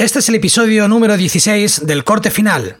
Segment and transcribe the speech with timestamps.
[0.00, 2.78] Este es el episodio número 16 del corte final.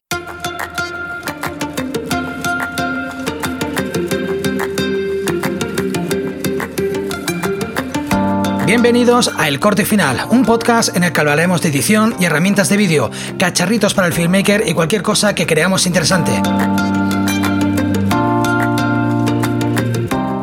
[8.64, 12.70] Bienvenidos a El Corte Final, un podcast en el que hablaremos de edición y herramientas
[12.70, 16.32] de vídeo, cacharritos para el filmmaker y cualquier cosa que creamos interesante.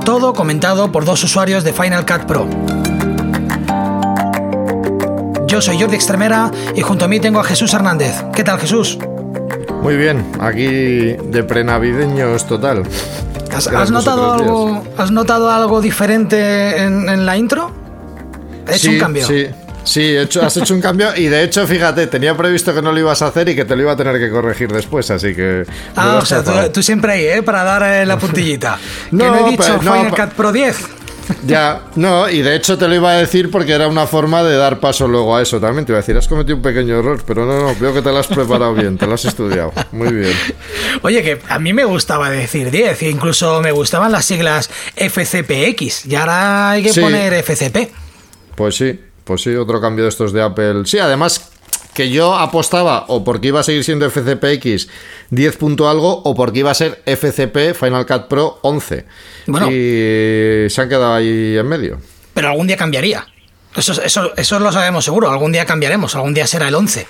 [0.06, 2.77] Todo comentado por dos usuarios de Final Cut Pro.
[5.48, 8.24] Yo soy Jordi Extremera y junto a mí tengo a Jesús Hernández.
[8.36, 8.98] ¿Qué tal Jesús?
[9.82, 12.84] Muy bien, aquí de prenavideños total.
[13.56, 17.88] ¿Has, notado, algo, ¿Has notado algo diferente en la intro?
[18.76, 19.28] hecho un cambio.
[19.28, 19.48] Sí,
[19.84, 23.22] sí, has hecho un cambio y de hecho, fíjate, tenía previsto que no lo ibas
[23.22, 25.66] a hacer y que te lo iba a tener que corregir después, así que...
[25.96, 27.44] Ah, o sea, tú, siempre ahí, ¿eh?
[27.44, 28.78] Para dar eh, la puntillita.
[29.12, 30.78] no, que no he dicho Final Cut Pro 10.
[31.46, 34.56] Ya, no, y de hecho te lo iba a decir porque era una forma de
[34.56, 35.86] dar paso luego a eso también.
[35.86, 38.12] Te iba a decir, has cometido un pequeño error, pero no, no, veo que te
[38.12, 39.74] lo has preparado bien, te lo has estudiado.
[39.92, 40.34] Muy bien.
[41.02, 46.16] Oye, que a mí me gustaba decir 10, incluso me gustaban las siglas FCPX, y
[46.16, 47.92] ahora hay que poner FCP.
[48.56, 50.84] Pues sí, pues sí, otro cambio de estos de Apple.
[50.86, 51.52] Sí, además
[51.98, 54.88] que yo apostaba o porque iba a seguir siendo FCPX
[55.32, 55.58] 10.
[55.82, 59.04] algo o porque iba a ser FCP Final Cut Pro 11.
[59.48, 62.00] Bueno, y se han quedado ahí en medio.
[62.36, 63.26] Pero algún día cambiaría.
[63.76, 65.32] Eso, eso, eso lo sabemos seguro.
[65.32, 66.14] Algún día cambiaremos.
[66.14, 67.08] Algún día será el 11.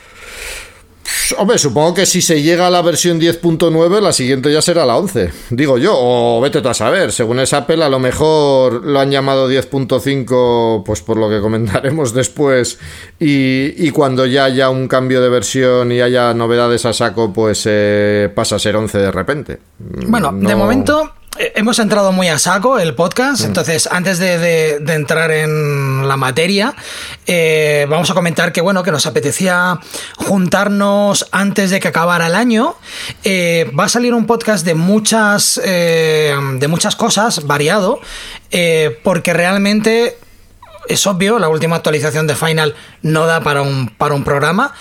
[1.38, 4.97] Hombre, supongo que si se llega a la versión 10.9, la siguiente ya será la
[4.97, 5.31] 11.
[5.50, 7.11] Digo yo, o vete tú a saber.
[7.11, 12.13] Según esa Apple, a lo mejor lo han llamado 10.5, pues por lo que comentaremos
[12.13, 12.80] después.
[13.19, 18.30] Y, cuando ya haya un cambio de versión y haya novedades a saco, pues eh,
[18.33, 19.59] pasa a ser 11 de repente.
[19.80, 21.13] Bueno, de momento
[21.56, 23.45] hemos entrado muy a saco el podcast, mm.
[23.45, 26.73] entonces antes de, entrar en la materia,
[27.25, 29.80] eh, vamos a comentar que bueno, que nos apetecía
[30.16, 32.75] juntarnos antes de que acabara el año.
[33.23, 38.00] Eh, va a salir un podcast de muchas, de muchas cosas, variado,
[39.03, 40.18] porque realmente
[40.88, 44.73] es obvio, la última actualización de Final no da para un, para un programa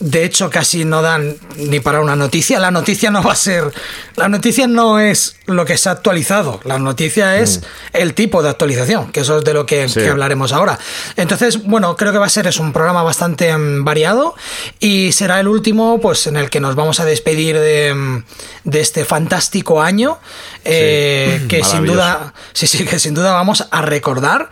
[0.00, 2.58] de hecho casi no dan ni para una noticia.
[2.58, 3.70] La noticia no va a ser,
[4.16, 7.96] la noticia no es lo que se ha actualizado, la noticia es mm.
[7.96, 10.78] el tipo de actualización, que eso es de lo que, hablaremos ahora.
[11.16, 14.34] Entonces, bueno, creo que va a ser es un programa bastante mm, variado
[14.78, 18.24] y será el último, pues, en el que nos vamos a despedir de, mm,
[18.72, 20.18] este fantástico año,
[20.64, 24.50] eh, que sin duda, sí, sí, que sin duda vamos a recordar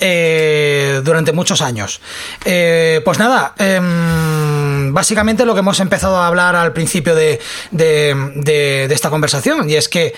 [0.00, 2.00] eh, durante muchos años.
[2.44, 3.54] Eh, pues nada.
[3.58, 7.40] Em, básicamente lo que hemos empezado a hablar al principio de,
[8.90, 10.14] esta conversación, y es que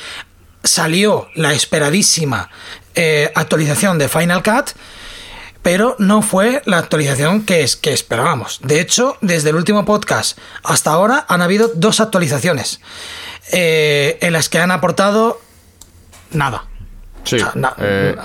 [0.62, 2.50] salió la esperadísima
[2.94, 4.70] eh, actualización de Final Cut,
[5.62, 8.60] pero no fue la actualización que, es, que esperábamos.
[8.62, 12.80] De hecho, desde el último podcast hasta ahora han habido dos actualizaciones
[13.52, 15.40] eh, en las que han aportado
[16.32, 16.64] nada.
[17.24, 17.36] Sí.
[17.78, 18.16] Eh,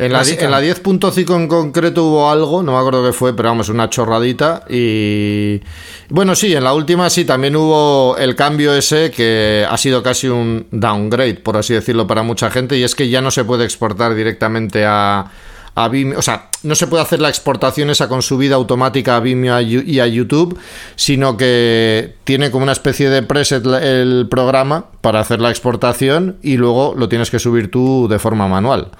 [0.00, 3.50] en la, en la 10.5 en concreto hubo algo, no me acuerdo qué fue, pero
[3.50, 4.64] vamos, una chorradita.
[4.68, 5.60] Y
[6.08, 10.28] bueno, sí, en la última sí también hubo el cambio ese que ha sido casi
[10.28, 12.78] un downgrade, por así decirlo, para mucha gente.
[12.78, 15.30] Y es que ya no se puede exportar directamente a,
[15.74, 19.20] a Vimeo, o sea, no se puede hacer la exportación esa con subida automática a
[19.20, 20.58] Vimeo y a YouTube,
[20.96, 26.56] sino que tiene como una especie de preset el programa para hacer la exportación y
[26.56, 28.90] luego lo tienes que subir tú de forma manual.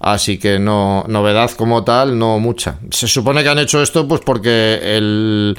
[0.00, 2.76] Así que no, novedad como tal, no mucha.
[2.90, 5.56] Se supone que han hecho esto pues porque el,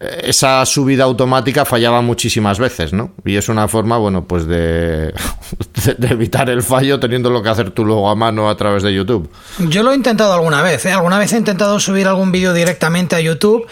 [0.00, 3.12] esa subida automática fallaba muchísimas veces, ¿no?
[3.24, 5.12] Y es una forma, bueno, pues de,
[5.98, 9.28] de, evitar el fallo teniendo que hacer tú luego a mano a través de YouTube.
[9.58, 10.92] Yo lo he intentado alguna vez, ¿eh?
[10.92, 13.66] Alguna vez he intentado subir algún vídeo directamente a YouTube,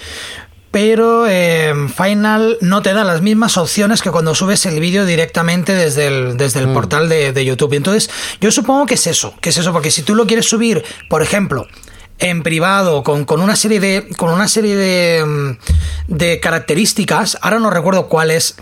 [0.76, 5.72] pero eh, Final no te da las mismas opciones que cuando subes el vídeo directamente
[5.72, 6.74] desde el, desde el mm.
[6.74, 7.72] portal de, YouTube.
[7.72, 8.10] Entonces,
[8.42, 11.22] yo supongo que es eso, que es eso, porque si tú lo quieres subir, por
[11.22, 11.66] ejemplo,
[12.18, 14.06] en privado, con, una serie de.
[14.18, 18.56] con una serie de, mm, de características, ahora no recuerdo cuáles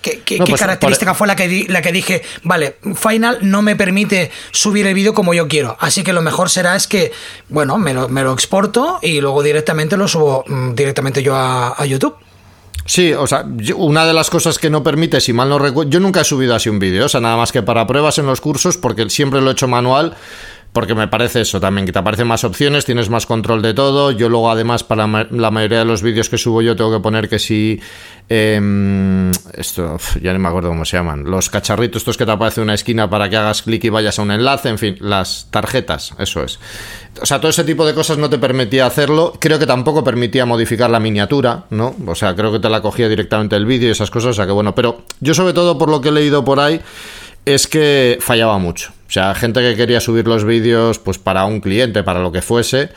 [0.00, 4.86] ¿Qué, pues, característica fue la que, la que dije, vale, Final no me permite subir
[4.86, 5.76] el vídeo como yo quiero?
[5.80, 7.12] Así que lo mejor será es que,
[7.48, 11.84] bueno, me lo, me lo exporto y luego directamente lo subo mm, directamente yo a,
[11.84, 12.14] YouTube.
[12.84, 13.44] Sí, o sea,
[13.76, 16.54] una de las cosas que no permite, si mal no recuerdo, yo nunca he subido
[16.54, 19.40] así un vídeo, o sea, nada más que para pruebas en los cursos, porque siempre
[19.40, 20.16] lo he hecho manual,
[20.78, 24.12] porque me parece eso también, que te aparecen más opciones, tienes más control de todo.
[24.12, 27.28] Yo luego, además, para la mayoría de los vídeos que subo, yo tengo que poner
[27.28, 27.80] que si.
[28.28, 31.24] Em, esto, ya no me acuerdo cómo se llaman.
[31.24, 34.20] Los cacharritos, estos que te aparecen en una esquina para que hagas clic y vayas
[34.20, 36.60] a un enlace, en fin, las tarjetas, eso es.
[37.20, 39.32] O sea, todo ese tipo de cosas no te permitía hacerlo.
[39.40, 41.96] Creo que tampoco permitía modificar la miniatura, ¿no?
[42.06, 44.30] O sea, creo que te la cogía directamente el vídeo y esas cosas.
[44.30, 46.80] O sea, que bueno, pero yo, sobre todo, por lo que he leído por ahí
[47.44, 48.92] es que fallaba mucho.
[49.08, 52.42] O sea, gente que quería subir los vídeos pues para un cliente, para lo que
[52.42, 52.90] fuese,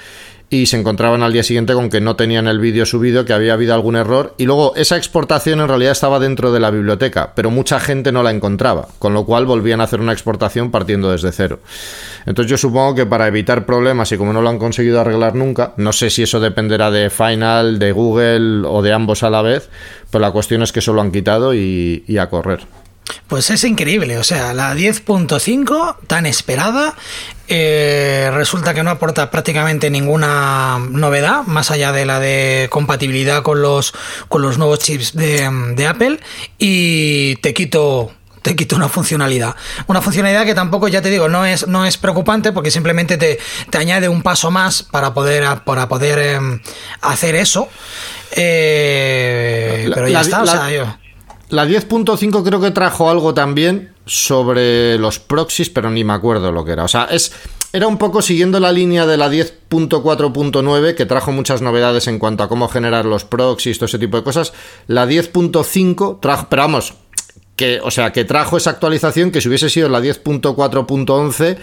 [0.49, 3.53] y se encontraban al día siguiente con que no tenían el vídeo subido, que había
[3.53, 7.49] habido algún error, y luego esa exportación en realidad estaba dentro de la biblioteca, pero
[7.49, 11.31] mucha gente no la encontraba, con lo cual volvían a hacer una exportación partiendo desde
[11.31, 11.59] cero.
[12.25, 15.71] Entonces yo supongo que para evitar problemas y como no lo han conseguido arreglar nunca,
[15.77, 19.69] no sé si eso dependerá de Final, de Google o de ambos a la vez,
[20.09, 22.59] pero la cuestión es que eso lo han quitado y, y a correr.
[23.27, 26.95] Pues es increíble, o sea, la 10.5 tan esperada
[27.53, 33.61] eh, resulta que no aporta prácticamente ninguna novedad más allá de la de compatibilidad con
[33.61, 33.93] los,
[34.29, 36.21] con los nuevos chips de, Apple
[36.57, 39.55] y te quito te quito una funcionalidad.
[39.87, 43.37] Una funcionalidad que tampoco, ya te digo, no es, no es preocupante porque simplemente te,
[43.77, 46.61] añade un paso más para poder, para poder em,
[47.01, 47.67] hacer eso.
[48.31, 50.85] Eh, pero ya está, o sea, yo...
[51.51, 56.63] La 10.5 creo que trajo algo también sobre los proxies, pero ni me acuerdo lo
[56.63, 56.85] que era.
[56.85, 57.33] O sea, es,
[57.73, 62.43] era un poco siguiendo la línea de la 10.4.9, que trajo muchas novedades en cuanto
[62.43, 64.53] a cómo generar los proxies, todo ese tipo de cosas.
[64.87, 66.93] La 10.5 trajo, pero vamos,
[67.57, 71.57] que, o sea, que trajo esa actualización que si hubiese sido la 10.4.11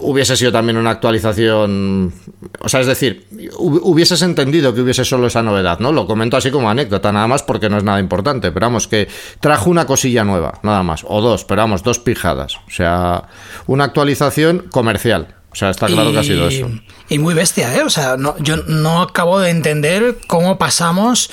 [0.00, 2.12] hubiese sido también una actualización.
[2.60, 3.26] O sea, es decir,
[3.58, 5.92] hubieses entendido que hubiese solo esa novedad, ¿no?
[5.92, 8.52] Lo comento así como anécdota, nada más porque no es nada importante.
[8.52, 9.08] Pero vamos, que
[9.40, 11.04] trajo una cosilla nueva, nada más.
[11.06, 12.56] O dos, pero vamos, dos pijadas.
[12.56, 13.24] O sea,
[13.66, 15.34] una actualización comercial.
[15.50, 16.70] O sea, está claro que ha sido eso.
[17.08, 17.82] Y muy bestia, ¿eh?
[17.82, 21.30] O sea, no, yo no acabo de entender cómo pasamos,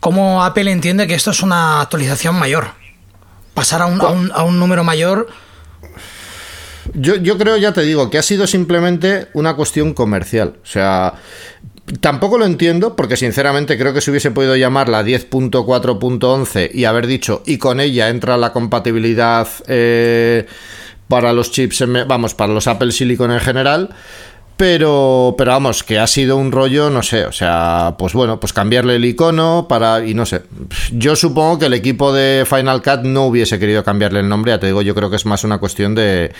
[0.00, 2.68] cómo Apple entiende que esto es una actualización mayor.
[3.54, 5.28] Pasar a un, a un, a un número mayor
[6.94, 10.56] yo, yo creo, ya te digo, que ha sido simplemente una cuestión comercial.
[10.62, 11.14] O sea,
[12.00, 17.06] Tampoco lo entiendo porque sinceramente creo que se hubiese podido llamar la 10.4.11 y haber
[17.06, 20.46] dicho y con ella entra la compatibilidad eh,
[21.08, 23.90] para los chips, vamos, para los Apple Silicon en general.
[24.56, 28.52] Pero, pero vamos, que ha sido un rollo, no sé, o sea, pues bueno, pues
[28.52, 30.42] cambiarle el icono para, y no sé,
[30.92, 34.60] yo supongo que el equipo de Final Cut no hubiese querido cambiarle el nombre, ya
[34.60, 36.32] te digo, yo creo que es más una cuestión de,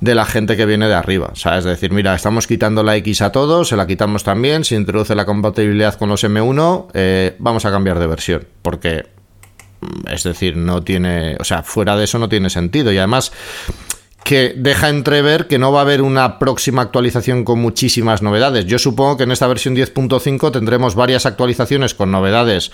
[0.00, 1.60] de la gente que viene de arriba, ¿sabes?
[1.60, 5.14] Es decir, mira, estamos quitando la X a todos, se la quitamos también, se introduce
[5.14, 9.06] la compatibilidad con los M1, eh, vamos a cambiar de versión, porque,
[10.10, 13.32] es decir, no tiene, o sea, fuera de eso no tiene sentido, y además
[14.26, 18.66] que deja entrever que no va a haber una próxima actualización con muchísimas novedades.
[18.66, 22.72] Yo supongo que en esta versión 10.5 tendremos varias actualizaciones con novedades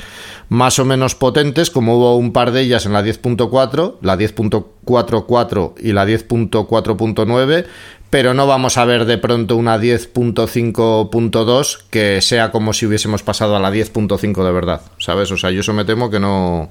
[0.49, 5.75] más o menos potentes, como hubo un par de ellas en la 10.4, la 10.44
[5.79, 7.67] y la 10.4.9,
[8.09, 13.57] pero no vamos a ver de pronto una 10.5.2 que sea como si hubiésemos pasado
[13.57, 15.31] a la 10.5 de verdad, ¿sabes?
[15.31, 16.71] O sea, yo eso me temo que no,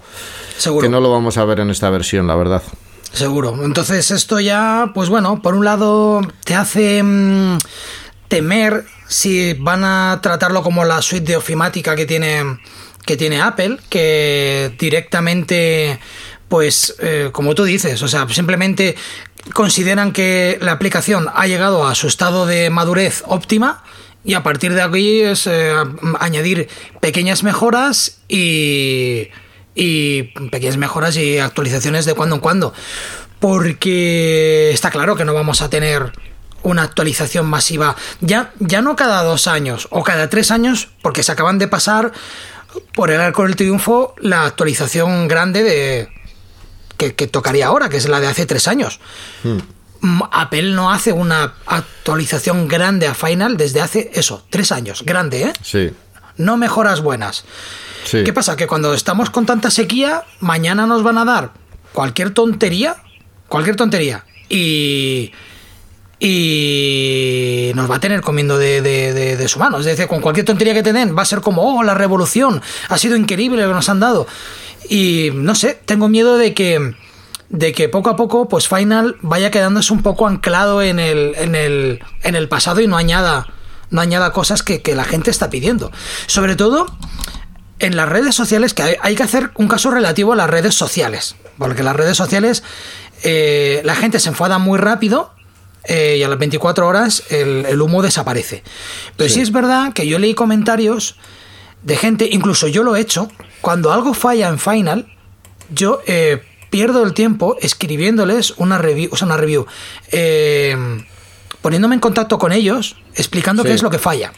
[0.81, 2.63] que no lo vamos a ver en esta versión, la verdad.
[3.13, 3.63] Seguro.
[3.63, 7.57] Entonces esto ya, pues bueno, por un lado te hace mm,
[8.27, 12.59] temer si van a tratarlo como la suite de ofimática que tiene,
[13.05, 15.99] que tiene Apple, que directamente,
[16.47, 18.95] pues, eh, como tú dices, o sea, simplemente
[19.53, 23.83] consideran que la aplicación ha llegado a su estado de madurez óptima
[24.23, 25.73] y a partir de aquí es eh,
[26.19, 26.69] añadir
[27.01, 29.27] pequeñas mejoras y
[29.75, 32.73] y pequeñas mejoras y actualizaciones de cuando en cuando.
[33.39, 36.11] Porque está claro que no vamos a tener
[36.63, 37.95] una actualización masiva.
[38.19, 42.11] Ya, ya no cada dos años o cada tres años, porque se acaban de pasar
[42.93, 46.09] por el arco del triunfo la actualización grande de.
[46.97, 48.99] Que, tocaría ahora, que es la de hace tres años.
[49.43, 49.57] Hmm.
[50.31, 55.03] Apple no hace una actualización grande a Final desde hace eso, tres años.
[55.03, 55.53] Grande, ¿eh?
[55.63, 55.91] Sí.
[56.41, 57.45] No mejoras buenas.
[58.09, 58.55] ¿Qué pasa?
[58.55, 61.51] Que cuando estamos con tanta sequía, mañana nos van a dar
[61.93, 62.97] cualquier tontería,
[63.47, 65.31] cualquier tontería, y,
[66.19, 69.79] y nos va a tener comiendo de, de, su mano.
[69.79, 72.61] Es decir, con cualquier tontería que te den, va a ser como, oh, la revolución,
[72.89, 74.27] ha sido increíble lo que nos han dado.
[74.89, 76.95] Y no sé, tengo miedo de que
[77.49, 81.53] de que poco a poco, pues Final vaya quedándose un poco anclado en el, en
[81.53, 83.47] el, en el pasado y no añada,
[83.91, 85.91] no añada cosas que, que la gente está pidiendo.
[86.25, 86.87] Sobre todo,
[87.79, 91.35] en las redes sociales, que hay, que hacer un caso relativo a las redes sociales,
[91.57, 92.63] porque las redes sociales
[93.23, 95.33] eh, la gente se enfada muy rápido
[95.85, 98.63] eh, y a las 24 horas el, humo desaparece.
[99.17, 99.41] Pero sí.
[99.41, 101.17] es verdad que yo leí comentarios
[101.83, 103.31] de gente, incluso yo lo he hecho,
[103.61, 105.07] cuando algo falla en Final,
[105.71, 109.65] yo eh, pierdo el tiempo escribiéndoles una review, o sea, una review,
[110.11, 111.03] eh,
[111.61, 114.33] poniéndome en contacto con ellos, explicando qué es lo que falla.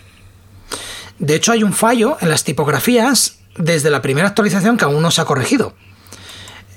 [1.20, 5.12] De hecho, hay un fallo en las tipografías desde la primera actualización que aún no
[5.12, 5.74] se ha corregido.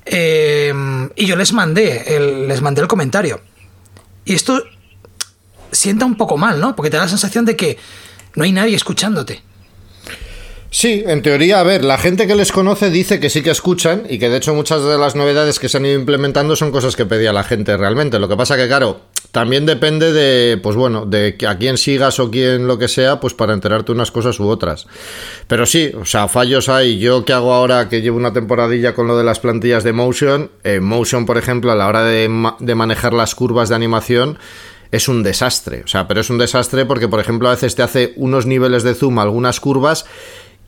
[0.07, 3.41] y yo les mandé, el, les mandé el comentario.
[4.25, 4.63] Y esto
[5.73, 6.77] sienta un poco mal, ¿no?
[6.77, 7.79] Porque te da la sensación de que
[8.35, 9.43] no hay nadie escuchándote.
[10.71, 14.03] Sí, en teoría, a ver, la gente que les conoce dice que sí que escuchan
[14.11, 16.97] y que de hecho muchas de las novedades que se han ido implementando son cosas
[16.97, 18.19] que pedía la gente realmente.
[18.19, 19.01] Lo que pasa que, claro,
[19.37, 23.35] también depende de, pues bueno, de a quién sigas o quién lo que sea, pues
[23.35, 24.87] para enterarte unas cosas u otras.
[25.47, 26.99] Pero sí, o sea, fallos hay.
[26.99, 30.51] Yo que hago ahora que llevo una temporadilla con lo de las plantillas de Motion,
[30.65, 34.39] eh, Motion, por ejemplo, a la hora de, de manejar las curvas de animación,
[34.91, 35.83] es un desastre.
[35.85, 38.85] O sea, pero es un desastre porque, por ejemplo, a veces te hace unos niveles
[38.85, 40.07] de zoom, algunas curvas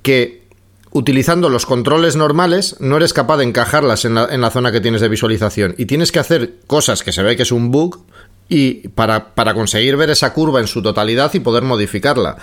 [0.03, 0.43] que
[0.91, 5.09] utilizando los controles normales no eres capaz de encajarlas en la, zona que tienes de
[5.09, 8.05] visualización y tienes que hacer cosas que se ve que es un bug
[8.49, 12.39] y para, conseguir ver esa curva en su totalidad y poder modificarla.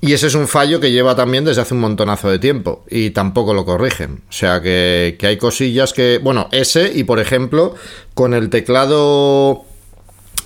[0.00, 3.10] Y ese es un fallo que lleva también desde hace un montonazo de tiempo y
[3.10, 4.22] tampoco lo corrigen.
[4.28, 7.74] O sea que, que hay cosillas que, bueno, ese y por ejemplo
[8.14, 9.64] con el teclado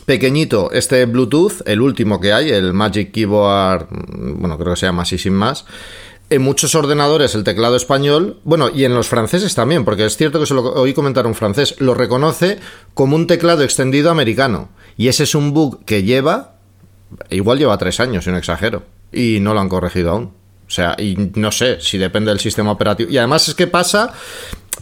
[0.08, 5.02] pequeñito, este Bluetooth, el último que hay, el Magic Keyboard, bueno, creo que se llama
[5.02, 5.66] así sin más,
[6.30, 10.40] en muchos ordenadores el teclado español, bueno, y en los franceses también, porque es cierto
[10.40, 12.58] que se lo oí comentar un francés, lo reconoce
[12.94, 14.70] como un teclado extendido americano.
[14.98, 16.56] Y ese es un bug que lleva,
[17.30, 20.24] igual lleva tres años, si no exagero, y no lo han corregido aún.
[20.66, 23.10] O sea, y no sé si depende del sistema operativo.
[23.10, 24.12] Y además es que pasa,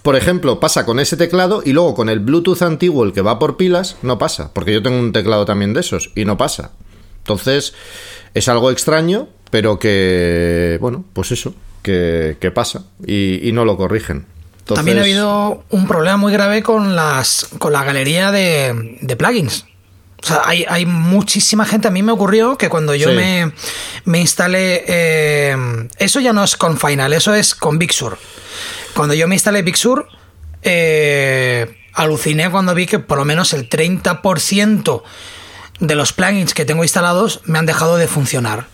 [0.02, 3.38] por ejemplo, pasa con ese teclado y luego con el Bluetooth antiguo, el que va
[3.38, 4.52] por pilas, no pasa.
[4.52, 6.72] Porque yo tengo un teclado también de esos y no pasa.
[7.18, 7.74] Entonces,
[8.34, 14.26] es algo extraño, pero que, bueno, pues eso, que, pasa y, no lo corrigen.
[14.64, 19.66] También ha habido un problema muy grave con, las, con la galería de, plugins.
[20.22, 21.88] O sea, hay, muchísima gente.
[21.88, 23.52] A mí me ocurrió que cuando yo me,
[24.04, 24.84] me, instalé.
[24.86, 25.56] Eh,
[25.98, 28.18] eso ya no es con Final, eso es con Big Sur.
[28.94, 30.08] Cuando yo me instalé Big Sur,
[30.62, 35.02] eh, aluciné cuando vi que por lo menos el 30%
[35.80, 38.66] de los plugins que tengo instalados me han dejado de funcionar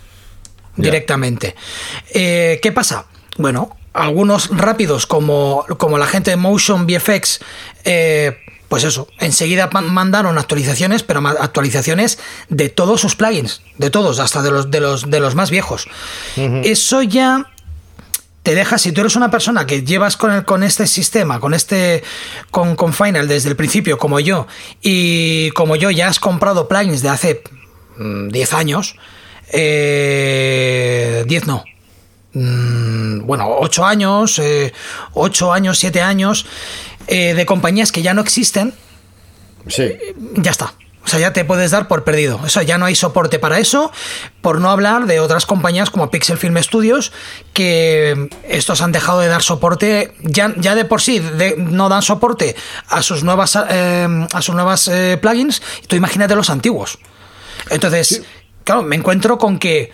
[0.76, 1.54] directamente.
[2.14, 3.06] Eh, ¿Qué pasa?
[3.36, 7.40] Bueno, algunos rápidos, como, como la gente de Motion VFX,
[7.84, 8.38] eh,
[8.72, 14.50] pues eso, enseguida mandaron actualizaciones, pero actualizaciones de todos sus plugins, de todos, hasta de
[14.50, 15.88] los, de los, de los más viejos.
[16.36, 17.50] Eso ya
[18.42, 21.52] te deja, si tú eres una persona que llevas con, el, con este sistema, con
[21.52, 22.02] este,
[22.50, 24.46] con, con Final desde el principio, como yo,
[24.80, 27.42] y como yo ya has comprado plugins de hace
[27.98, 28.96] 10 mm, años,
[29.52, 31.62] eh, 10 no.
[32.32, 36.46] Mm, bueno, 8 años, 8 eh, años, 7 años
[37.06, 38.74] eh, de compañías que ya no existen.
[39.68, 39.82] Sí.
[39.82, 40.74] Eh, ya está.
[41.04, 42.40] O sea, ya te puedes dar por perdido.
[42.44, 43.90] O sea, ya no hay soporte para eso.
[44.40, 47.12] Por no hablar de otras compañías como Pixel Film Studios,
[47.52, 51.20] que estos han dejado de dar soporte, ya, ya de por sí
[51.58, 52.54] no dan soporte
[52.88, 54.88] a sus nuevas, a sus nuevas
[55.20, 55.60] plugins.
[55.88, 57.00] Tú imagínate los antiguos.
[57.68, 58.22] Entonces,
[58.62, 59.90] claro, me encuentro con que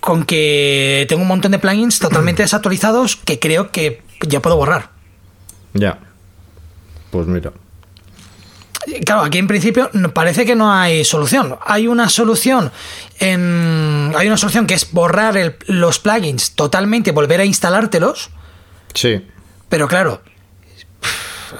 [0.00, 4.90] con que tengo un montón de plugins totalmente desactualizados que creo que ya puedo borrar.
[5.74, 5.98] Ya.
[7.16, 7.50] Pues mira.
[9.06, 11.56] Claro, aquí en principio parece que no hay solución.
[11.64, 12.70] Hay una solución
[13.18, 18.28] en, hay una solución que es borrar los plugins totalmente y volver a instalártelos.
[18.92, 19.26] Sí.
[19.70, 20.20] Pero claro,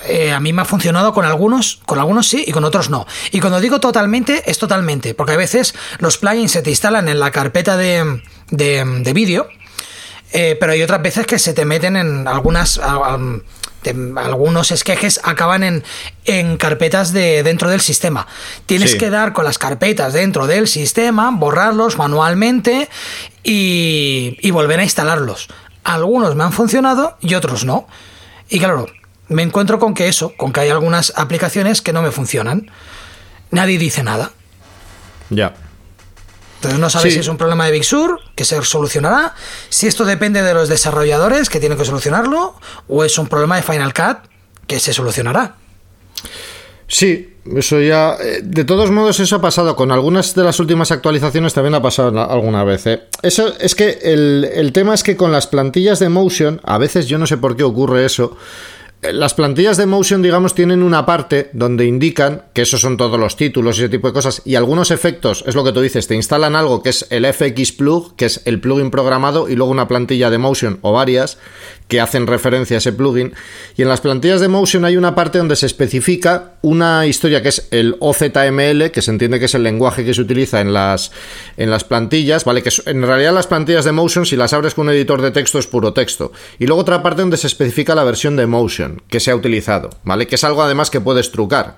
[0.06, 3.06] eh, a mí me ha funcionado con algunos, con algunos sí y con otros no.
[3.32, 7.18] Y cuando digo totalmente, es totalmente, porque a veces los plugins se te instalan en
[7.18, 9.48] la carpeta de, de, vídeo,
[10.32, 12.78] eh, pero hay otras veces que se te meten en algunas...
[14.16, 15.84] algunos esquejes acaban en,
[16.24, 18.26] en carpetas de dentro del sistema.
[18.66, 22.88] Tienes que dar con las carpetas dentro del sistema, borrarlos manualmente
[23.42, 25.48] y, y volver a instalarlos.
[25.84, 27.86] Algunos me han funcionado y otros no.
[28.48, 28.86] Y claro,
[29.28, 32.70] me encuentro con que eso, con que hay algunas aplicaciones que no me funcionan.
[33.50, 34.32] Nadie dice nada.
[35.30, 35.54] Ya.
[36.56, 39.34] Entonces no sabes si es un problema de Big Sur, que se solucionará,
[39.68, 42.54] si esto depende de los desarrolladores que tienen que solucionarlo,
[42.88, 44.18] o es un problema de Final Cut
[44.66, 45.54] que se solucionará.
[46.88, 48.16] Sí, eso ya.
[48.22, 49.74] Eh, de todos modos, eso ha pasado.
[49.74, 52.86] Con algunas de las últimas actualizaciones también ha pasado alguna vez.
[52.86, 53.02] ¿eh?
[53.22, 57.06] Eso es que el, el tema es que con las plantillas de Motion, a veces
[57.06, 58.36] yo no sé por qué ocurre eso
[59.02, 63.36] las plantillas de Motion, digamos, tienen una parte donde indican que esos son todos los
[63.36, 66.14] títulos y ese tipo de cosas, y algunos efectos, es lo que tú dices, te
[66.14, 69.88] instalan algo que es el FX Plug, que es el plugin programado, y luego una
[69.88, 71.38] plantilla de Motion o varias
[71.88, 73.34] que hacen referencia a ese plugin.
[73.76, 77.50] Y en las plantillas de Motion hay una parte donde se especifica una historia que
[77.50, 81.12] es el OZML, que se entiende que es el lenguaje que se utiliza en las,
[81.56, 82.62] en las plantillas, ¿vale?
[82.62, 85.58] Que en realidad las plantillas de Motion, si las abres con un editor de texto,
[85.58, 86.32] es puro texto.
[86.58, 89.90] Y luego otra parte donde se especifica la versión de Motion que se ha utilizado,
[90.04, 90.26] ¿vale?
[90.26, 91.76] Que es algo además que puedes trucar.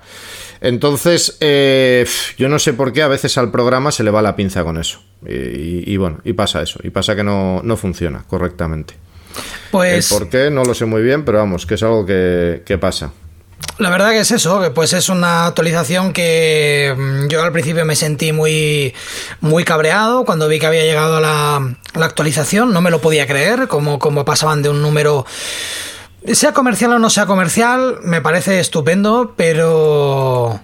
[0.61, 2.05] Entonces, eh,
[2.37, 4.77] yo no sé por qué a veces al programa se le va la pinza con
[4.77, 5.01] eso.
[5.25, 8.95] Y, bueno, y pasa eso, y pasa que no, funciona correctamente.
[9.71, 10.09] Pues...
[10.09, 10.49] ¿Por qué?
[10.49, 13.11] No lo sé muy bien, pero vamos, que es algo que, pasa.
[13.77, 17.85] La verdad que es eso, que pues es una actualización que mm, yo al principio
[17.85, 18.93] me sentí muy,
[19.41, 23.67] muy cabreado cuando vi que había llegado la, la actualización, no me lo podía creer,
[23.67, 25.25] como, como pasaban de un número
[26.33, 30.59] sea comercial o no sea comercial, me parece estupendo, pero.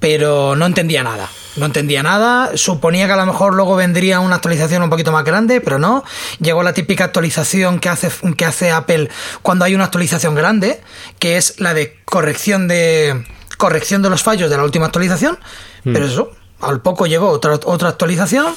[0.00, 1.28] Pero no entendía nada.
[1.56, 2.56] No entendía nada.
[2.56, 6.04] Suponía que a lo mejor luego vendría una actualización un poquito más grande, pero no.
[6.38, 9.08] Llegó la típica actualización que hace, que hace Apple
[9.42, 10.80] cuando hay una actualización grande,
[11.18, 13.24] que es la de corrección de.
[13.56, 15.38] corrección de los fallos de la última actualización.
[15.84, 15.92] Hmm.
[15.94, 18.54] Pero eso, al poco llegó otra, otra actualización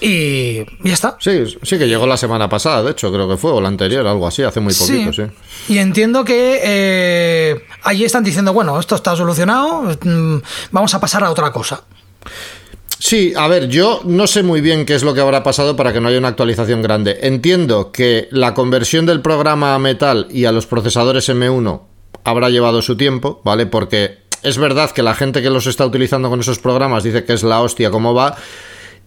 [0.00, 1.16] y ya está.
[1.20, 4.06] Sí, sí que llegó la semana pasada, de hecho, creo que fue, o la anterior,
[4.06, 5.22] algo así, hace muy poquito, sí.
[5.68, 10.36] Y entiendo que eh, allí están diciendo, bueno, esto está solucionado, mm,
[10.70, 11.82] vamos a pasar a otra cosa.
[12.98, 15.92] Sí, a ver, yo no sé muy bien qué es lo que habrá pasado para
[15.92, 17.18] que no haya una actualización grande.
[17.22, 21.82] Entiendo que la conversión del programa a Metal y a los procesadores M1
[22.24, 23.66] habrá llevado su tiempo, ¿vale?
[23.66, 27.34] Porque es verdad que la gente que los está utilizando con esos programas dice que
[27.34, 28.36] es la hostia cómo va,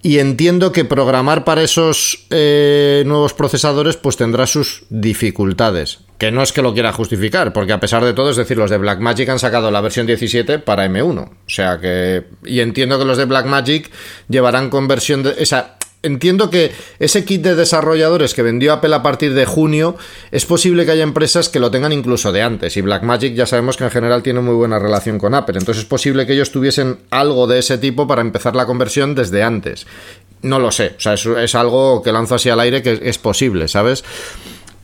[0.03, 5.99] y entiendo que programar para esos eh, nuevos procesadores pues tendrá sus dificultades.
[6.17, 8.69] Que no es que lo quiera justificar, porque a pesar de todo, es decir, los
[8.69, 11.29] de Blackmagic han sacado la versión 17 para M1.
[11.29, 12.25] O sea que...
[12.45, 13.89] Y entiendo que los de Blackmagic
[14.29, 15.35] llevarán conversión de...
[15.37, 19.95] Esa, entiendo que ese kit de desarrolladores que vendió Apple a partir de junio,
[20.31, 22.77] es posible que haya empresas que lo tengan incluso de antes.
[22.77, 25.57] Y Blackmagic ya sabemos que en general tiene muy buena relación con Apple.
[25.57, 29.43] Entonces es posible que ellos tuviesen algo de ese tipo para empezar la conversión desde
[29.43, 29.85] antes.
[30.41, 30.93] No lo sé.
[30.97, 34.03] O sea, es, es algo que lanzo así al aire que es posible, ¿sabes?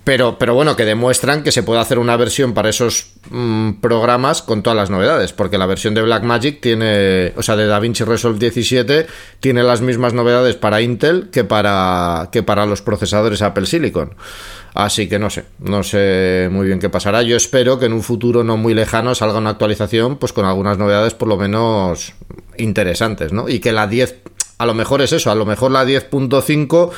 [0.07, 4.41] Pero, pero bueno, que demuestran que se puede hacer una versión para esos mm, programas
[4.41, 8.39] con todas las novedades, porque la versión de Blackmagic tiene, o sea, de DaVinci Resolve
[8.39, 9.05] 17
[9.41, 14.15] tiene las mismas novedades para Intel que para, que para los procesadores Apple Silicon.
[14.73, 17.21] Así que no sé, no sé muy bien qué pasará.
[17.21, 20.77] Yo espero que en un futuro no muy lejano salga una actualización, pues con algunas
[20.77, 22.13] novedades por lo menos
[22.57, 23.49] interesantes, ¿no?
[23.49, 24.21] Y que la 10
[24.57, 26.91] a lo mejor es eso, a lo mejor la 10.5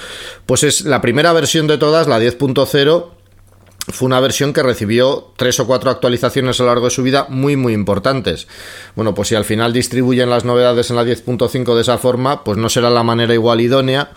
[0.46, 3.06] pues es la primera versión de todas, la 10.0
[3.92, 7.26] fue una versión que recibió tres o cuatro actualizaciones a lo largo de su vida
[7.30, 8.48] muy muy importantes.
[8.96, 12.58] Bueno, pues si al final distribuyen las novedades en la 10.5 de esa forma, pues
[12.58, 14.12] no será la manera igual idónea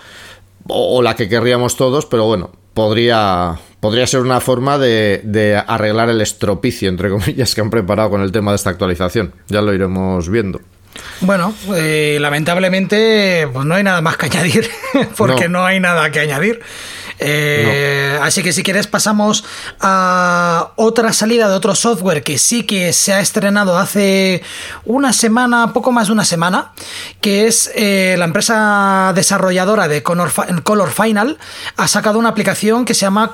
[0.68, 6.08] o, la que querríamos todos, pero bueno, podría, podría ser una forma de, de, arreglar
[6.08, 9.32] el estropicio, entre comillas, que han preparado con el tema de esta actualización.
[9.48, 10.60] Ya lo iremos viendo.
[11.20, 14.68] Bueno, eh, lamentablemente pues no hay nada más que añadir,
[15.16, 16.60] porque no, hay nada que añadir.
[17.24, 19.44] Eh, así que si quieres pasamos
[19.80, 24.42] a otra salida de otro software que sí que se ha estrenado hace
[24.84, 26.72] una semana, poco más de una semana,
[27.20, 31.38] que es eh, la empresa desarrolladora de Color, Final,
[31.76, 33.32] ha sacado una aplicación que se llama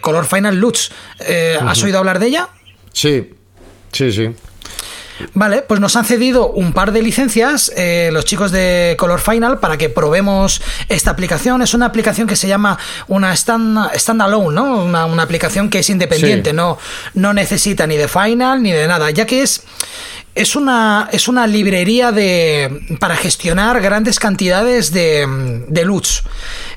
[0.00, 0.90] Color Final Lutz.
[1.60, 2.48] ¿Has oído hablar de ella?
[2.92, 3.34] Sí,
[3.90, 4.30] sí, sí.
[5.32, 9.58] Vale, pues nos han cedido un par de licencias eh, los chicos de Color Final
[9.58, 11.62] para que probemos esta aplicación.
[11.62, 14.84] Es una aplicación que se llama una stand, standalone, ¿no?
[14.84, 16.78] Una, aplicación que es independiente, no,
[17.14, 19.62] no necesita ni de Final ni de nada, ya que es
[20.34, 26.24] es una, es una librería de, para gestionar grandes cantidades de, de LUTs.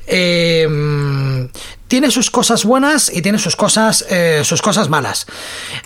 [0.05, 1.47] Eh,
[1.87, 5.25] tiene sus cosas buenas y tiene sus cosas, eh, sus cosas malas.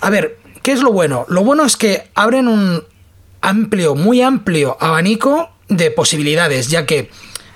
[0.01, 1.25] A ver, ¿Qué es lo bueno?
[1.27, 2.83] Lo bueno es que abren un
[3.41, 7.09] amplio, muy amplio abanico de posibilidades, ya que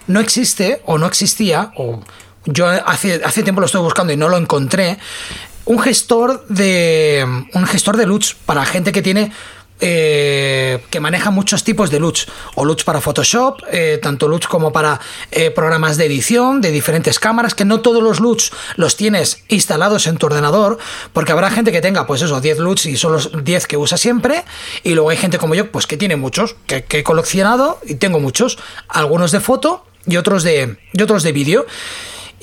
[0.08, 2.02] no existe o no existía, o
[2.46, 4.98] yo hace, hace tiempo lo estoy buscando y no lo encontré,
[5.66, 9.32] un gestor de un gestor de LUTs para gente que tiene
[9.82, 14.72] eh, que maneja muchos tipos de LUTs, o LUTs para Photoshop, eh, tanto LUTs como
[14.72, 19.44] para eh, programas de edición de diferentes cámaras, que no todos los LUTs los tienes
[19.50, 20.78] instalados en tu ordenador,
[21.12, 23.98] porque habrá gente que tenga, pues eso, 10 LUTs y son los 10 que usa
[23.98, 24.46] siempre,
[24.84, 28.22] y luego hay gente como yo, pues que tiene muchos, que, he coleccionado y tengo
[28.22, 28.58] muchos,
[28.88, 31.66] algunos de foto y otros de, y otros de vídeo.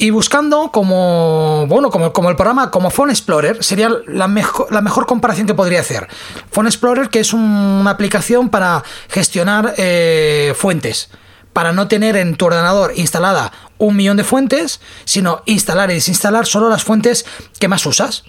[0.02, 4.80] Y buscando como, bueno, como, como el programa, como Phone Explorer, sería la mejor, la
[4.80, 6.08] mejor comparación que podría hacer.
[6.50, 11.08] Phone Explorer, que es una aplicación para gestionar eh, fuentes
[11.52, 16.46] para no tener en tu ordenador instalada un millón de fuentes, sino instalar y desinstalar
[16.46, 17.24] solo las fuentes
[17.60, 18.24] que más usas.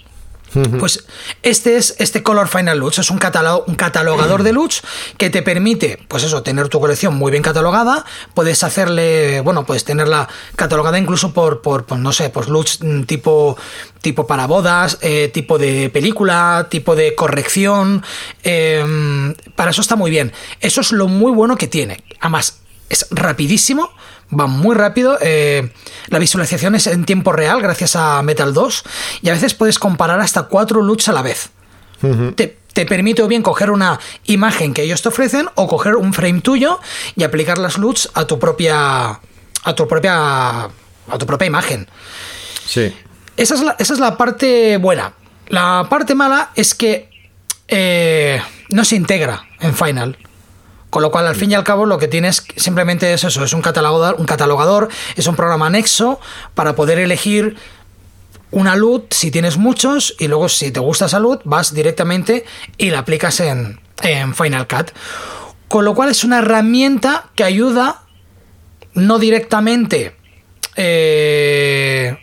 [0.79, 1.05] Pues
[1.41, 3.19] este es este Color Final LUTs, es un,
[3.67, 4.81] un catalogador de LUTs
[5.17, 9.83] que te permite, pues eso, tener tu colección muy bien catalogada, puedes hacerle, bueno, puedes
[9.83, 13.57] tenerla catalogada incluso por, por, no sé, pues LUTs tipo,
[14.01, 18.03] tipo para bodas, eh, tipo de película, tipo de corrección,
[18.43, 20.31] em, para eso está muy bien.
[20.59, 22.03] Eso es lo muy bueno que tiene.
[22.19, 23.91] Además, es rapidísimo,
[24.33, 25.17] va muy rápido.
[25.21, 25.71] Eh,
[26.07, 28.83] la visualización es en tiempo real gracias a Metal 2
[29.21, 31.49] y a veces puedes comparar hasta cuatro LUTs a la vez.
[32.35, 36.41] te, permite o bien coger una imagen que ellos te ofrecen o coger un frame
[36.41, 36.79] tuyo
[37.15, 39.19] y aplicar las LUTs a tu propia
[39.63, 41.87] a tu propia a tu propia imagen.
[42.65, 42.93] Sí.
[43.37, 45.13] Esa es la, esa es la parte buena.
[45.47, 47.09] La parte mala es que
[47.67, 50.17] eh, no se integra en Final.
[50.93, 53.53] Con lo cual, al fin y al cabo, lo que tienes simplemente es eso, es
[53.53, 56.19] un catalogador, un catalogador, es un programa anexo
[56.53, 57.55] para poder elegir
[58.51, 62.45] una LUT si tienes muchos y luego si te gusta esa LUT vas directamente
[62.77, 63.79] y la aplicas en,
[64.35, 64.91] Final Cut.
[65.67, 68.03] Con lo cual es una herramienta que ayuda
[68.93, 70.15] no directamente
[70.75, 72.15] eh,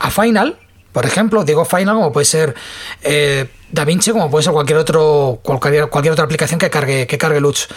[0.00, 0.58] a Final,
[0.98, 2.56] por ejemplo, digo Final como puede ser
[3.02, 7.40] eh, DaVinci, como puede ser cualquier otro cualquier, cualquier otra aplicación que cargue que cargue
[7.40, 7.68] Lutz.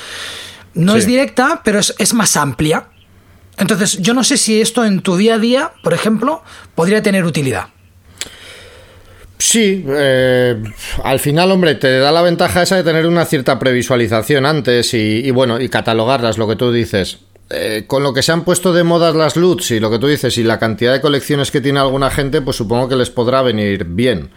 [0.73, 2.87] No es directa, pero es, más amplia.
[3.59, 6.41] Entonces, yo no sé si esto en tu día a día, por ejemplo,
[6.73, 7.67] podría tener utilidad.
[9.37, 10.59] Sí, eh,
[11.03, 15.29] al final, hombre, te da la ventaja esa de tener una cierta previsualización antes y,
[15.29, 17.19] bueno, y catalogarlas, lo que tú dices.
[17.53, 20.07] Eh, con lo que se han puesto de moda las LUTs y lo que tú
[20.07, 23.41] dices y la cantidad de colecciones que tiene alguna gente, pues supongo que les podrá
[23.41, 24.29] venir bien.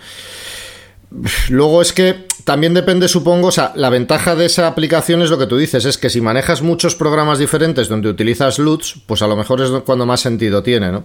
[1.49, 5.39] Luego es que también depende, supongo, o sea, la ventaja de esa aplicación es lo
[5.39, 9.29] que tú dices, es que si manejas muchos programas diferentes donde utilizas LUTs, pues a
[9.29, 11.05] lo mejor es cuando más sentido tiene, ¿no?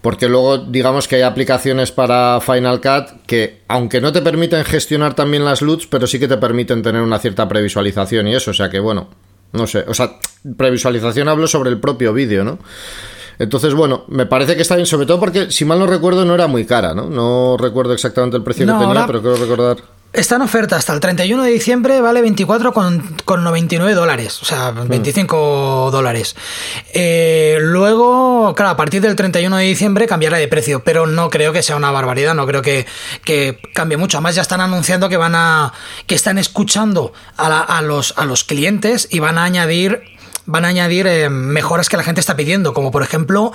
[0.00, 5.14] Porque luego, digamos que hay aplicaciones para Final Cut que, aunque no te permiten gestionar
[5.14, 8.54] también las LUTs, pero sí que te permiten tener una cierta previsualización y eso, o
[8.54, 9.08] sea que, bueno,
[9.52, 10.12] no sé, o sea,
[10.56, 12.58] previsualización hablo sobre el propio vídeo, ¿no?
[13.38, 16.34] Entonces, bueno, me parece que está bien, sobre todo porque, si mal no recuerdo, no
[16.34, 17.08] era muy cara, ¿no?
[17.08, 19.76] No recuerdo exactamente el precio que tenía, pero quiero recordar.
[20.10, 25.92] Está en oferta hasta el 31 de diciembre, vale 24,99 dólares, o sea, 25 hmm.
[25.92, 26.34] dólares.
[26.94, 31.52] Eh, luego, claro, a partir del 31 de diciembre cambiará de precio, pero no creo
[31.52, 32.86] que sea una barbaridad, no creo que,
[33.74, 34.16] cambie mucho.
[34.16, 35.74] Además, ya están anunciando que van a.
[36.06, 40.02] que están escuchando a, los, a los clientes y van a añadir
[40.46, 43.52] van a añadir eh, mejoras que la gente está pidiendo, como por ejemplo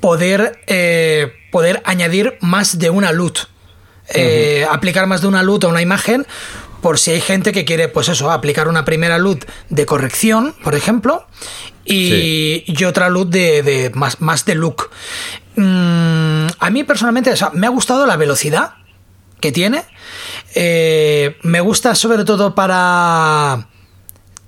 [0.00, 3.40] poder, eh, poder añadir más de una LUT.
[4.14, 6.26] Eh, aplicar más de una LUT a una imagen
[6.80, 10.74] por si hay gente que quiere, pues eso, aplicar una primera LUT de corrección, por
[10.74, 11.26] ejemplo,
[11.84, 14.90] y, otra LUT de, más, más de look.
[15.56, 18.74] Mm, a mí personalmente me ha gustado la velocidad
[19.40, 19.84] que tiene.
[20.54, 23.66] Eh, me gusta sobre todo para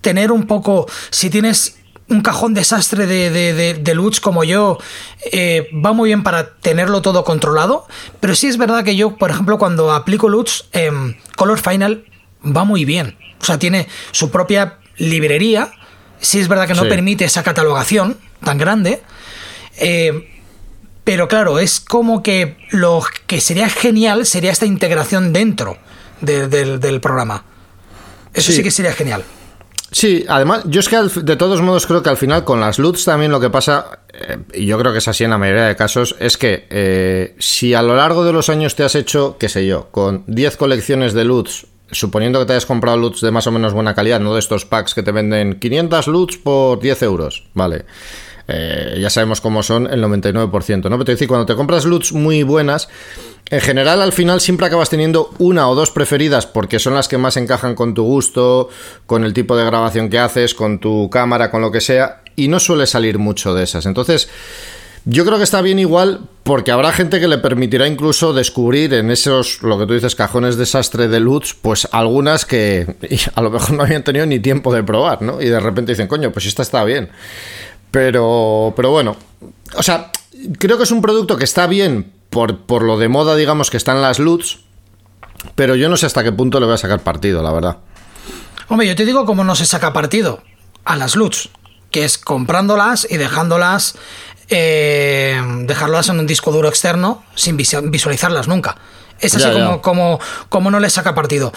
[0.01, 1.77] tener un poco, si tienes
[2.13, 4.79] un cajón desastre de, de, de, LUTs como yo
[5.33, 7.87] eh, va muy bien para tenerlo todo controlado,
[8.21, 10.91] pero sí es verdad que yo, por ejemplo, cuando aplico LUTs, eh,
[11.37, 12.05] Color Final
[12.45, 13.17] va muy bien.
[13.41, 15.73] O sea, tiene su propia librería.
[16.21, 19.03] Sí es verdad que no permite esa catalogación tan grande.
[19.79, 20.29] Eh,
[21.05, 25.79] pero claro, es como que lo que sería genial sería esta integración dentro
[26.21, 27.45] del programa.
[28.33, 29.25] Eso sí que sería genial.
[29.93, 33.05] Sí, además, yo es que de todos modos creo que al final con las LUTs
[33.05, 35.77] también lo que pasa, eh, y yo creo que es así en la mayoría de
[35.77, 39.51] casos, es que eh, si a lo largo de los años te has hecho, qué
[39.51, 43.47] sé yo, con 10 colecciones de LUTs, suponiendo que te hayas comprado LUTs de más
[43.47, 47.03] o menos buena calidad, no de estos packs que te venden 500 LUTs por 10
[47.03, 47.85] euros, vale.
[48.49, 50.91] Eh, ya sabemos cómo son el 99%, ¿no?
[50.91, 52.89] Pero te decir, cuando te compras LUTs muy buenas,
[53.51, 57.19] en general, al final siempre acabas teniendo una o dos preferidas porque son las que
[57.19, 58.69] más encajan con tu gusto,
[59.07, 62.49] con el tipo de grabación que haces, con tu cámara, con lo que sea, y
[62.49, 63.87] no suele salir mucho de esas.
[63.87, 64.29] Entonces,
[65.05, 69.11] yo creo que está bien igual porque habrá gente que le permitirá incluso descubrir en
[69.11, 72.97] esos, lo que tú dices, cajones desastre de LUTs, pues algunas que
[73.35, 75.43] a lo mejor no habían tenido ni tiempo de probar, ¿no?
[75.43, 77.11] Y de repente dicen, coño, pues esta está bien.
[77.93, 79.17] Pero, pero bueno,
[79.77, 80.11] o sea,
[80.59, 84.01] creo que es un producto que está bien por, lo de moda, digamos, que están
[84.01, 84.61] las LUTs,
[85.55, 87.77] pero yo no sé hasta qué punto le voy a sacar partido, la verdad.
[88.69, 90.43] Hombre, yo te digo cómo no se saca partido
[90.85, 91.51] a las LUTs,
[91.91, 93.97] que es comprándolas y dejándolas
[94.49, 98.79] eh, dejarlas en un disco duro externo sin visualizarlas nunca.
[99.21, 101.53] Es así como, como, como no le saca partido.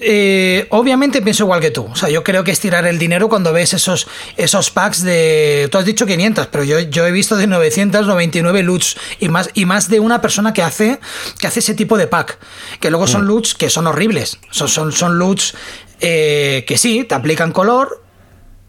[0.00, 1.84] Eh, obviamente pienso igual que tú.
[1.84, 4.06] O sea, yo creo que es tirar el dinero cuando ves esos,
[4.36, 5.68] esos packs de.
[5.70, 9.64] Tú has dicho 500, pero yo, yo he visto de 999 loots y más, y
[9.64, 11.00] más de una persona que hace,
[11.38, 12.38] que hace ese tipo de pack.
[12.80, 13.28] Que luego son mm.
[13.28, 14.38] loots que son horribles.
[14.50, 15.54] Son, son, son loots
[16.00, 18.02] eh, que sí, te aplican color,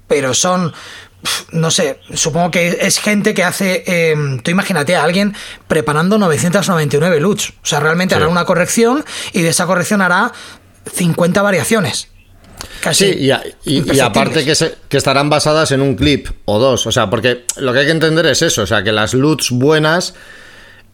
[0.07, 0.73] pero son
[1.51, 5.35] no sé, supongo que es gente que hace, em, tú imagínate a alguien
[5.67, 10.31] preparando 999 loots, o sea, realmente hará una corrección y de esa corrección hará
[10.91, 12.07] 50 variaciones.
[12.81, 13.31] Casi sí,
[13.65, 14.53] y, aparte que,
[14.89, 17.91] que estarán basadas en un clip o dos, o sea, porque lo que hay que
[17.91, 20.13] entender es eso, o sea, que las loots buenas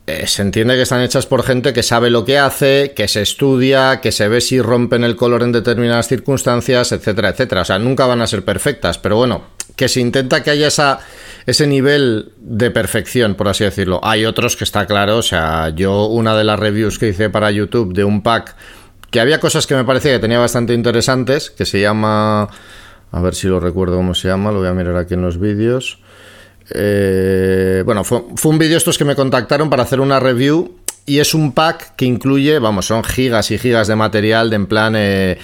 [0.07, 3.23] eh, se entiende que están hechas por gente que sabe lo que hace, que se
[3.23, 7.61] estudia, que se ve si rompen el color en determinadas circunstancias, etcétera, etcétera.
[7.61, 10.99] O sea, nunca van a ser perfectas, pero bueno, que se intenta que haya esa,
[11.47, 13.99] ese nivel de perfección, por así decirlo.
[14.03, 17.49] Hay otros que está claro, o sea, yo una de las reviews que hice para
[17.49, 18.55] YouTube de un pack
[19.15, 22.49] que había cosas que me parecía que tenía bastante interesantes, que se llama,
[23.13, 25.39] a ver si lo recuerdo cómo se llama, lo voy a mirar aquí en los
[25.39, 25.99] vídeos.
[26.69, 31.33] Eh, bueno, fue, un vídeo estos que me contactaron para hacer una review y es
[31.33, 34.95] un pack que incluye, vamos, son gigas y gigas de material de en plan...
[34.97, 35.37] Eh,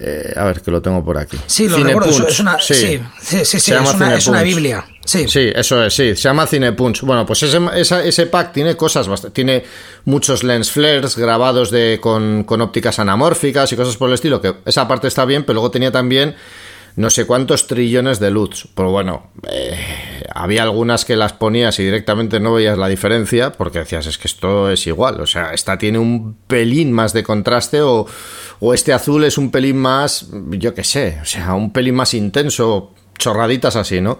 [0.00, 1.38] eh, a ver, que lo tengo por aquí.
[1.46, 3.00] Sí, lo recuerdo, es una, sí, sí,
[3.42, 4.84] sí, sí es, una, es, una, biblia.
[5.08, 5.26] Sí.
[5.26, 7.00] sí, eso es, sí, se llama Cinepunch.
[7.00, 7.58] Bueno, pues ese,
[8.06, 9.64] ese pack tiene cosas, tiene
[10.04, 14.56] muchos lens flares grabados de, con, con ópticas anamórficas y cosas por el estilo, que
[14.66, 16.36] esa parte está bien, pero luego tenía también
[16.96, 18.68] no sé cuántos trillones de luz.
[18.74, 19.78] Pero bueno, eh,
[20.34, 24.28] había algunas que las ponías y directamente no veías la diferencia porque decías, es que
[24.28, 25.22] esto es igual.
[25.22, 28.06] O sea, esta tiene un pelín más de contraste o,
[28.60, 32.12] o este azul es un pelín más, yo qué sé, o sea, un pelín más
[32.14, 34.18] intenso, chorraditas así, ¿no?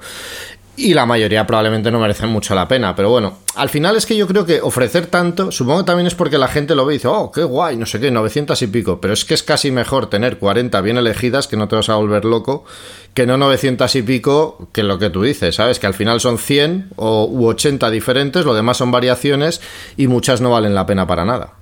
[0.78, 2.94] Y la mayoría probablemente no merecen mucho la pena.
[2.94, 6.14] Pero bueno, al final es que yo creo que ofrecer tanto, supongo que también es
[6.14, 8.66] porque la gente lo ve y dice, oh, qué guay, no sé qué, 900 y
[8.68, 9.00] pico.
[9.00, 11.96] Pero es que es casi mejor tener 40 bien elegidas, que no te vas a
[11.96, 12.64] volver loco,
[13.12, 15.80] que no 900 y pico, que lo que tú dices, ¿sabes?
[15.80, 19.60] Que al final son 100 o, u 80 diferentes, lo demás son variaciones
[19.96, 21.57] y muchas no valen la pena para nada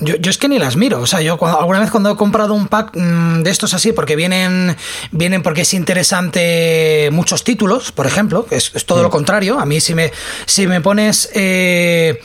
[0.00, 1.00] yo, es que ni las miro.
[1.00, 4.16] O sea, yo alguna vez cuando he comprado un pack mm, de estos así, porque
[4.16, 4.76] vienen,
[5.10, 9.12] vienen porque es interesante muchos títulos, por ejemplo, es, todo lo mm.
[9.12, 9.58] contrario.
[9.58, 10.12] A mí si me,
[10.46, 12.20] si me pones, eh,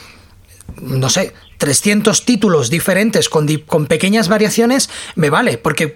[0.81, 5.93] no sé, 300 títulos diferentes con, con pequeñas variaciones, me vale, porque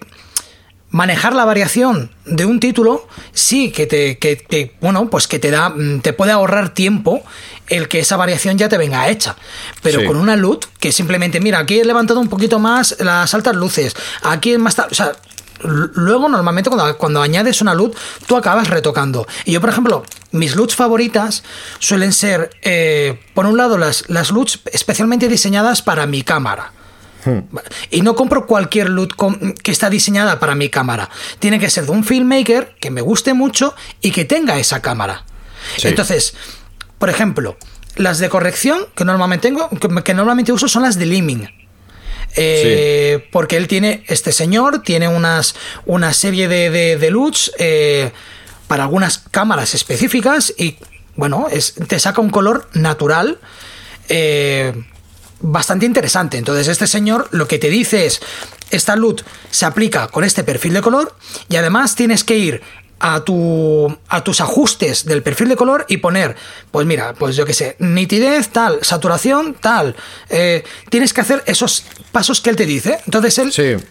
[0.90, 6.00] manejar la variación de un título sí que te, bueno pues que te da mm,
[6.00, 7.22] te puede ahorrar tiempo
[7.68, 9.36] el que esa variación ya te venga hecha.
[9.82, 13.56] Pero con una LUT que simplemente mira aquí he levantado un poquito más las altas
[13.56, 15.12] luces aquí es más o sea
[15.62, 17.96] luego normalmente cuando, cuando añades una LUT
[18.26, 19.26] tú acabas retocando.
[19.44, 21.42] Y yo por ejemplo mis LUTs favoritas
[21.80, 26.72] suelen ser eh, por un lado las las LUTs especialmente diseñadas para mi cámara
[27.90, 29.12] y no compro cualquier loot
[29.62, 31.10] que está diseñada para mi cámara.
[31.38, 35.24] Tiene que ser de un filmmaker que me guste mucho y que tenga esa cámara.
[35.82, 36.34] Entonces,
[36.98, 37.56] por ejemplo,
[37.96, 39.68] las de corrección que normalmente tengo,
[40.04, 41.50] que, normalmente uso son las de Liming.
[42.38, 45.54] Eh, porque él tiene, este señor tiene unas,
[45.86, 48.12] una serie de, de, LUTs eh,
[48.68, 50.76] para algunas cámaras específicas y
[51.14, 53.38] bueno, es, te saca un color natural.
[54.08, 54.74] Eh,
[55.40, 56.38] bastante interesante.
[56.38, 58.20] Entonces, este señor lo que te dice es,
[58.70, 61.14] esta luz se aplica con este perfil de color
[61.48, 62.62] y además tienes que ir
[62.98, 66.36] a, tu, a tus ajustes del perfil de color y poner,
[66.70, 69.94] pues mira, pues yo qué sé, nitidez, tal, saturación, tal.
[70.30, 72.98] Eh, tienes que hacer esos pasos que él te dice.
[73.04, 73.84] Entonces él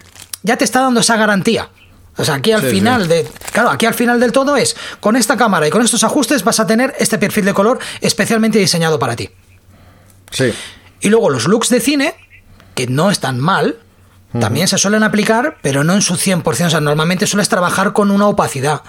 [0.43, 1.69] ya te está dando esa garantía.
[2.17, 3.27] O sea, aquí al final de.
[3.51, 6.61] Claro, aquí al final del todo es con esta cámara y con estos ajustes vas
[6.61, 9.29] a tener este perfil de color especialmente diseñado para ti.
[10.31, 10.53] Sí.
[11.01, 12.15] Y luego los looks de cine,
[12.73, 13.77] que no están mal,
[14.39, 16.65] también se suelen aplicar, pero no en su 100%.
[16.65, 18.81] O sea, normalmente sueles trabajar con una opacidad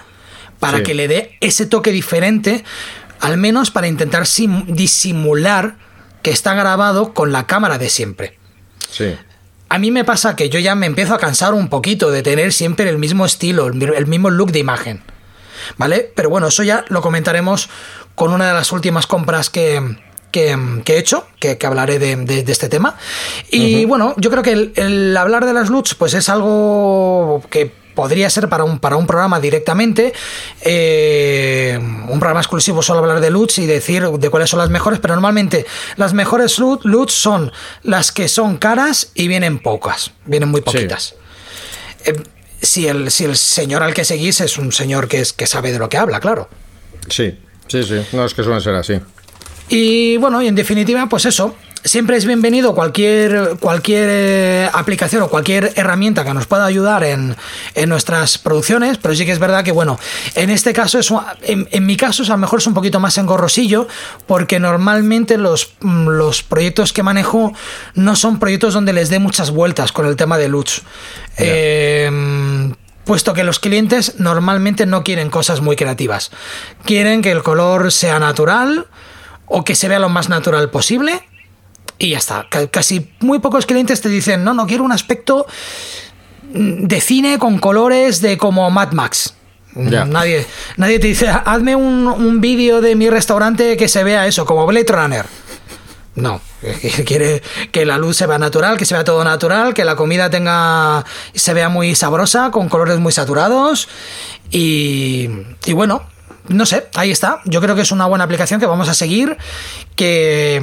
[0.59, 2.63] para que le dé ese toque diferente,
[3.19, 4.23] al menos para intentar
[4.67, 5.77] disimular
[6.21, 8.37] que está grabado con la cámara de siempre.
[8.89, 9.15] Sí.
[9.69, 12.53] A mí me pasa que yo ya me empiezo a cansar un poquito de tener
[12.53, 15.03] siempre el mismo estilo, el mismo look de imagen.
[15.77, 16.11] ¿Vale?
[16.15, 17.69] Pero bueno, eso ya lo comentaremos
[18.15, 19.97] con una de las últimas compras que,
[20.31, 22.97] que, he hecho, que, hablaré de, este tema.
[23.49, 28.29] Y bueno, yo creo que el, hablar de las LUTs pues es algo que podría
[28.29, 30.13] ser para un, para un programa directamente,
[30.61, 34.99] eh, un programa exclusivo solo hablar de LUTs y decir de cuáles son las mejores,
[34.99, 40.61] pero normalmente las mejores LUTs son las que son caras y vienen pocas, vienen muy
[40.61, 41.15] poquitas.
[42.05, 42.13] Eh,
[42.61, 45.71] si, el, si el señor al que seguís es un señor que, es, que sabe
[45.71, 46.49] de lo que habla, claro.
[47.09, 47.35] Sí,
[47.67, 48.99] Sí, sí, no es que suelen ser así.
[49.69, 55.29] Y bueno, y en definitiva, pues eso, siempre es bienvenido cualquier, cualquier eh, aplicación o
[55.29, 57.35] cualquier herramienta que nos pueda ayudar en,
[57.87, 59.99] nuestras producciones, pero sí que es verdad que, bueno,
[60.35, 61.11] en este caso, es,
[61.43, 63.87] en, mi caso, a lo mejor es un poquito más engorrosillo,
[64.25, 67.53] porque normalmente los, los proyectos que manejo
[67.93, 70.81] no son proyectos donde les dé muchas vueltas con el tema de Lutz.
[71.37, 72.73] Em,
[73.05, 76.31] puesto que los clientes normalmente no quieren cosas muy creativas.
[76.83, 78.87] Quieren que el color sea natural
[79.47, 81.23] o que se vea lo más natural posible
[81.97, 82.47] y ya está.
[82.71, 85.47] Casi muy pocos clientes te dicen, no, no quiero un aspecto
[86.53, 89.33] de cine con colores de como Mad Max.
[89.73, 90.45] Nadie,
[90.77, 94.91] nadie te dice, hazme un, vídeo de mi restaurante que se vea eso, como Blade
[94.91, 95.25] Runner.
[96.15, 96.41] No,
[97.05, 100.31] quiere que la luz se vea natural, que se vea todo natural, que la comida
[100.31, 103.87] tenga se vea muy sabrosa, con colores muy saturados
[104.49, 105.29] y,
[105.65, 106.01] y bueno,
[106.47, 107.41] no sé, ahí está.
[107.45, 109.37] Yo creo que es una buena aplicación que vamos a seguir,
[109.95, 110.61] que,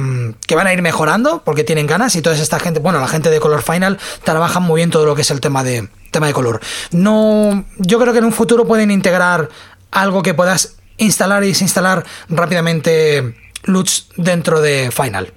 [0.55, 3.39] van a ir mejorando porque tienen ganas y toda esta gente, bueno, la gente de
[3.39, 6.61] Color Final trabaja muy bien todo lo que es el tema de, tema de color.
[6.91, 9.49] No, yo creo que en un futuro pueden integrar
[9.91, 15.33] algo que puedas instalar y desinstalar rápidamente LUTs dentro de Final.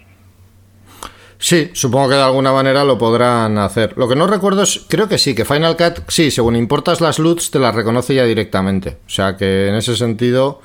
[1.38, 3.94] Sí, supongo que de alguna manera lo podrán hacer.
[3.96, 7.20] Lo que no recuerdo es, creo que sí, que Final Cut, sí, según importas las
[7.20, 8.98] LUTs, te las reconoce ya directamente.
[9.06, 10.60] O sea que en ese sentido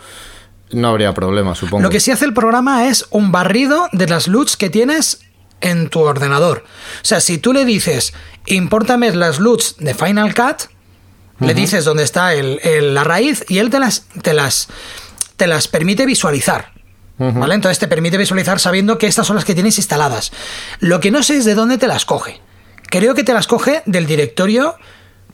[0.71, 1.83] no habría problema, supongo.
[1.83, 5.19] Lo que sí hace el programa es un barrido de las LUTs que tienes
[5.61, 6.63] en tu ordenador.
[7.01, 8.13] O sea, si tú le dices,
[8.47, 10.69] importame las LUTs de Final Cut,
[11.39, 14.69] le dices dónde está la raíz y él te las, te las,
[15.35, 16.72] te las permite visualizar.
[17.17, 17.55] ¿Vale?
[17.55, 20.31] Entonces te permite visualizar sabiendo que estas son las que tienes instaladas.
[20.79, 22.41] Lo que no sé es de dónde te las coge.
[22.89, 24.75] Creo que te las coge del directorio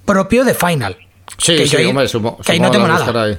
[0.06, 0.98] propio de Final.
[1.38, 2.08] Sí, que sí, ahí, hombre,
[2.44, 3.38] que ahí no tengo nada.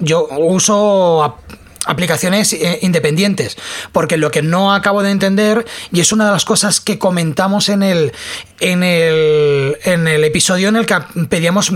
[0.00, 1.38] Yo uso
[1.86, 3.56] aplicaciones eh, independientes,
[3.92, 7.68] porque lo que no acabo de entender, y es una de las cosas que comentamos
[7.70, 8.12] en el,
[8.60, 10.96] en el, en el episodio en el que
[11.28, 11.72] pedíamos,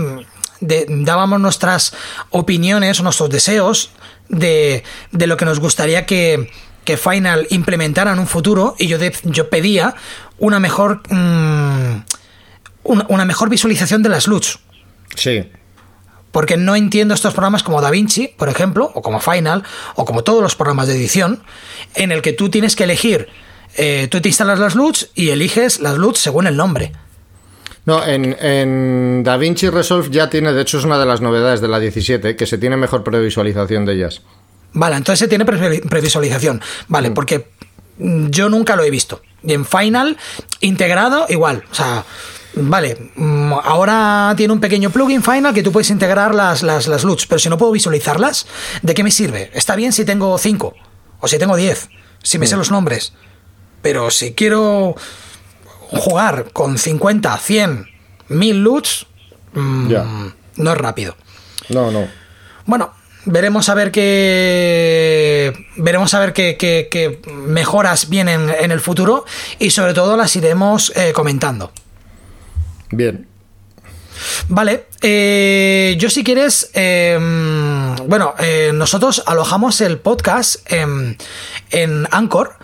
[0.87, 1.93] dábamos nuestras
[2.29, 3.91] opiniones, nuestros deseos
[4.29, 6.49] de, de lo que nos gustaría que,
[6.85, 9.95] que Final implementara en un futuro y yo, yo pedía
[10.39, 12.01] una mejor mm,
[12.83, 14.59] una, mejor visualización de las LUTs.
[15.15, 15.49] Sí.
[16.31, 19.63] Porque no entiendo estos programas como DaVinci, por ejemplo, o como Final,
[19.95, 21.43] o como todos los programas de edición,
[21.95, 23.27] en el que tú tienes que elegir,
[23.75, 26.91] eh, tú te instalas las LUTs y eliges las LUTs según el nombre.
[27.85, 31.67] No, en, en DaVinci Resolve ya tiene, de hecho es una de las novedades de
[31.67, 34.21] la 17, que se tiene mejor previsualización de ellas.
[34.73, 36.61] Vale, entonces se tiene previsualización.
[36.87, 37.13] Vale, mm.
[37.13, 37.47] porque
[37.97, 39.21] yo nunca lo he visto.
[39.43, 40.17] Y en Final,
[40.61, 41.63] integrado, igual.
[41.71, 42.05] O sea,
[42.55, 47.03] vale, mm, ahora tiene un pequeño plugin Final que tú puedes integrar las, las, las
[47.03, 48.47] LUTs, pero si no puedo visualizarlas,
[48.81, 49.51] ¿de qué me sirve?
[49.53, 50.73] Está bien si tengo 5
[51.19, 51.89] o si tengo 10,
[52.23, 52.59] si me sé mm.
[52.59, 53.13] los nombres.
[53.81, 54.95] Pero si quiero
[55.95, 57.87] jugar con 50, 100,
[58.29, 59.07] 1000 loots
[59.53, 59.93] mm,
[60.57, 61.15] no es rápido.
[61.69, 62.07] No, no.
[62.65, 62.93] Bueno,
[63.25, 69.25] veremos a ver qué veremos a ver qué, mejoras vienen en el futuro
[69.59, 71.71] y sobre todo las iremos eh, comentando.
[72.91, 73.27] Bien.
[74.47, 81.17] Vale, eh, yo si quieres, em, bueno, eh, nosotros alojamos el podcast en,
[81.71, 82.55] en Anchor.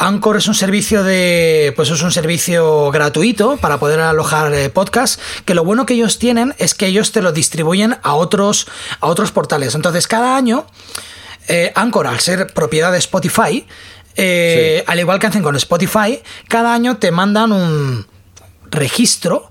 [0.00, 1.74] Anchor es un servicio de.
[1.76, 5.20] Pues es un servicio gratuito para poder alojar eh, podcasts.
[5.44, 8.66] Que lo bueno que ellos tienen es que ellos te lo distribuyen a otros,
[9.00, 9.74] a otros portales.
[9.74, 10.66] Entonces, cada año,
[11.48, 13.66] eh, Anchor, al ser propiedad de Spotify,
[14.16, 18.06] eh, al igual que hacen con Spotify, cada año te mandan un
[18.70, 19.48] registro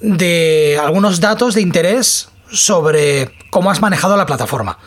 [0.00, 4.78] de algunos datos de interés sobre cómo has manejado la plataforma.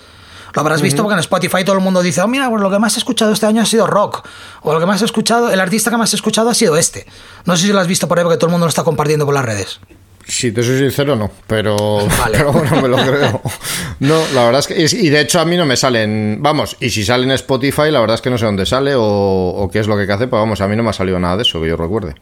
[0.54, 2.80] Lo habrás visto porque en Spotify todo el mundo dice, oh, mira, pues lo que
[2.80, 4.28] más he escuchado este año ha sido rock.
[4.62, 7.06] O lo que más he escuchado, el artista que más he escuchado ha sido este.
[7.46, 9.26] No sé si lo has visto por ahí porque todo el mundo lo está compartiendo
[9.26, 9.80] por las redes.
[10.26, 11.76] Si te soy sincero, no, pero,
[12.54, 13.42] bueno, me lo creo.
[14.00, 14.98] No, la verdad es que.
[14.98, 16.38] Y de hecho, a mí no me salen.
[16.40, 19.70] Vamos, y si sale en Spotify, la verdad es que no sé dónde sale o,
[19.72, 21.42] qué es lo que hace, pero vamos, a mí no me ha salido nada de
[21.42, 22.16] eso que yo recuerde.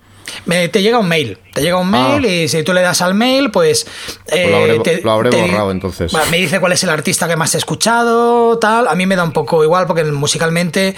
[0.46, 2.10] Me, te llega un mail, te llega un ah.
[2.10, 3.88] mail y si tú le das al mail, pues...
[4.28, 6.14] pues lo habré, eh, borrado entonces.
[6.30, 8.88] me dice cuál es el artista que más he escuchado, tal.
[8.88, 10.96] A mí me da un poco igual porque musicalmente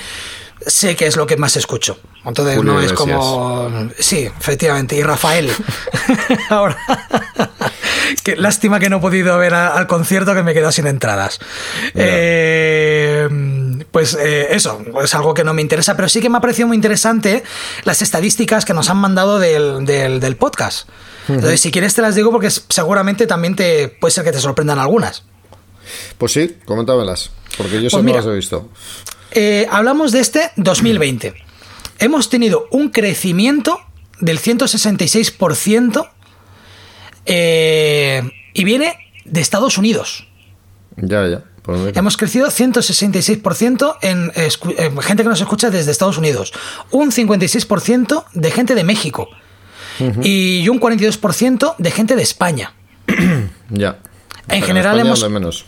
[0.65, 1.97] sé que es lo que más escucho.
[2.25, 3.89] Entonces no es como...
[3.99, 4.95] Sí, efectivamente.
[4.95, 5.51] Y Rafael.
[6.49, 6.77] Ahora...
[8.23, 11.39] Qué lástima que no he podido ver al concierto que me he quedado sin entradas.
[11.93, 13.28] Eh,
[13.91, 16.67] pues eh, eso, es algo que no me interesa, pero sí que me ha parecido
[16.67, 17.43] muy interesante
[17.84, 20.88] las estadísticas que nos han mandado del, podcast.
[21.28, 24.80] Entonces, si quieres te las digo porque seguramente también te puede ser que te sorprendan
[24.80, 25.23] algunas.
[26.17, 27.32] Pues sí, coméntamelas.
[27.57, 28.69] Porque yo pues no las he visto.
[29.32, 31.34] Eh, hablamos de este 2020.
[31.99, 33.80] Hemos tenido un crecimiento
[34.19, 36.09] del 166%
[37.26, 38.21] eh,
[38.53, 40.28] y viene de Estados Unidos.
[40.97, 41.43] Ya, ya.
[41.95, 46.51] Hemos crecido 166% en, en, gente que nos escucha desde Estados Unidos,
[46.91, 49.30] un 56% de gente de México
[50.21, 52.74] y un 42% de gente de España.
[53.69, 53.99] ya.
[54.49, 55.30] En general hemos...
[55.30, 55.65] menos.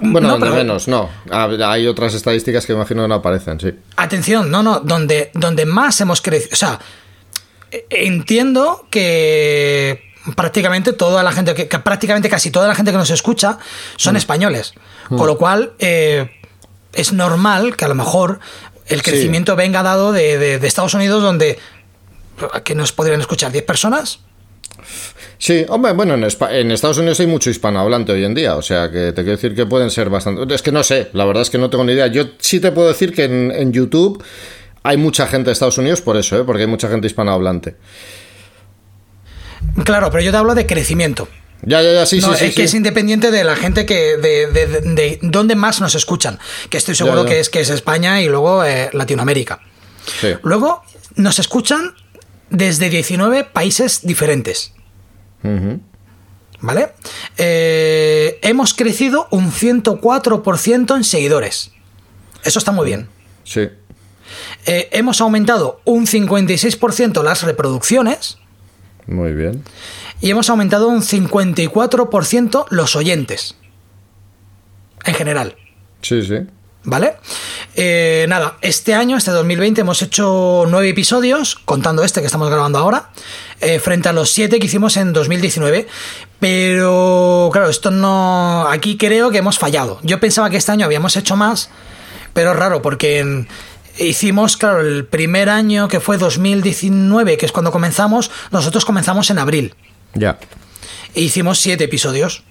[0.00, 1.10] Bueno, no, menos, no.
[1.30, 3.72] Hay otras estadísticas que imagino que no aparecen, sí.
[3.96, 6.50] Atención, no, no, donde, donde más hemos crecido.
[6.52, 6.78] O sea,
[7.90, 13.58] entiendo que prácticamente toda la gente, que, prácticamente casi toda la gente que nos escucha
[13.96, 14.18] son mm.
[14.18, 14.74] españoles.
[15.10, 15.16] Mm.
[15.16, 16.30] Con lo cual, eh,
[16.92, 18.40] es normal que a lo mejor
[18.86, 21.58] el crecimiento venga dado de, Estados Unidos, donde
[22.64, 24.20] que nos podrían escuchar 10 personas.
[25.38, 28.90] Sí, hombre, bueno, en, en, Estados Unidos hay mucho hispanohablante hoy en día, o sea
[28.90, 30.54] que te quiero decir que pueden ser bastante...
[30.54, 32.06] Es que no sé, la verdad es que no tengo ni idea.
[32.08, 34.22] Yo sí te puedo decir que en, en YouTube
[34.82, 36.44] hay mucha gente de Estados Unidos por eso, ¿eh?
[36.44, 37.76] porque hay mucha gente hispanohablante.
[39.84, 41.28] Claro, pero yo te hablo de crecimiento.
[41.62, 42.44] Ya, ya, ya, sí, sí, sí.
[42.46, 44.16] Es que es independiente de la gente que.
[44.16, 46.38] de, de, dónde más nos escuchan.
[46.68, 49.60] Que estoy seguro que es que es España y luego eh, Latinoamérica.
[50.42, 50.82] Luego
[51.16, 51.94] nos escuchan
[52.50, 54.72] desde 19 países diferentes.
[56.60, 56.92] ¿Vale?
[57.36, 61.72] Eh, hemos crecido un 104% en seguidores.
[62.42, 63.08] Eso está muy bien.
[63.44, 63.68] Sí.
[64.66, 68.38] Eh, hemos aumentado un 56% las reproducciones.
[69.06, 69.62] Muy bien.
[70.20, 73.56] Y hemos aumentado un 54% los oyentes.
[75.04, 75.56] En general.
[76.02, 76.46] Sí, sí.
[76.86, 77.14] ¿Vale?
[77.76, 82.78] Eh, nada, este año, este 2020, hemos hecho nueve episodios, contando este que estamos grabando
[82.78, 83.10] ahora,
[83.60, 85.86] eh, frente a los siete que hicimos en 2019.
[86.40, 88.66] Pero, claro, esto no.
[88.68, 89.98] Aquí creo que hemos fallado.
[90.02, 91.70] Yo pensaba que este año habíamos hecho más,
[92.34, 93.48] pero es raro, porque en
[93.98, 99.38] hicimos, claro, el primer año que fue 2019, que es cuando comenzamos, nosotros comenzamos en
[99.38, 99.74] abril.
[100.14, 100.38] Ya.
[101.14, 102.44] E hicimos siete episodios.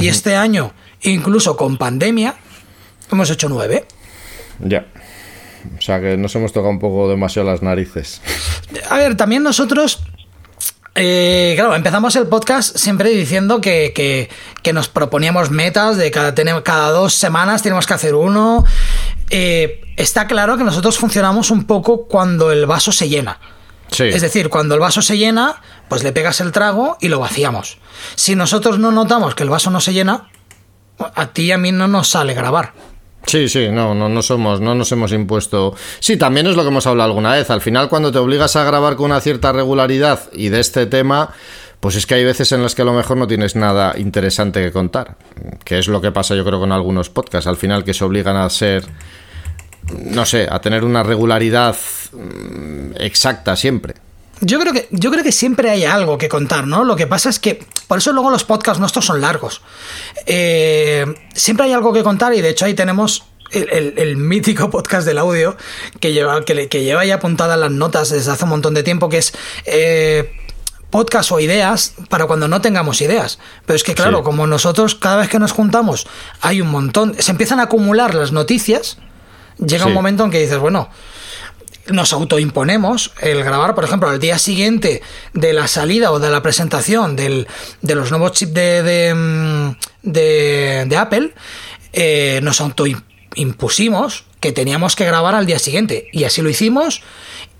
[0.00, 2.34] Y este año, incluso con pandemia,
[3.10, 3.86] hemos hecho nueve.
[4.60, 4.86] Ya.
[5.78, 8.20] O sea que nos hemos tocado un poco demasiado las narices.
[8.90, 10.00] A ver, también nosotros
[11.00, 14.28] eh, claro, empezamos el podcast siempre diciendo que,
[14.72, 18.64] nos proponíamos metas de cada, cada dos semanas tenemos que hacer uno.
[19.30, 23.38] Eh, está claro que nosotros funcionamos un poco cuando el vaso se llena.
[23.98, 27.78] Es decir, cuando el vaso se llena, pues le pegas el trago y lo vaciamos.
[28.16, 30.28] Si nosotros no notamos que el vaso no se llena,
[30.98, 32.72] a ti y a mí no nos sale grabar.
[33.28, 35.74] Sí, sí, no, no, no somos, no nos hemos impuesto.
[36.00, 37.50] Sí, también es lo que hemos hablado alguna vez.
[37.50, 41.34] Al final, cuando te obligas a grabar con una cierta regularidad y de este tema,
[41.78, 44.62] pues es que hay veces en las que a lo mejor no tienes nada interesante
[44.62, 45.18] que contar.
[45.62, 47.46] Que es lo que pasa, yo creo, con algunos podcasts.
[47.46, 48.86] Al final, que se obligan a ser,
[49.92, 51.76] no sé, a tener una regularidad
[52.14, 54.07] mm, exacta siempre.
[54.40, 56.84] Yo creo que, yo creo que siempre hay algo que contar, ¿no?
[56.84, 57.64] Lo que pasa es que.
[57.86, 59.62] Por eso luego los podcasts nuestros son largos.
[60.26, 65.18] Eh, siempre hay algo que contar y de hecho ahí tenemos el, mítico podcast del
[65.18, 65.56] audio
[66.00, 69.08] que lleva, que, que, lleva ya apuntadas las notas desde hace un montón de tiempo,
[69.08, 69.32] que es.
[69.64, 70.32] Eh,
[70.90, 73.38] podcast o ideas para cuando no tengamos ideas.
[73.66, 76.06] Pero es que claro, como nosotros cada vez que nos juntamos
[76.40, 78.98] hay un montón, se empiezan a acumular las noticias,
[79.58, 80.88] llega un momento en que dices, bueno,
[81.90, 86.42] nos autoimponemos el grabar, por ejemplo, al día siguiente de la salida o de la
[86.42, 87.46] presentación del,
[87.82, 91.34] de los nuevos chips de, de, mm, de, Apple,
[91.92, 96.08] eh, nos autoimpusimos que teníamos que grabar al día siguiente.
[96.12, 97.02] Y así lo hicimos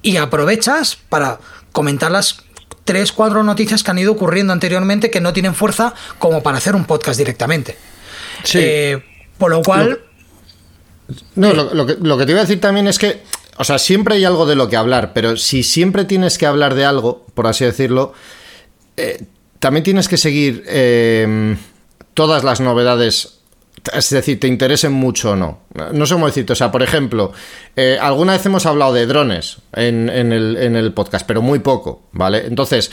[0.02, 1.38] y aprovechas para
[1.72, 2.44] comentar las
[2.84, 6.74] tres, cuatro noticias que han ido ocurriendo anteriormente que no tienen fuerza como para hacer
[6.74, 7.76] un podcast directamente.
[8.44, 8.58] Sí.
[8.60, 9.04] Eh,
[9.36, 10.00] por lo cual...
[11.34, 13.22] No, lo, que, lo que te iba a decir también es que
[13.58, 16.74] o sea, siempre hay algo de lo que hablar, pero si siempre tienes que hablar
[16.74, 18.12] de algo, por así decirlo,
[18.96, 19.24] eh,
[19.58, 21.56] también tienes que seguir eh,
[22.14, 23.38] todas las novedades
[23.92, 25.60] es decir, te interesen mucho o no.
[25.92, 26.52] No sé cómo decirte.
[26.52, 27.32] O sea, por ejemplo,
[27.76, 32.46] eh, alguna vez hemos hablado de drones en, el, podcast, pero muy poco, ¿vale?
[32.46, 32.90] Entonces,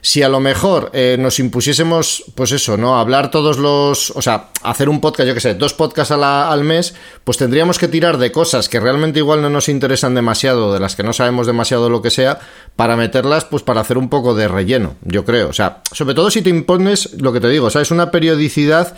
[0.00, 2.98] si a lo mejor eh, nos impusiésemos, pues eso, ¿no?
[2.98, 4.10] Hablar todos los.
[4.12, 6.94] O sea, hacer un podcast, yo qué sé, dos podcasts al mes,
[7.24, 10.96] pues tendríamos que tirar de cosas que realmente igual no nos interesan demasiado, de las
[10.96, 12.38] que no sabemos demasiado lo que sea,
[12.76, 15.48] para meterlas, pues para hacer un poco de relleno, yo creo.
[15.48, 18.10] O sea, sobre todo si te impones lo que te digo, o sea, es una
[18.10, 18.94] periodicidad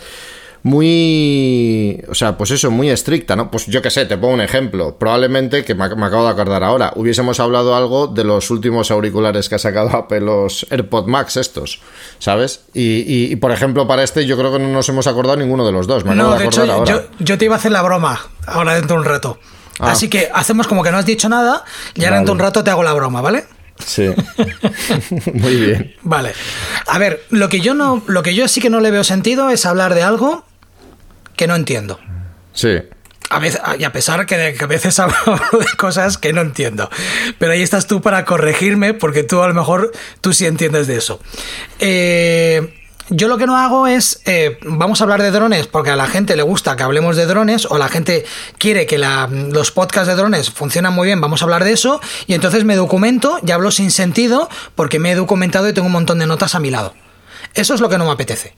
[0.63, 3.49] muy, o sea, pues eso, muy estricta, ¿no?
[3.49, 4.95] Pues yo qué sé, te pongo un ejemplo.
[4.95, 9.55] Probablemente, que me, acabo de acordar ahora, hubiésemos hablado algo de los últimos auriculares que
[9.55, 11.81] ha sacado Apple, los AirPod Max estos,
[12.19, 12.61] ¿sabes?
[12.73, 15.87] Y, por ejemplo, para este yo creo que no nos hemos acordado ninguno de los
[15.87, 16.05] dos.
[16.05, 17.05] Me acabo de, hecho, ahora.
[17.19, 19.39] Yo, te iba a hacer la broma ahora dentro de un rato.
[19.79, 19.91] Ah.
[19.91, 21.63] Así que hacemos como que no has dicho nada
[21.95, 23.45] y ahora dentro de un rato te hago la broma, ¿vale?
[23.83, 24.13] Sí.
[25.33, 25.95] Muy bien.
[26.03, 26.33] Vale.
[26.85, 29.49] A ver, lo que yo no, lo que yo sí que no le veo sentido
[29.49, 30.45] es hablar de algo
[31.35, 31.99] que no entiendo.
[32.53, 32.79] Sí.
[33.29, 35.15] A veces, y a pesar que, que a veces hablo
[35.59, 36.89] de cosas que no entiendo.
[37.37, 40.97] Pero ahí estás tú para corregirme, porque tú a lo mejor tú sí entiendes de
[40.97, 41.19] eso.
[41.79, 42.81] Eh,
[43.13, 46.07] yo lo que no hago es, eh, vamos a hablar de drones porque a la
[46.07, 48.25] gente le gusta que hablemos de drones o la gente
[48.57, 52.35] quiere que los podcasts de drones funcionan muy bien, vamos a hablar de eso y
[52.35, 56.19] entonces me documento y hablo sin sentido porque me he documentado y tengo un montón
[56.19, 56.93] de notas a mi lado.
[57.53, 58.53] Eso es lo que no me apetece.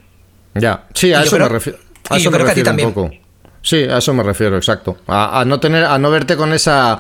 [0.53, 1.80] Ya, sí, a eso me refiero.
[2.09, 3.11] A eso me refiero un poco.
[3.61, 4.97] Sí, a eso me refiero, exacto.
[5.07, 6.99] A, no tener, a no verte con esa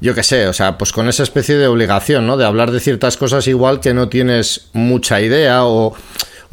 [0.00, 2.36] yo qué sé, o sea, pues con esa especie de obligación, ¿no?
[2.36, 5.94] De hablar de ciertas cosas igual que no tienes mucha idea o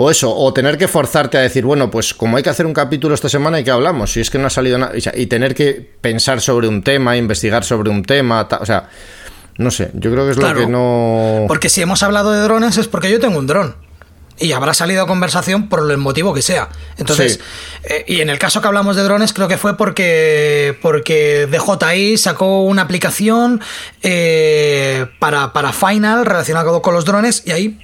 [0.01, 2.71] o eso, o tener que forzarte a decir, bueno, pues como hay que hacer un
[2.73, 5.53] capítulo esta semana y que hablamos, si es que no ha salido nada, y tener
[5.53, 8.87] que pensar sobre un tema, investigar sobre un tema, o sea,
[9.57, 11.43] no sé, yo creo que es lo que no...
[11.49, 13.75] Porque si hemos hablado de drones es porque yo tengo un dron
[14.39, 16.69] y habrá salido a conversación por el motivo que sea.
[16.97, 17.39] Entonces,
[17.83, 22.17] eh, y en el caso que hablamos de drones, creo que fue porque, porque DJI
[22.17, 23.61] sacó una aplicación
[24.01, 27.79] eh, para, para Final relacionado con los drones y ahí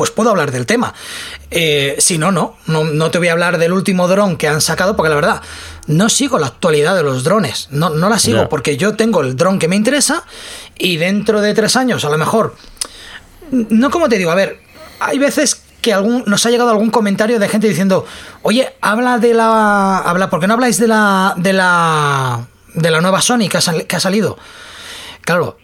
[0.00, 0.94] pues puedo hablar del tema.
[1.50, 4.96] Eh, si no, no, no, te voy a hablar del último dron que han sacado,
[4.96, 5.42] porque la verdad,
[5.88, 9.36] no sigo la actualidad de los drones, no, no la sigo, porque yo tengo el
[9.36, 10.24] dron que me interesa
[10.78, 12.54] y dentro de tres años, a lo mejor,
[13.50, 14.62] no como te digo, a ver,
[15.00, 18.06] hay veces que algún, nos ha llegado algún comentario de gente diciendo,
[18.42, 23.00] oye, habla de la, habla, ¿por qué no habláis de la, de la, de la
[23.00, 24.38] nueva Sony que ha, salido?
[25.22, 25.58] Claro,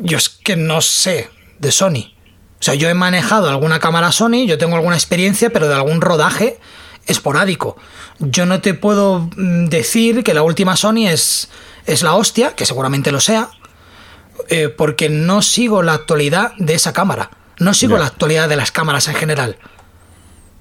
[0.00, 2.12] yo es que no sé de Sony.
[2.58, 6.00] O sea, yo he manejado alguna cámara Sony, yo tengo alguna experiencia, pero de algún
[6.00, 6.58] rodaje
[7.06, 7.76] esporádico.
[8.18, 11.48] Yo no te puedo mm, decir que la última Sony es,
[11.86, 13.50] es la hostia, que seguramente lo sea,
[14.48, 17.30] eh, porque no sigo la actualidad de esa cámara.
[17.58, 19.56] No sigo la actualidad de las cámaras en general.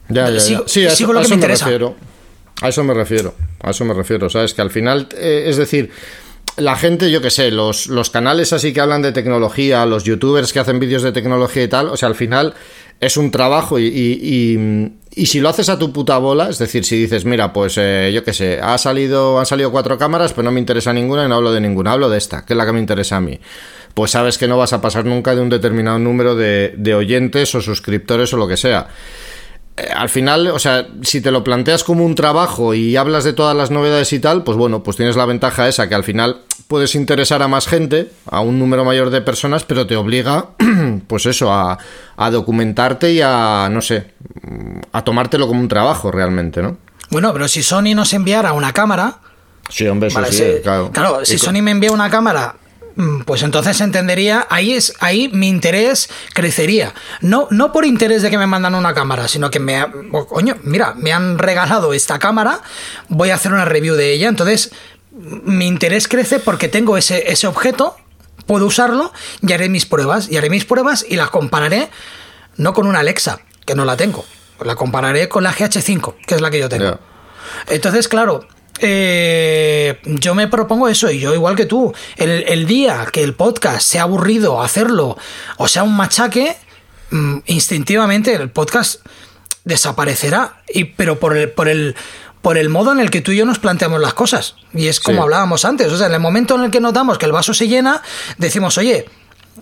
[0.09, 1.65] Ya, ya, Sí, a eso, lo que me, interesa.
[1.65, 1.95] refiero.
[2.61, 3.33] A eso me refiero.
[3.61, 4.29] A eso me refiero.
[4.29, 5.91] Sabes que al final, eh, es decir,
[6.57, 10.53] la gente, yo qué sé, los, los canales así que hablan de tecnología, los youtubers
[10.53, 12.53] que hacen vídeos de tecnología y tal, o sea, al final
[12.99, 16.85] es un trabajo y, y, y, si lo haces a tu puta bola, es decir,
[16.85, 20.43] si dices, mira, pues eh, yo qué sé, ha salido, han salido cuatro cámaras, pero
[20.43, 22.65] no me interesa ninguna y no hablo de ninguna, hablo de esta, que es la
[22.65, 23.39] que me interesa a mí.
[23.93, 27.53] Pues sabes que no vas a pasar nunca de un determinado número de, de oyentes
[27.55, 28.87] o suscriptores o lo que sea.
[29.75, 33.33] Eh, al final, o sea, si te lo planteas como un trabajo y hablas de
[33.33, 36.41] todas las novedades y tal, pues bueno, pues tienes la ventaja esa que al final
[36.67, 40.49] puedes interesar a más gente, a un número mayor de personas, pero te obliga,
[41.07, 41.79] pues eso, a,
[42.29, 44.13] documentarte y a, no sé,
[44.91, 46.77] a tomártelo como un trabajo realmente, ¿no?
[47.09, 49.19] Bueno, pero si Sony nos enviara una cámara...
[49.69, 50.91] Sí, hombre, sí, claro.
[50.91, 52.55] Claro, si Sony me envía una cámara
[53.25, 56.93] pues entonces entendería, ahí es, ahí mi interés crecería.
[57.21, 59.83] No, no por interés de que me mandan una cámara, sino que me,
[60.29, 62.61] coño, mira, me han regalado esta cámara,
[63.09, 64.71] voy a hacer una review de ella, entonces
[65.11, 67.95] mi interés crece porque tengo ese, ese objeto,
[68.45, 71.89] puedo usarlo y haré mis pruebas, y haré mis pruebas y las compararé
[72.57, 74.25] no con una Alexa, que no la tengo,
[74.63, 76.99] la compararé con la GH5, que es la que yo tengo.
[77.67, 78.47] Entonces, claro,
[78.79, 83.87] eh, yo me propongo eso, y yo igual que tú, el, día que el podcast
[83.87, 85.17] sea aburrido hacerlo
[85.57, 86.55] o sea un machaque,
[87.11, 89.05] mm, instintivamente el podcast
[89.63, 91.95] desaparecerá, y, pero por el, por el
[92.41, 94.55] por el modo en el que tú y yo nos planteamos las cosas.
[94.73, 95.89] Y es como hablábamos antes.
[95.93, 98.01] O sea, en el momento en el que notamos que el vaso se llena,
[98.37, 99.05] decimos, oye,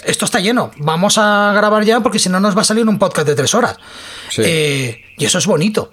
[0.04, 2.98] esto está lleno, vamos a grabar ya porque si no nos va a salir un
[2.98, 3.78] podcast de tres horas.
[4.38, 5.92] Eh, y eso es bonito.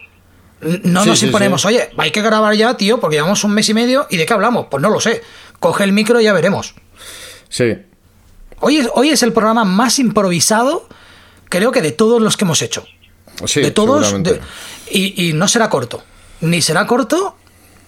[0.60, 4.06] No nos imponemos, oye, hay que grabar ya, tío, porque llevamos un mes y medio
[4.10, 4.66] y de qué hablamos.
[4.70, 5.22] Pues no lo sé.
[5.60, 6.74] Coge el micro y ya veremos.
[7.48, 7.76] Sí.
[8.60, 10.88] Hoy es, hoy es el programa más improvisado,
[11.48, 12.84] creo que de todos los que hemos hecho.
[13.46, 14.14] Sí, de todos.
[14.90, 16.02] y, no será corto.
[16.40, 17.36] Ni será corto,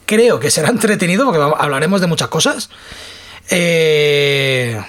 [0.06, 2.70] creo que será entretenido, porque hablaremos de muchas cosas.
[3.50, 4.80] Eh,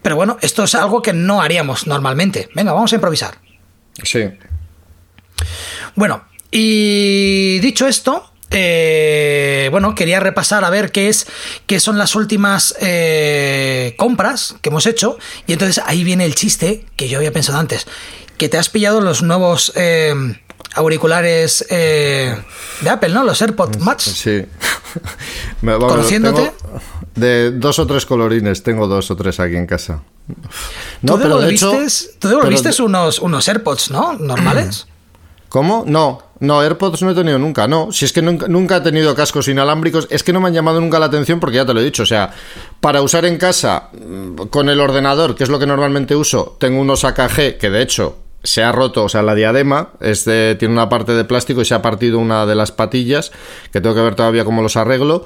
[0.00, 2.48] pero bueno, esto es algo que no haríamos normalmente.
[2.54, 3.38] Venga, vamos a improvisar.
[4.02, 4.24] Sí.
[5.94, 6.24] Bueno,
[6.58, 11.26] y dicho esto, eh, bueno, quería repasar a ver qué es
[11.66, 15.18] qué son las últimas eh, compras que hemos hecho.
[15.46, 17.86] Y entonces ahí viene el chiste que yo había pensado antes.
[18.38, 20.14] Que te has pillado los nuevos eh,
[20.72, 22.34] auriculares eh,
[22.80, 23.22] de Apple, ¿no?
[23.22, 24.04] Los AirPods Max.
[24.04, 24.46] Sí.
[25.60, 26.54] Conociéndote.
[27.16, 30.02] De dos o tres colorines, tengo dos o tres aquí en casa.
[31.02, 34.14] No, ¿Tú pero devolviste, unos, unos AirPods, ¿no?
[34.14, 34.86] Normales.
[35.56, 35.84] ¿Cómo?
[35.86, 37.90] No, no, AirPods no he tenido nunca, no.
[37.90, 40.82] Si es que nunca, nunca, he tenido cascos inalámbricos, es que no me han llamado
[40.82, 42.02] nunca la atención porque ya te lo he dicho.
[42.02, 42.30] O sea,
[42.78, 46.78] para usar en casa mm, con el ordenador, que es lo que normalmente uso, tengo
[46.78, 50.90] unos AKG que de hecho se ha roto, o sea, la diadema es tiene una
[50.90, 53.32] parte de plástico y se ha partido una de las patillas,
[53.72, 55.24] que tengo que ver todavía cómo los arreglo.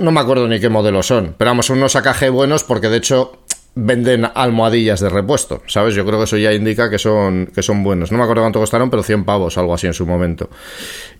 [0.00, 2.98] No me acuerdo ni qué modelo son, pero vamos, son unos AKG buenos porque de
[2.98, 3.38] hecho
[3.74, 5.94] venden almohadillas de repuesto, ¿sabes?
[5.94, 8.12] Yo creo que eso ya indica que son, que son buenos.
[8.12, 10.50] No me acuerdo cuánto costaron, pero 100 pavos, algo así en su momento.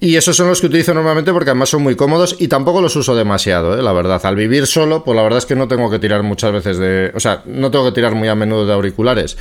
[0.01, 2.95] Y esos son los que utilizo normalmente porque además son muy cómodos y tampoco los
[2.95, 3.83] uso demasiado, ¿eh?
[3.83, 4.21] la verdad.
[4.25, 7.11] Al vivir solo, pues la verdad es que no tengo que tirar muchas veces de...
[7.15, 9.39] O sea, no tengo que tirar muy a menudo de auriculares.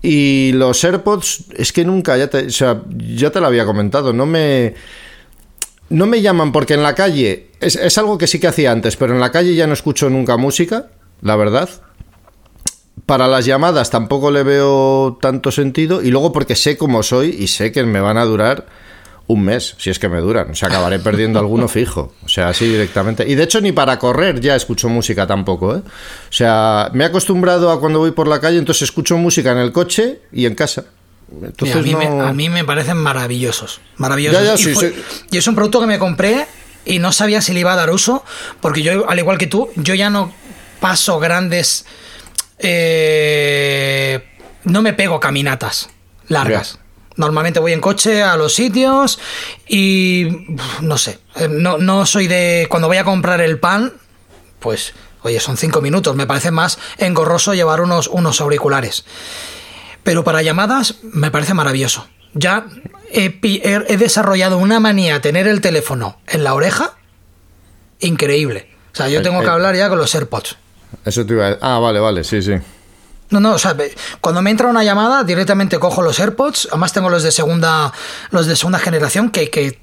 [0.00, 4.12] Y los AirPods, es que nunca, ya te, o sea, ya te lo había comentado,
[4.12, 4.74] no me...
[5.88, 8.96] No me llaman porque en la calle, es, es algo que sí que hacía antes,
[8.96, 10.86] pero en la calle ya no escucho nunca música,
[11.20, 11.68] la verdad
[13.06, 17.48] para las llamadas tampoco le veo tanto sentido y luego porque sé cómo soy y
[17.48, 18.66] sé que me van a durar
[19.26, 20.50] un mes, si es que me duran.
[20.50, 22.12] O sea, acabaré perdiendo alguno fijo.
[22.24, 23.28] O sea, así directamente.
[23.28, 25.78] Y de hecho, ni para correr ya escucho música tampoco, ¿eh?
[25.78, 29.58] O sea, me he acostumbrado a cuando voy por la calle, entonces escucho música en
[29.58, 30.84] el coche y en casa.
[31.40, 33.80] Entonces, a, mí me, parecen maravillosos.
[33.96, 34.84] Maravillosos.
[35.30, 36.46] y, es un producto que me compré
[36.84, 38.22] y no sabía si le iba a dar uso,
[38.60, 40.32] porque yo, al igual que tú, yo ya no
[40.80, 41.86] paso grandes
[42.62, 44.24] eh,
[44.64, 45.90] no me pego caminatas
[46.28, 46.78] largas.
[47.16, 49.18] Normalmente voy en coche a los sitios
[49.68, 50.46] y
[50.80, 52.66] no sé, eh, no, no soy de...
[52.70, 53.92] Cuando voy a comprar el pan,
[54.60, 59.04] pues, oye, son cinco minutos, me parece más engorroso llevar unos, unos auriculares.
[60.02, 62.08] Pero para llamadas me parece maravilloso.
[62.32, 62.66] Ya
[63.10, 66.96] he, he desarrollado una manía tener el teléfono en la oreja
[68.00, 68.70] increíble.
[68.92, 70.56] O sea, yo tengo que hablar ya con los AirPods.
[71.04, 71.58] Eso te iba a...
[71.60, 72.52] Ah, vale, vale, sí, sí.
[73.30, 73.74] No, no, o sea,
[74.20, 76.68] cuando me entra una llamada, directamente cojo los AirPods.
[76.70, 77.92] Además tengo los de segunda,
[78.30, 79.78] los de segunda generación que, que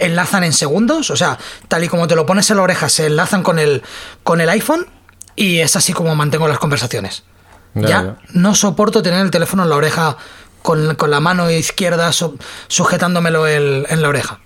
[0.00, 1.10] enlazan en segundos.
[1.10, 1.38] O sea,
[1.68, 3.82] tal y como te lo pones en la oreja, se enlazan con el,
[4.22, 4.86] con el iPhone.
[5.34, 7.24] Y es así como mantengo las conversaciones.
[7.74, 10.16] Ya, no soporto tener el teléfono en la oreja
[10.62, 12.12] con, la mano izquierda
[12.68, 14.38] sujetándomelo en la oreja.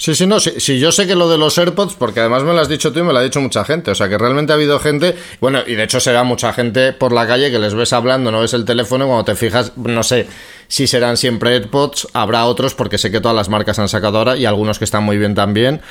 [0.00, 2.60] Sí, sí, no, sí, yo sé que lo de los AirPods, porque además me lo
[2.60, 4.54] has dicho tú y me lo ha dicho mucha gente, o sea que realmente ha
[4.54, 7.92] habido gente, bueno, y de hecho será mucha gente por la calle que les ves
[7.92, 10.26] hablando, no ves el teléfono, cuando te fijas, no sé
[10.68, 14.38] si serán siempre AirPods, habrá otros, porque sé que todas las marcas han sacado ahora
[14.38, 15.82] y algunos que están muy bien también,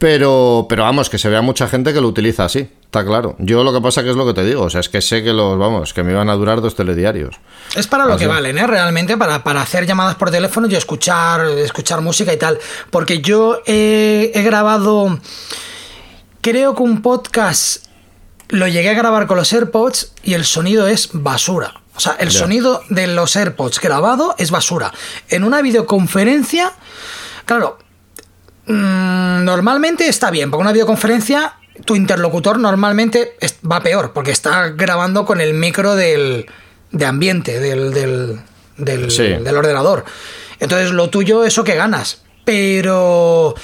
[0.00, 3.36] pero, pero vamos, que se vea mucha gente que lo utiliza así, está claro.
[3.38, 5.22] Yo lo que pasa que es lo que te digo, o sea, es que sé
[5.22, 7.36] que los, vamos, que me iban a durar dos telediarios.
[7.76, 8.66] Es para lo que valen, ¿eh?
[8.66, 12.58] Realmente, para, para, hacer llamadas por teléfono y escuchar, escuchar música y tal.
[12.88, 15.20] Porque yo he, grabado,
[16.40, 17.84] creo que un podcast
[18.48, 21.74] lo llegué a grabar con los AirPods y el sonido es basura.
[21.94, 24.94] O sea, el sonido de los AirPods grabado es basura.
[25.28, 26.72] En una videoconferencia,
[27.44, 27.76] claro,
[28.70, 31.54] Mm, normalmente está bien, porque una videoconferencia
[31.84, 33.36] tu interlocutor normalmente
[33.70, 36.46] va peor, porque está grabando con el micro del,
[36.90, 38.40] de ambiente, del, del,
[38.76, 40.04] del, ordenador.
[40.58, 42.22] Entonces lo tuyo, eso que ganas.
[42.44, 43.54] Pero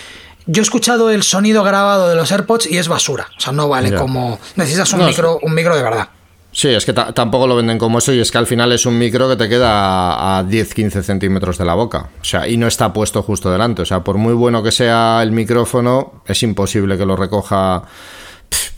[0.46, 3.28] yo he escuchado el sonido grabado de los AirPods y es basura.
[3.36, 4.38] O sea, no vale como...
[4.54, 6.08] Necesitas un, micro, un micro de verdad.
[6.56, 8.96] Sí, es que tampoco lo venden como eso y es que al final es un
[8.96, 12.08] micro que te queda a 10-15 centímetros de la boca.
[12.18, 13.82] O sea, y no está puesto justo delante.
[13.82, 17.82] O sea, por muy bueno que sea el micrófono, es imposible que lo recoja,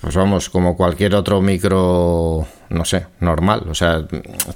[0.00, 3.62] pues vamos, como cualquier otro micro, no sé, normal.
[3.70, 4.04] O sea,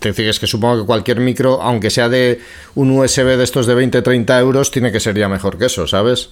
[0.00, 2.40] te es que supongo que cualquier micro, aunque sea de
[2.74, 6.30] un USB de estos de 20-30 euros, tiene que ser ya mejor que eso, ¿sabes?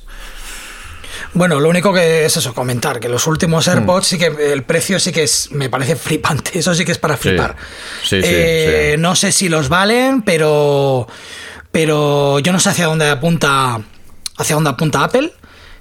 [1.33, 3.71] Bueno, lo único que es eso, comentar, que los últimos hmm.
[3.71, 6.99] AirPods sí que el precio sí que es, me parece flipante, eso sí que es
[6.99, 7.57] para flipar.
[8.11, 11.07] Eh, no sé si los valen, pero,
[11.71, 13.81] pero yo no sé hacia dónde apunta,
[14.37, 15.33] hacia dónde apunta Apple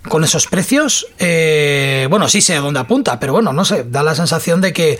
[0.07, 1.07] con esos precios.
[1.17, 4.71] Eh, bueno, sí sé a dónde apunta, pero bueno, no sé, da la sensación de
[4.71, 4.99] que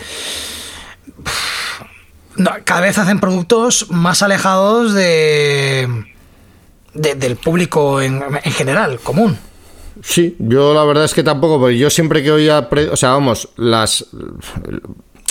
[2.64, 5.88] cada vez hacen productos más alejados de,
[6.94, 9.38] del público en general, común.
[10.02, 13.48] Sí, yo la verdad es que tampoco, porque yo siempre que oía, o sea, vamos,
[13.56, 14.06] las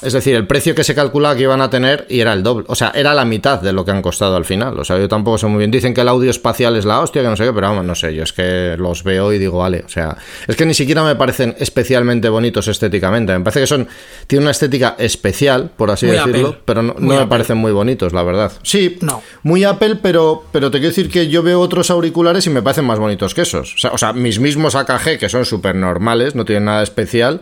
[0.02, 2.66] es decir, el precio que se calculaba que iban a tener y era el doble.
[2.70, 4.80] O sea, era la mitad de lo que han costado al final.
[4.80, 5.72] O sea, yo tampoco sé muy bien.
[5.72, 7.96] Dicen que el audio espacial es la hostia, que no sé qué, pero vamos, no
[7.96, 8.16] sé.
[8.16, 9.84] Yo es que los veo y digo, vale.
[9.86, 10.16] O sea,
[10.48, 13.38] es que ni siquiera me parecen especialmente bonitos estéticamente.
[13.38, 13.90] Me parece que son.
[14.26, 18.54] Tienen una estética especial, por así decirlo, pero no, me parecen muy bonitos, la verdad.
[18.64, 19.22] Sí, no.
[19.44, 22.86] muy Apple, pero, pero te quiero decir que yo veo otros auriculares y me parecen
[22.86, 23.76] más bonitos que esos.
[23.76, 27.42] O sea, o sea mis mismos AKG, que son súper normales, no tienen nada especial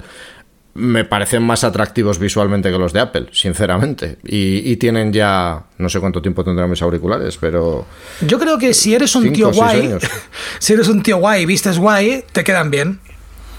[0.78, 4.20] me parecen más atractivos visualmente que los de Apple, sinceramente.
[4.24, 7.86] Y, tienen ya, no sé cuánto tiempo tendrán mis auriculares, pero...
[8.22, 9.96] Yo creo que si eres un tío guay,
[10.60, 13.00] si eres un tío guay y vistes guay, te quedan bien.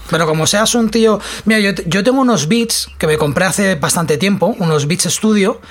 [0.09, 1.19] Pero como seas un tío...
[1.45, 5.61] Mira, yo, yo tengo unos Beats que me compré hace bastante tiempo, unos Beats Studio,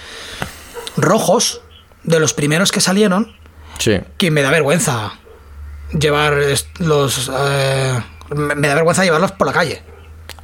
[0.97, 1.63] rojos,
[2.05, 3.33] de los primeros que salieron,
[3.79, 4.01] sí.
[4.17, 5.19] que me da vergüenza
[5.99, 6.39] llevar
[6.79, 7.31] los...
[7.35, 8.03] Eh,
[8.35, 9.83] me da vergüenza llevarlos por la calle.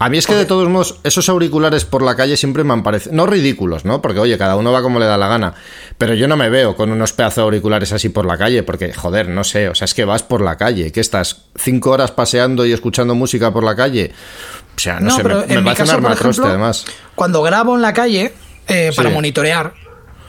[0.04, 2.82] A mí es que de todos modos, esos auriculares por la calle siempre me han
[2.82, 4.02] parecido, no ridículos, ¿no?
[4.02, 5.54] Porque oye, cada uno va como le da la gana,
[5.96, 8.92] pero yo no me veo con unos pedazos de auriculares así por la calle, porque
[8.92, 12.10] joder, no sé, o sea, es que vas por la calle, que estás cinco horas
[12.10, 14.12] paseando y escuchando música por la calle,
[14.76, 16.84] o sea, no, sé, me, me parece un además.
[17.14, 18.34] Cuando grabo en la calle,
[18.68, 19.72] eh, para monitorear,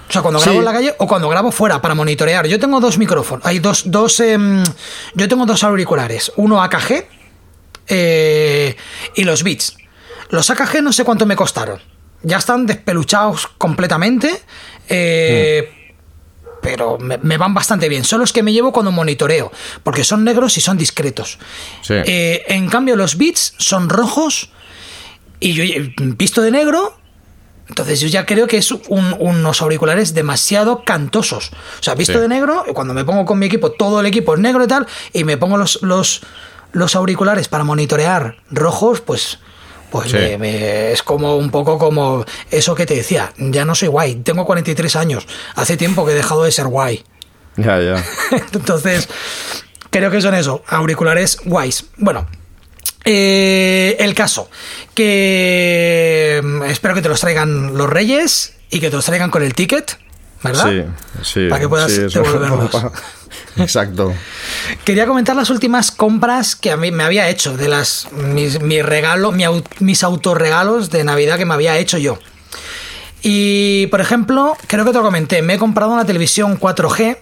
[0.08, 2.48] o sea, cuando grabo en la calle o cuando grabo fuera para monitorear.
[2.48, 3.46] Yo tengo dos micrófonos.
[3.46, 4.64] Hay dos, dos em,
[5.16, 6.32] yo tengo dos auriculares.
[6.38, 7.25] Uno AKG
[7.88, 8.76] eh,
[9.16, 9.78] y los bits.
[10.30, 11.80] Los AKG no sé cuánto me costaron.
[12.24, 14.42] Ya están despeluchados completamente.
[14.90, 15.86] Eh,
[16.66, 18.04] pero me, van bastante bien.
[18.04, 19.52] Son los que me llevo cuando monitoreo,
[19.84, 21.38] porque son negros y son discretos.
[21.88, 24.50] Eh, en cambio, los bits son rojos
[25.40, 25.64] y yo
[26.18, 26.98] visto de negro.
[27.70, 31.52] Entonces yo ya creo que es unos auriculares demasiado cantosos.
[31.80, 34.40] O sea, visto de negro, cuando me pongo con mi equipo, todo el equipo es
[34.40, 36.22] negro y tal, y me pongo los, los,
[36.76, 39.40] los auriculares para monitorear rojos, pues
[39.92, 44.46] pues es como un poco como eso que te decía, ya no soy guay, tengo
[44.46, 47.04] 43 años, hace tiempo que he dejado de ser guay.
[47.58, 48.04] Ya, ya.
[48.52, 49.08] Entonces,
[49.90, 51.86] creo que son eso, auriculares guays.
[51.96, 52.28] Bueno,
[53.06, 54.50] eh, el caso,
[54.94, 59.42] que mm, espero que te los traigan los reyes y que te los traigan con
[59.42, 59.98] el ticket,
[60.44, 60.70] ¿verdad?
[60.70, 60.84] Sí,
[61.24, 61.48] sí.
[61.48, 62.70] Para que puedas devolverlos.
[63.58, 64.14] Exacto.
[64.84, 69.34] Quería comentar las últimas compras que a mí me había hecho, de las mis, regalo,
[69.80, 72.20] mis autorregalos de Navidad que me había hecho yo.
[73.22, 77.18] Y, por ejemplo, creo que te lo comenté, me he comprado una televisión 4G,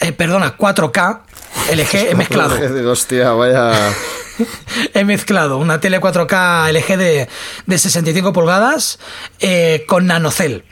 [0.00, 1.20] eh, perdona, 4K,
[1.72, 2.90] LG, he mezclado.
[2.90, 3.92] Hostia, vaya...
[4.94, 7.28] he mezclado una tele 4K LG de,
[7.66, 8.98] de 65 pulgadas
[9.40, 10.64] eh, con nanocell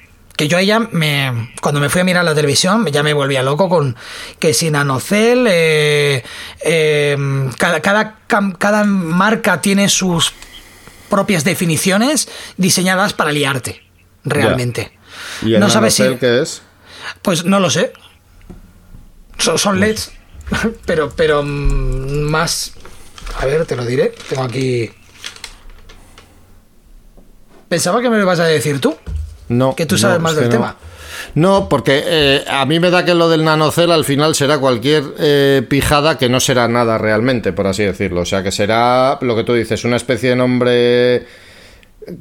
[0.42, 3.68] que yo ella me cuando me fui a mirar la televisión ya me volvía loco
[3.68, 3.94] con
[4.40, 6.24] que si Nanocell eh,
[6.64, 8.18] eh, cada, cada,
[8.58, 10.32] cada marca tiene sus
[11.08, 13.84] propias definiciones diseñadas para liarte
[14.24, 14.98] realmente.
[15.42, 16.62] ¿Y el no sabes si qué es
[17.22, 17.92] pues no lo sé.
[19.38, 20.10] Son, son LEDs
[20.86, 22.72] pero pero mm, más
[23.38, 24.90] a ver te lo diré tengo aquí.
[27.68, 28.98] Pensaba que me lo ibas a decir tú
[29.48, 29.74] no.
[29.74, 30.76] Que tú sabes más del tema.
[31.34, 35.04] No, porque eh, a mí me da que lo del nanocel al final será cualquier
[35.18, 38.22] eh, pijada que no será nada realmente, por así decirlo.
[38.22, 41.26] O sea, que será lo que tú dices, una especie de nombre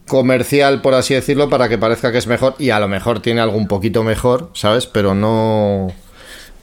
[0.08, 3.42] comercial, por así decirlo, para que parezca que es mejor y a lo mejor tiene
[3.42, 4.86] algo un poquito mejor, ¿sabes?
[4.86, 5.92] Pero no...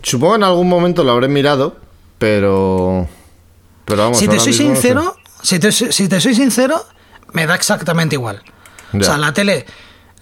[0.02, 1.76] Supongo en algún momento lo habré mirado,
[2.18, 3.08] pero...
[3.84, 6.84] Pero vamos, si te soy sincero, si, te, si te soy sincero,
[7.32, 8.42] me da exactamente igual.
[8.92, 9.64] O sea, la tele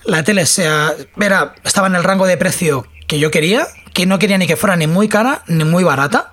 [0.06, 4.18] la tele sea, era, estaba en el rango de precio que yo quería, que no
[4.18, 6.32] quería ni que fuera ni muy cara ni muy barata.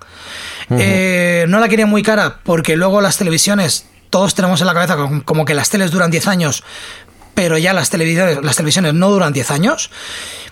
[0.69, 4.97] Eh, no la quería muy cara porque luego las televisiones, todos tenemos en la cabeza
[5.25, 6.63] como que las teles duran 10 años,
[7.33, 9.91] pero ya las televisiones, las televisiones no duran 10 años.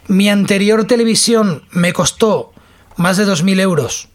[0.08, 2.54] Mi anterior televisión me costó
[2.98, 4.10] más de 2.000 euros.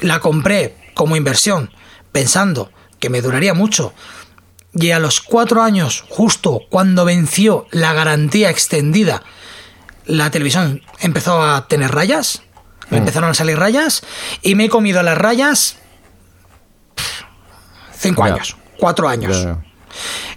[0.00, 1.70] La compré como inversión,
[2.12, 3.92] pensando que me duraría mucho
[4.74, 9.22] y a los cuatro años, justo cuando venció la garantía extendida,
[10.04, 12.42] la televisión empezó a tener rayas,
[12.90, 12.94] mm.
[12.96, 14.02] empezaron a salir rayas,
[14.42, 15.76] y me he comido las rayas
[17.96, 19.46] cinco años, cuatro años.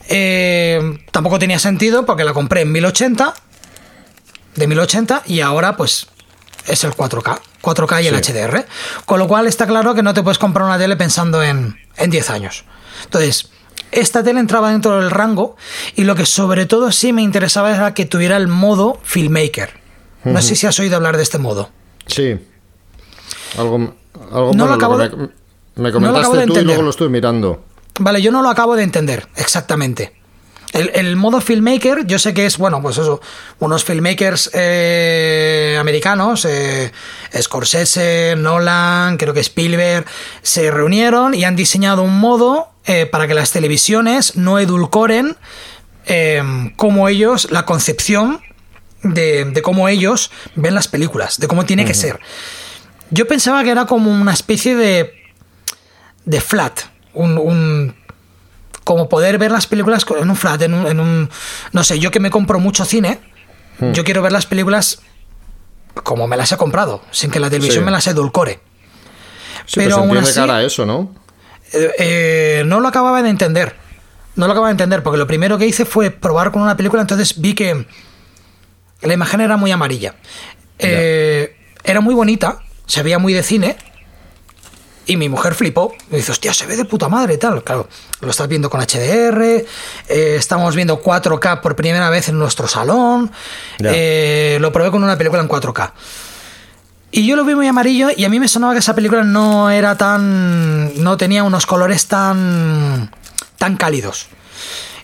[0.08, 3.34] Eh, tampoco tenía sentido porque la compré en 1080,
[4.56, 6.08] de 1080, y ahora pues
[6.68, 7.40] es el 4K.
[7.62, 8.66] 4K y el HDR.
[9.06, 12.10] Con lo cual está claro que no te puedes comprar una tele pensando en, en
[12.10, 12.66] 10 años.
[13.04, 13.51] Entonces,
[13.92, 15.56] esta tele entraba dentro del rango
[15.96, 19.82] y lo que sobre todo sí me interesaba era que tuviera el modo filmmaker.
[20.24, 21.70] No sé si has oído hablar de este modo.
[22.06, 22.38] Sí.
[23.58, 23.96] Algo,
[24.32, 25.10] algo no lo acabo de,
[25.76, 27.64] me, comentaste tú y luego lo estoy mirando.
[28.00, 30.14] Vale, yo no lo acabo de entender exactamente.
[30.74, 33.20] El, modo filmmaker, yo sé que es, bueno, pues eso,
[33.60, 36.94] unos filmmakers eh, americanos, eh,
[37.38, 40.06] Scorsese, Nolan, creo que Spielberg,
[40.42, 45.38] se reunieron y han diseñado un modo eh, para que las televisiones no edulcoren
[46.76, 48.42] como ellos, la concepción
[49.04, 52.20] de, cómo ellos ven las películas, de cómo tiene que ser.
[53.12, 55.14] Yo pensaba que era como una especie de,
[56.26, 56.82] de flat,
[57.14, 57.96] un
[58.84, 61.30] como poder ver las películas en un flat, en un,
[61.72, 63.20] no sé, yo que me compro mucho cine,
[63.80, 63.92] hmm.
[63.92, 65.00] yo quiero ver las películas
[66.04, 68.60] como me las he comprado, sin que la televisión me las edulcore.
[69.74, 71.14] pero aún así, cara eso, ¿no?
[71.74, 73.76] Eh, eh, no lo acababa de entender.
[74.36, 77.02] No lo acababa de entender, porque lo primero que hice fue probar con una película,
[77.02, 77.86] entonces vi que
[79.02, 80.16] la imagen era muy amarilla.
[80.80, 83.78] Eh, era muy bonita, se veía muy de cine,
[85.06, 85.94] y mi mujer flipó.
[86.10, 87.64] Me dice, hostia, se ve de puta madre y tal.
[87.64, 87.88] Claro,
[88.22, 89.42] lo estás viendo con HDR.
[89.42, 89.66] Eh,
[90.08, 93.32] estamos viendo 4K por primera vez en nuestro salón.
[93.80, 95.92] Eh, lo probé con una película en 4K.
[97.12, 99.70] Y yo lo vi muy amarillo y a mí me sonaba que esa película no
[99.70, 101.04] era tan.
[101.04, 103.12] no tenía unos colores tan.
[103.58, 104.28] tan cálidos.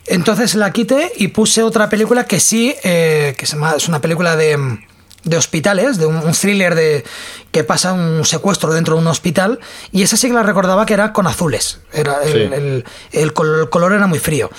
[0.06, 4.80] Entonces la quité y puse otra película que sí, eh, que es una película de
[5.28, 7.04] de hospitales, de un, thriller de
[7.52, 9.60] que pasa un secuestro dentro de un hospital,
[9.92, 11.82] y esa sí que la recordaba que era con azules.
[11.92, 14.50] Era el, color era muy frío.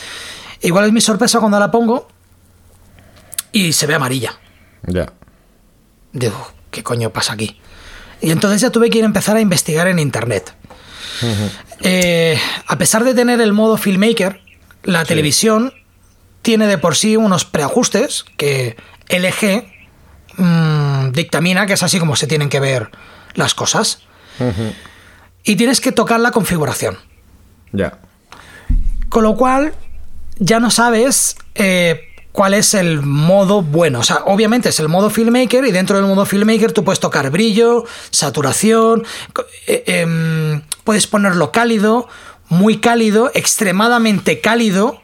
[0.60, 2.08] Igual es mi sorpresa cuando la pongo
[3.52, 4.38] y se ve amarilla.
[4.86, 5.12] Ya.
[6.12, 7.60] Digo, ¿qué coño pasa aquí?
[8.20, 10.54] Y entonces ya tuve que ir a empezar a investigar en internet.
[11.82, 14.40] Eh, a pesar de tener el modo filmmaker,
[14.84, 15.74] la televisión
[16.42, 18.76] tiene de por sí unos preajustes que
[19.08, 19.78] LG
[20.38, 22.90] Mm, dictamina que es así como se tienen que ver
[23.34, 24.02] las cosas.
[25.42, 26.96] Y tienes que tocar la configuración.
[27.72, 27.98] Ya.
[29.08, 29.74] Con lo cual,
[30.38, 32.07] ya no sabes eh,
[32.38, 33.98] cuál es el modo bueno.
[33.98, 37.28] O sea, obviamente es el modo filmmaker y dentro del modo filmmaker tú puedes tocar
[37.32, 39.04] brillo, saturación,
[39.66, 42.06] eh, em, puedes ponerlo cálido,
[42.48, 45.02] muy cálido, extremadamente cálido,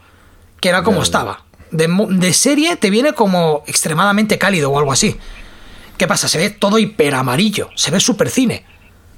[0.61, 5.17] que era como estaba de, serie te viene como extremadamente cálido o algo así.
[5.99, 6.29] ¿Qué pasa?
[6.29, 8.65] Se ve todo hiper amarillo, se ve super cine.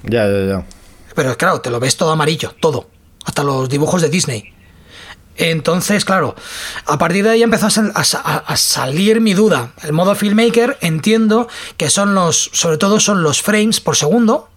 [0.04, 0.66] Ya, ya, ya.
[1.14, 2.88] Pero claro, te lo ves todo amarillo, todo.
[3.26, 4.55] Hasta los dibujos de Disney.
[5.36, 6.34] Entonces, claro,
[6.86, 9.72] a partir de ahí empezó a, salir mi duda.
[9.82, 14.48] El modo filmmaker entiendo que son los, sobre todo son los frames por segundo.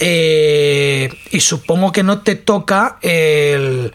[0.00, 3.92] Eh, y supongo que no te toca el,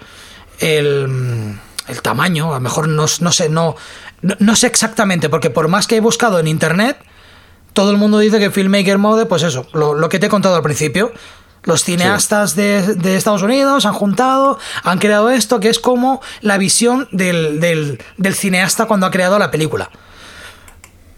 [0.60, 1.58] el
[1.88, 3.76] el tamaño, a lo mejor no, no sé, no,
[4.22, 6.98] no, sé exactamente, porque por más que he buscado en internet,
[7.74, 10.64] todo el mundo dice que Filmmaker Mode, pues eso, lo, que te he contado al
[10.64, 11.12] principio.
[11.68, 17.10] Los cineastas de, Estados Unidos han juntado, han creado esto, que es como la visión
[17.12, 19.92] del, del, cineasta cuando ha creado la película.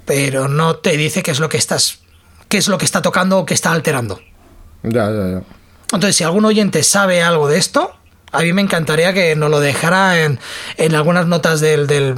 [0.05, 1.99] Pero no te dice qué es lo que estás.
[2.47, 4.19] qué es lo que está tocando o qué está alterando.
[4.81, 5.43] Ya, ya, ya.
[5.91, 7.93] Entonces, si algún oyente sabe algo de esto,
[8.31, 10.39] a mí me encantaría que nos lo dejara en,
[10.77, 12.13] en algunas notas del, del,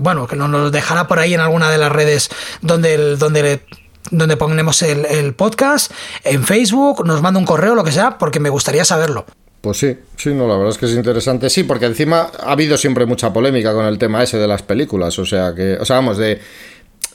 [0.00, 2.30] Bueno, que nos lo dejara por ahí en alguna de las redes
[2.62, 3.64] donde, donde,
[4.10, 5.92] donde ponemos el, podcast,
[6.24, 9.26] en Facebook, nos manda un correo, lo que sea, porque me gustaría saberlo.
[9.60, 11.50] Pues sí, sí, no, la verdad es que es interesante.
[11.50, 15.18] Sí, porque encima ha habido siempre mucha polémica con el tema ese de las películas.
[15.18, 15.74] O sea, que.
[15.80, 16.40] O sea, vamos, de,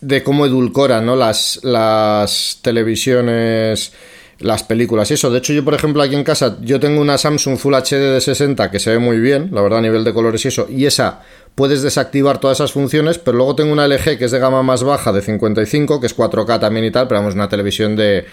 [0.02, 1.16] de cómo edulcoran, ¿no?
[1.16, 3.94] Las, las televisiones
[4.42, 5.30] las películas y eso.
[5.30, 8.22] De hecho, yo, por ejemplo, aquí en casa, yo tengo una Samsung Full HD de
[8.22, 10.86] 60 que se ve muy bien, la verdad, a nivel de colores y eso, y
[10.86, 11.22] esa
[11.56, 14.84] puedes desactivar todas esas funciones, pero luego tengo una LG que es de gama más
[14.84, 18.26] baja, de 55, que es 4K también y tal, pero vamos, una televisión de...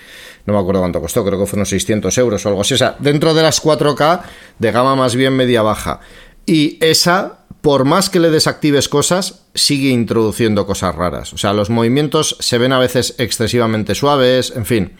[0.47, 2.73] No me acuerdo cuánto costó, creo que fueron 600 euros o algo así.
[2.73, 4.23] O sea, dentro de las 4K,
[4.59, 6.01] de gama más bien media-baja.
[6.47, 11.35] Y esa, por más que le desactives cosas, sigue introduciendo cosas raras.
[11.35, 14.93] O sea, los movimientos se ven a veces excesivamente suaves, en fin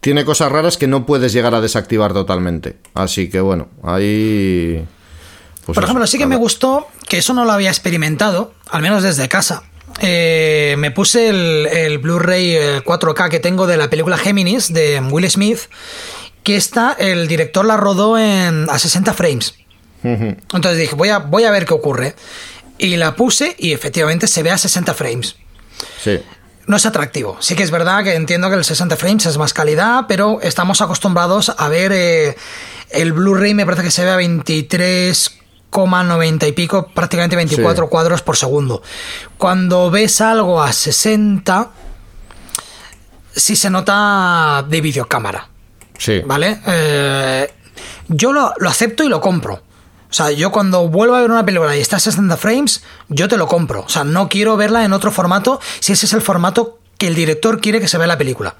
[0.00, 2.76] tiene cosas raras que no puedes llegar a desactivar totalmente.
[2.94, 4.84] Así que bueno, ahí...
[5.66, 9.02] Pues Por ejemplo, sí que me gustó, que eso no lo había experimentado, al menos
[9.02, 9.64] desde casa.
[10.00, 15.28] Eh, me puse el, Blu-ray 4K eh, que tengo de la película Géminis de Will
[15.30, 15.58] Smith,
[16.42, 19.56] que está, el director la rodó en, a 60 frames.
[20.02, 22.14] Entonces dije, voy a, voy a ver qué ocurre.
[22.78, 25.36] Y la puse y efectivamente se ve a 60 frames.
[26.02, 26.20] Sí
[26.68, 27.36] no es atractivo.
[27.40, 30.82] Sí que es verdad que entiendo que el 60 frames es más calidad, pero estamos
[30.82, 32.36] acostumbrados a ver eh,
[32.90, 38.36] el Blu-ray, me parece que se ve a 23,90 y pico, prácticamente 24 cuadros por
[38.36, 38.82] segundo.
[39.38, 41.70] Cuando ves algo a 60,
[43.34, 45.48] sí se nota de videocámara.
[45.96, 46.20] Sí.
[46.24, 46.60] ¿Vale?
[46.66, 47.50] Eh,
[48.08, 49.62] yo lo, lo acepto y lo compro.
[50.10, 53.28] O sea, yo cuando vuelvo a ver una película y está a 60 frames, yo
[53.28, 53.82] te lo compro.
[53.82, 57.14] O sea, no quiero verla en otro formato si ese es el formato que el
[57.14, 58.56] director quiere que se vea la película.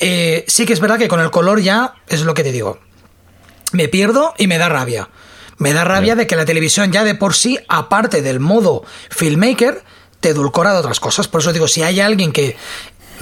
[0.00, 2.78] Eh, sí que es verdad que con el color ya es lo que te digo.
[3.72, 5.08] Me pierdo y me da rabia.
[5.58, 9.84] Me da rabia de que la televisión ya de por sí, aparte del modo filmmaker,
[10.20, 11.28] te edulcora de otras cosas.
[11.28, 12.56] Por eso digo, si hay alguien que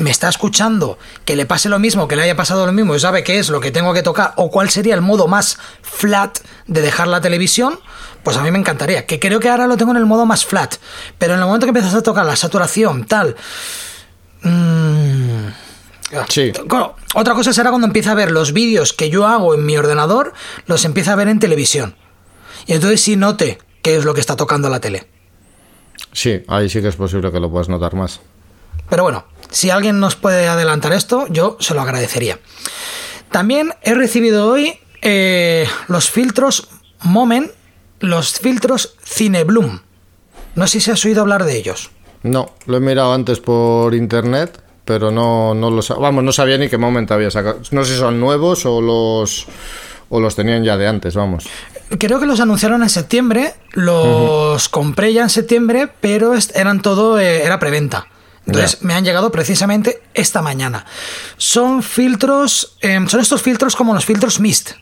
[0.01, 3.01] me está escuchando, que le pase lo mismo, que le haya pasado lo mismo y
[3.01, 6.39] sabe qué es lo que tengo que tocar o cuál sería el modo más flat
[6.67, 7.79] de dejar la televisión,
[8.23, 9.07] pues a mí me encantaría.
[9.07, 10.77] Que creo que ahora lo tengo en el modo más flat,
[11.19, 13.37] pero en el momento que empiezas a tocar la saturación, tal...
[14.43, 15.49] Mmm,
[16.29, 16.53] Sí.
[17.15, 20.33] otra cosa será cuando empieza a ver los vídeos que yo hago en mi ordenador,
[20.67, 21.95] los empieza a ver en televisión.
[22.67, 25.07] Y entonces sí note qué es lo que está tocando la tele.
[26.13, 28.21] Sí, ahí sí que es posible que lo puedas notar más.
[28.89, 32.39] Pero bueno, si alguien nos puede adelantar esto, yo se lo agradecería.
[33.31, 36.69] También he recibido hoy eh, los filtros
[37.03, 37.51] Moment,
[38.01, 39.81] los filtros Cinebloom.
[40.55, 41.91] No sé si has oído hablar de ellos.
[42.23, 46.69] No, lo he mirado antes por internet pero no, no los vamos, no sabía ni
[46.69, 47.61] qué momento había sacado.
[47.71, 49.47] No sé si son nuevos o los
[50.09, 51.45] o los tenían ya de antes, vamos.
[51.97, 57.45] Creo que los anunciaron en septiembre, los compré ya en septiembre, pero eran todo eh,
[57.45, 58.09] era preventa.
[58.51, 60.87] Entonces me han llegado precisamente esta mañana.
[61.37, 64.73] Son filtros, em, son estos filtros como los filtros Mist.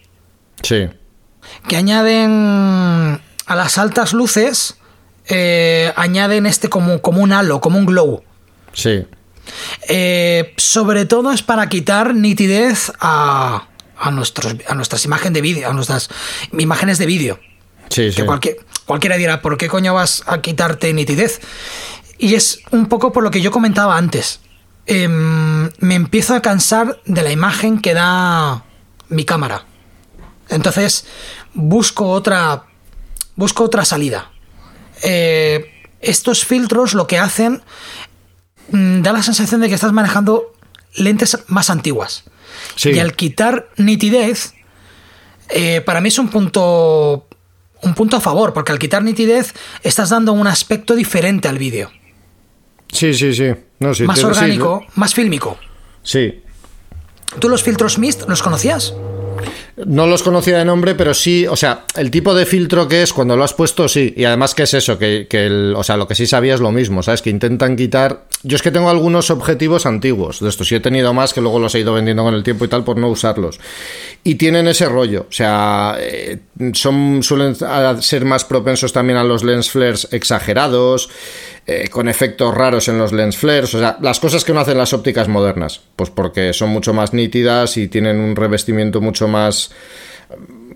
[0.63, 0.89] Sí.
[1.69, 4.77] Que añaden a las altas luces,
[5.27, 8.23] eh, añaden este como, como un halo, como un glow.
[8.73, 9.07] Sí.
[9.89, 15.69] Eh, sobre todo es para quitar nitidez a, a, nuestros, a nuestras imágenes de vídeo,
[15.69, 16.09] a nuestras
[16.53, 17.41] imágenes de vídeo.
[17.89, 21.41] Sí, que cualquiera dirá, ¿por qué coño vas a quitarte nitidez?
[22.19, 24.41] Y es un poco por lo que yo comentaba antes.
[24.87, 28.65] Em, me empiezo a cansar de la imagen que da
[29.09, 29.65] mi cámara.
[30.49, 31.07] Entonces
[31.55, 32.65] busco otra,
[33.37, 34.31] busco otra salida.
[35.03, 37.63] Eh, estos filtros lo que hacen
[38.71, 40.53] Mm, da la sensación de que estás manejando
[40.95, 42.25] lentes más antiguas.
[42.85, 44.55] Y al quitar nitidez,
[45.49, 47.27] eh, para mí es un punto,
[47.83, 51.91] un punto a favor, porque al quitar nitidez estás dando un aspecto diferente al vídeo.
[52.93, 53.55] Sí, sí, sí.
[53.79, 55.59] más orgánico, más fílmico.
[56.03, 56.43] Sí.
[57.39, 58.95] ¿Tú los filtros Mist los conocías?
[59.87, 63.13] No los conocía de nombre, pero sí, o sea, el tipo de filtro que es
[63.13, 64.13] cuando lo has puesto, sí.
[64.17, 64.99] Y además, que es eso?
[64.99, 67.23] Que, el, o sea, lo que sí sabía es lo mismo, ¿sabes?
[67.23, 68.25] Que intentan quitar.
[68.43, 70.69] Yo es que tengo algunos objetivos antiguos de estos.
[70.69, 72.83] Sí he tenido más que luego los he ido vendiendo con el tiempo y tal
[72.83, 73.61] por no usarlos.
[74.25, 75.27] Y tienen ese rollo.
[75.29, 76.39] O sea, eh,
[76.73, 77.57] son, suelen
[78.01, 81.09] ser más propensos también a los lens flares exagerados.
[81.71, 84.79] Eh, con efectos raros en los lens flares, o sea, las cosas que no hacen
[84.79, 89.68] las ópticas modernas, pues porque son mucho más nítidas y tienen un revestimiento mucho más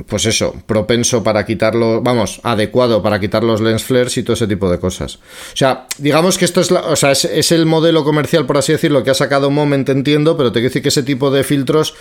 [0.06, 4.46] pues eso, propenso para quitarlo, vamos, adecuado para quitar los lens flares y todo ese
[4.46, 5.16] tipo de cosas.
[5.16, 9.04] O sea, digamos que esto es, o sea, es, el modelo comercial, por así decirlo,
[9.04, 11.94] que ha sacado Moment, entiendo, pero te quiero decir que ese tipo de filtros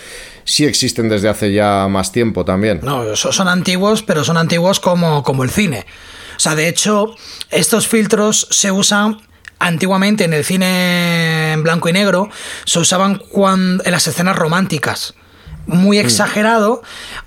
[0.45, 2.79] sí existen desde hace ya más tiempo también.
[2.83, 5.85] No, son antiguos, pero son antiguos como, como el cine.
[6.37, 7.15] O sea, de hecho,
[7.49, 9.17] estos filtros se usan
[9.59, 12.29] antiguamente en el cine en blanco y negro,
[12.65, 15.13] se usaban cuando, en las escenas románticas,
[15.71, 16.01] muy mm.
[16.01, 16.83] exagerado,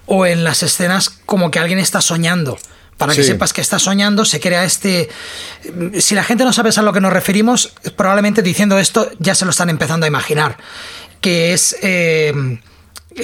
[0.06, 2.58] o en las escenas como que alguien está soñando.
[2.96, 5.08] Para que sepas que está soñando, se crea este.
[5.98, 9.44] Si la gente no sabe a lo que nos referimos, probablemente diciendo esto ya se
[9.44, 10.58] lo están empezando a imaginar.
[11.20, 11.76] Que es.
[11.82, 12.32] Eh,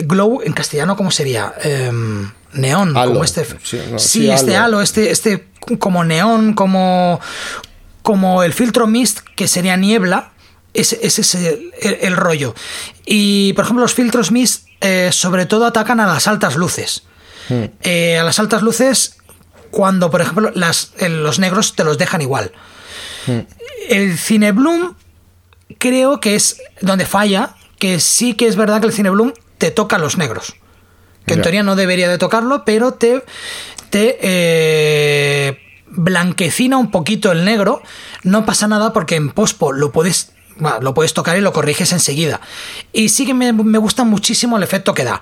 [0.02, 1.54] glow, en castellano, ¿cómo sería?
[1.62, 3.46] Em, neón, como este.
[3.98, 4.80] Sí, este halo.
[4.80, 5.46] este, este
[5.78, 7.20] como neón, como,
[8.02, 10.32] como el filtro mist, que sería niebla.
[10.72, 12.54] Ese, es el, rollo.
[13.04, 17.04] Y, por ejemplo, los filtros mist eh, sobre todo atacan a las altas luces.
[17.48, 17.64] Hmm.
[17.82, 19.16] Eh, a las altas luces
[19.70, 22.52] cuando, por ejemplo, las, los negros te los dejan igual.
[23.26, 23.40] Hmm.
[23.88, 24.94] El Cinebloom
[25.78, 29.98] creo que es donde falla, que sí que es verdad que el Cinebloom te toca
[29.98, 30.54] los negros
[31.26, 33.22] que en teoría no debería de tocarlo, pero te,
[33.90, 37.82] te eh, blanquecina un poquito el negro.
[38.22, 40.32] No pasa nada porque en pospo lo puedes,
[40.80, 42.40] lo puedes tocar y lo corriges enseguida.
[42.92, 45.20] Y sí que me, gusta muchísimo el efecto que da.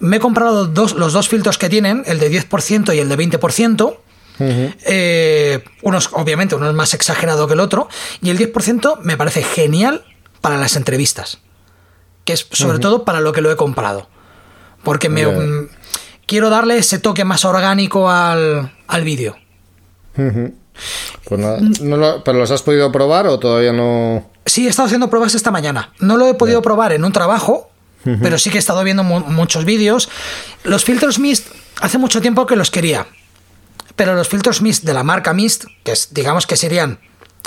[0.00, 3.18] Me he comprado dos, los dos filtros que tienen, el de 10% y el de
[3.18, 3.96] 20%.
[4.38, 7.88] Eh, unos, obviamente, uno es más exagerado que el otro.
[8.20, 10.04] Y el 10% me parece genial
[10.40, 11.38] para las entrevistas.
[12.24, 14.08] Que es sobre todo para lo que lo he comprado.
[14.82, 15.68] Porque me, mm,
[16.26, 18.70] quiero darle ese toque más orgánico al,
[19.02, 19.36] vídeo.
[20.14, 24.30] Pues nada, ¿pero los has podido probar o todavía no?
[24.46, 25.92] Sí, he estado haciendo pruebas esta mañana.
[26.00, 27.70] No lo he podido probar en un trabajo,
[28.22, 30.10] pero sí que he estado viendo muchos vídeos.
[30.62, 31.48] Los filtros Mist
[31.80, 33.06] hace mucho tiempo que los quería.
[33.96, 36.98] Pero los filtros Mist de la marca Mist, que es, digamos que serían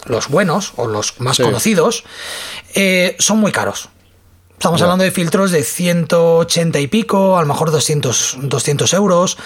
[0.05, 2.03] los buenos o los más conocidos,
[2.73, 3.89] eh, son muy caros.
[4.53, 9.37] Estamos hablando de filtros de 180 y pico, a lo mejor 200, 200 euros.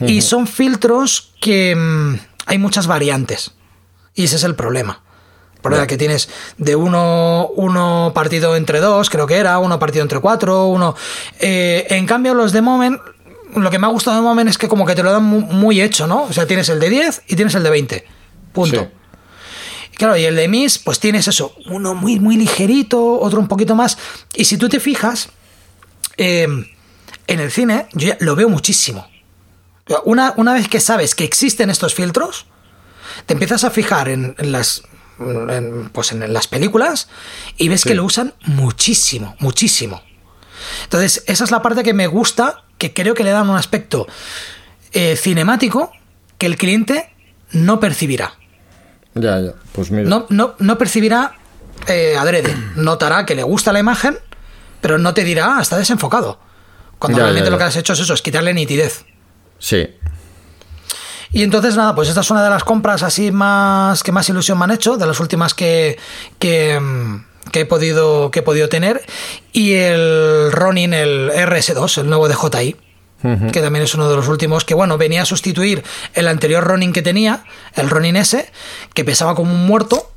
[0.00, 2.14] Y son filtros que mm,
[2.46, 3.52] hay muchas variantes.
[4.14, 5.02] Y ese es el problema.
[5.86, 10.66] Que tienes de uno, uno partido entre dos, creo que era, uno partido entre cuatro,
[10.66, 10.94] uno...
[11.40, 13.00] Eh, en cambio, los de Moment,
[13.54, 15.80] lo que me ha gustado de Moment es que como que te lo dan muy,
[15.80, 16.24] hecho, ¿no?
[16.24, 18.04] O sea, tienes el de 10 y tienes el de 20.
[18.52, 18.90] Punto.
[19.98, 23.74] Claro, y el de Miss, pues tienes eso, uno muy, muy ligerito, otro un poquito
[23.74, 23.98] más.
[24.34, 25.30] Y si tú te fijas,
[26.16, 26.66] em,
[27.26, 29.08] en el cine, yo ya lo veo muchísimo.
[30.04, 32.46] Una, una, vez que sabes que existen estos filtros,
[33.26, 34.82] te empiezas a fijar en, las.
[35.92, 37.08] Pues en las películas
[37.56, 40.02] y ves que lo usan muchísimo, muchísimo.
[40.84, 44.06] Entonces, esa es la parte que me gusta, que creo que le dan un aspecto
[44.92, 45.92] eh, cinemático
[46.36, 47.12] que el cliente
[47.52, 48.34] no percibirá.
[49.14, 49.54] Ya, ya.
[49.72, 50.08] Pues mira.
[50.08, 51.36] No, no, no percibirá
[51.86, 52.54] eh, adrede.
[52.76, 54.18] Notará que le gusta la imagen,
[54.80, 56.38] pero no te dirá, ah, está desenfocado.
[56.98, 59.04] Cuando realmente lo que has hecho es eso, es quitarle nitidez.
[59.58, 59.88] Sí.
[61.32, 64.58] Y entonces, nada, pues esta es una de las compras así más que más ilusión
[64.58, 65.98] me han hecho, de las últimas que,
[66.38, 69.02] que, mm, he, podido, que he podido tener.
[69.52, 72.76] Y el Ronin, el RS2, el nuevo de JI
[73.20, 75.82] que también es uno de los últimos, que bueno, venía a sustituir
[76.14, 78.48] el anterior Ronin que tenía, el Ronin S,
[78.94, 80.10] que pesaba como un muerto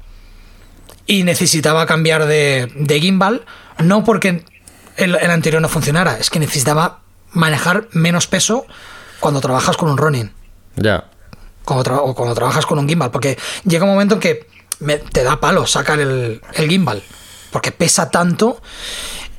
[1.08, 3.44] y necesitaba cambiar de, gimbal,
[3.80, 4.46] no porque
[4.98, 7.00] el, anterior no funcionara, es que necesitaba
[7.32, 8.68] manejar menos peso
[9.20, 10.32] cuando trabajas con un Ronin.
[10.76, 11.06] Ya.
[11.66, 14.48] Cuando o cuando trabajas con un gimbal, porque llega un momento en que
[15.12, 17.04] te da palo sacar el, el gimbal,
[17.52, 18.62] porque pesa tanto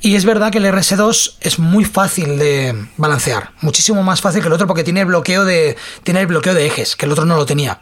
[0.03, 4.47] y es verdad que el RS2 es muy fácil de balancear, muchísimo más fácil que
[4.47, 7.23] el otro porque tiene el bloqueo de, tiene el bloqueo de ejes, que el otro
[7.23, 7.81] no lo tenía.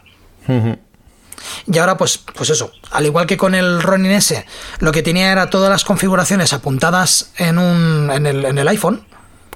[1.66, 4.46] Y ahora, pues, pues eso, al igual que con el Ronin S,
[4.78, 9.04] lo que tenía era todas las configuraciones apuntadas en, un, en, el, en el iPhone.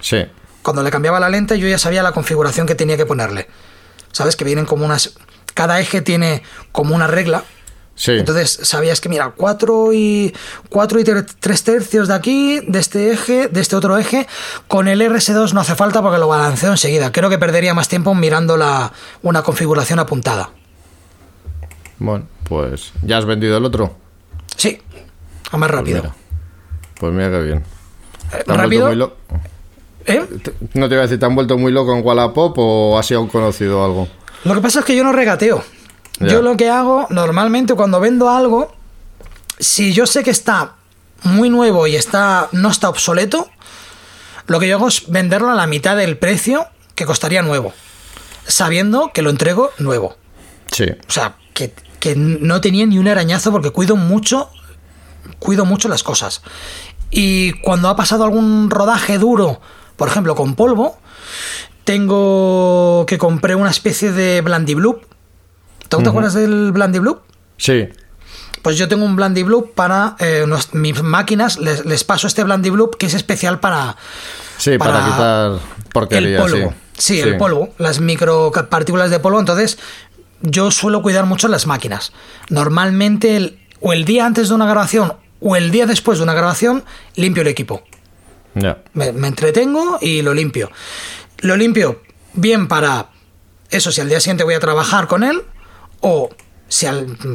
[0.01, 0.27] Sí.
[0.63, 3.47] Cuando le cambiaba la lente, yo ya sabía la configuración que tenía que ponerle.
[4.17, 4.37] ¿Sabes?
[4.37, 5.15] Que vienen como unas.
[5.55, 6.43] Cada eje tiene
[6.73, 7.45] como una regla
[8.07, 10.35] entonces sabías que, mira, 4 y,
[10.69, 14.27] 4 y 3 tercios de aquí, de este eje, de este otro eje.
[14.69, 17.11] Con el RS2 no hace falta porque lo balanceo enseguida.
[17.11, 18.93] Creo que perdería más tiempo mirando la,
[19.23, 20.51] una configuración apuntada.
[21.99, 23.97] Bueno, pues ¿ya has vendido el otro?
[24.57, 24.79] Sí,
[25.51, 26.15] a más rápido.
[27.01, 27.65] Pues mira, pues qué bien.
[28.33, 29.17] Eh, ¿Rápido?
[30.07, 30.25] ¿Eh?
[30.75, 33.27] No te iba a decir, ¿te han vuelto muy loco en Wallapop o has sido
[33.29, 34.09] conocido algo?
[34.45, 35.65] Lo que pasa es que yo no regateo.
[36.21, 38.75] Yo lo que hago normalmente cuando vendo algo,
[39.59, 40.77] si yo sé que está
[41.25, 43.51] muy nuevo y está no está obsoleto,
[44.47, 47.75] lo que yo hago es venderlo a la mitad del precio que costaría nuevo,
[48.47, 50.17] sabiendo que lo entrego nuevo.
[50.71, 50.87] Sí.
[51.07, 54.51] O sea, que, que no tenía ni un arañazo porque cuido mucho,
[55.39, 56.43] cuido mucho las cosas.
[57.11, 59.61] Y cuando ha pasado algún rodaje duro,
[59.97, 60.99] por ejemplo con polvo,
[61.85, 65.01] tengo que compré una especie de Blandy Blue
[65.89, 67.21] ¿Tú te acuerdas del Blandy Blue?
[67.57, 67.89] Sí.
[68.63, 72.91] Pues yo tengo un Blandy Blue para eh, mis máquinas, les, paso este Blandy Blue
[72.91, 73.97] que es especial para.
[74.59, 75.53] Sí, para, quitar
[75.93, 76.43] porquería.
[76.45, 76.75] El polvo.
[76.99, 77.21] Sí.
[77.21, 79.39] el polvo, las micropartículas de polvo.
[79.39, 79.79] Entonces,
[80.41, 82.13] yo suelo cuidar mucho las máquinas.
[82.49, 86.83] Normalmente, o el día antes de una grabación o el día después de una grabación,
[87.15, 87.83] limpio el equipo.
[88.95, 90.71] Me, me entretengo y lo limpio.
[91.39, 92.03] Lo limpio
[92.33, 93.11] bien para
[93.71, 95.43] eso, si al día siguiente voy a trabajar con él,
[96.01, 96.31] o
[96.69, 96.87] si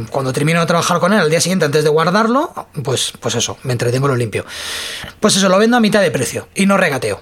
[0.09, 2.53] cuando termino de trabajar con él al día siguiente antes de guardarlo,
[2.83, 4.45] pues, pues eso, me entretengo lo limpio.
[5.19, 7.21] Pues eso, lo vendo a mitad de precio y no regateo.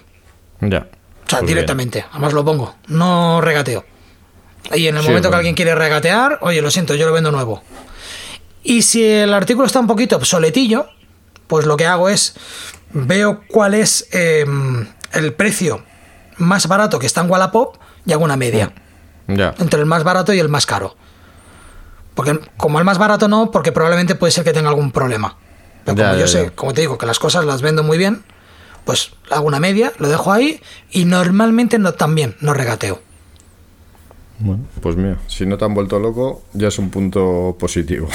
[0.61, 0.87] Ya.
[1.25, 3.85] O sea, pues directamente, además lo pongo, no regateo.
[4.73, 7.63] Y en el momento que alguien quiere regatear, oye, lo siento, yo lo vendo nuevo.
[8.63, 10.87] Y si el artículo está un poquito obsoletillo,
[11.47, 12.35] pues lo que hago es
[12.91, 15.83] veo cuál es em, el precio
[16.37, 18.71] más barato que está en Wallapop y hago una media.
[19.27, 19.53] Ya.
[19.59, 20.95] Entre el más barato y el más caro.
[22.15, 25.37] Porque como el más barato no, porque probablemente puede ser que tenga algún problema.
[25.85, 28.23] Pero como yo sé, como te digo, que las cosas las vendo muy bien,
[28.85, 30.61] pues hago una media, lo dejo ahí
[30.91, 33.01] y normalmente no también no regateo.
[34.39, 38.09] Bueno, pues mira, si no te han vuelto loco, ya es un punto positivo.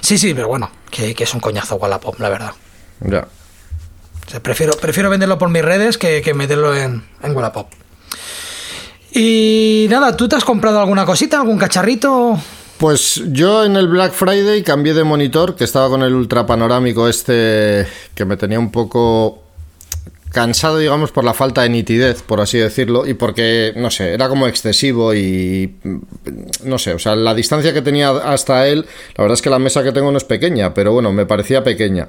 [0.00, 2.52] Sí, sí, pero bueno, que, es un coñazo Wallapop, la verdad.
[3.00, 3.28] Ya.
[4.42, 7.68] Prefiero, prefiero venderlo por mis redes que, que meterlo en, en Wallapop.
[9.12, 12.38] Y nada, ¿tú te has comprado alguna cosita, algún cacharrito?
[12.78, 17.08] Pues yo en el Black Friday cambié de monitor, que estaba con el ultra panorámico
[17.08, 19.42] este que me tenía un poco
[20.30, 24.28] cansado, digamos, por la falta de nitidez, por así decirlo, y porque, no sé, era
[24.28, 25.74] como excesivo y,
[26.64, 28.86] no sé, o sea, la distancia que tenía hasta él,
[29.16, 31.64] la verdad es que la mesa que tengo no es pequeña, pero bueno, me parecía
[31.64, 32.08] pequeña.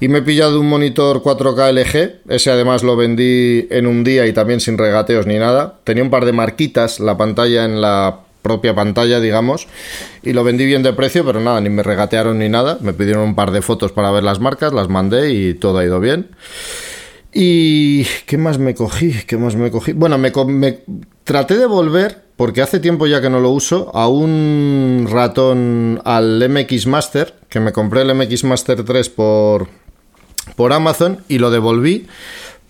[0.00, 4.26] Y me he pillado un monitor 4K LG, ese además lo vendí en un día
[4.26, 5.76] y también sin regateos ni nada.
[5.84, 9.68] Tenía un par de marquitas la pantalla en la propia pantalla, digamos,
[10.22, 12.78] y lo vendí bien de precio, pero nada, ni me regatearon ni nada.
[12.80, 15.84] Me pidieron un par de fotos para ver las marcas, las mandé y todo ha
[15.84, 16.30] ido bien.
[17.32, 19.12] ¿Y qué más me cogí?
[19.26, 19.92] ¿Qué más me cogí?
[19.92, 20.32] Bueno, me,
[21.24, 26.48] traté de volver, porque hace tiempo ya que no lo uso, a un ratón al
[26.48, 29.68] MX Master, que me compré el MX Master 3 por,
[30.56, 32.06] por Amazon y lo devolví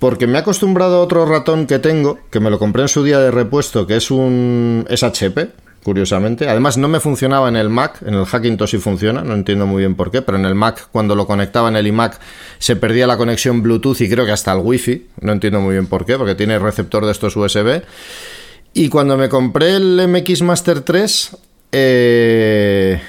[0.01, 3.05] porque me he acostumbrado a otro ratón que tengo, que me lo compré en su
[3.05, 5.51] día de repuesto, que es un es HP,
[5.83, 6.49] curiosamente.
[6.49, 9.83] Además, no me funcionaba en el Mac, en el Hackintosh sí funciona, no entiendo muy
[9.83, 12.19] bien por qué, pero en el Mac, cuando lo conectaba en el iMac,
[12.59, 15.87] se perdía la conexión Bluetooth y creo que hasta el Wi-Fi, no entiendo muy bien
[15.87, 17.83] por qué, porque tiene receptor de estos USB.
[18.73, 21.37] Y cuando me compré el MX Master 3,
[21.73, 23.01] eh,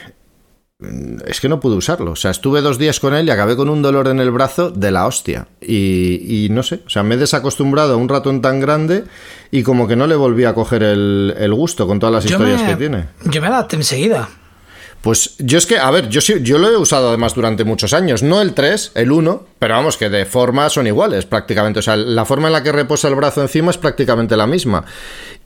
[1.28, 2.12] es que no pude usarlo.
[2.12, 4.72] O sea, estuve dos días con él y acabé con un dolor en el brazo
[4.72, 5.48] de la hostia.
[5.62, 9.03] Y, no sé, o sea, me he desacostumbrado a un ratón tan grande
[9.52, 12.76] y como que no le volví a coger el, gusto con todas las historias que
[12.76, 13.06] tiene.
[13.26, 14.30] Yo me adapté enseguida.
[15.02, 18.22] Pues yo es que, a ver, yo, yo lo he usado además durante muchos años.
[18.22, 21.80] No el 3, el 1, pero vamos, que de forma son iguales prácticamente.
[21.80, 24.86] O sea, la forma en la que reposa el brazo encima es prácticamente la misma.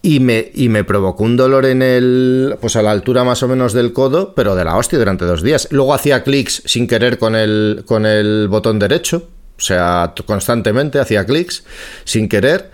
[0.01, 2.57] Y me, y me provocó un dolor en el.
[2.59, 5.41] Pues a la altura más o menos del codo, pero de la hostia durante dos
[5.41, 5.69] días.
[5.71, 9.29] Luego hacía clics sin querer con el, con el botón derecho.
[9.57, 11.63] O sea, constantemente hacía clics
[12.03, 12.71] sin querer.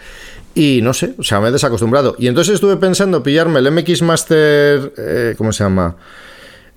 [0.55, 2.15] Y no sé, o sea, me he desacostumbrado.
[2.17, 4.93] Y entonces estuve pensando pillarme el MX Master.
[4.97, 5.95] Eh, ¿Cómo se llama?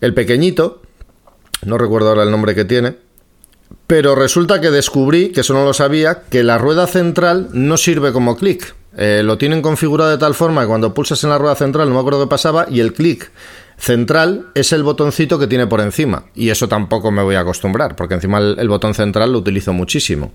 [0.00, 0.82] El pequeñito,
[1.64, 2.96] no recuerdo ahora el nombre que tiene,
[3.86, 8.12] pero resulta que descubrí, que eso no lo sabía, que la rueda central no sirve
[8.12, 8.74] como clic.
[8.96, 11.94] Eh, lo tienen configurado de tal forma que cuando pulsas en la rueda central, no
[11.94, 13.30] me acuerdo qué pasaba, y el clic
[13.76, 16.24] central es el botoncito que tiene por encima.
[16.34, 20.32] Y eso tampoco me voy a acostumbrar, porque encima el, botón central lo utilizo muchísimo.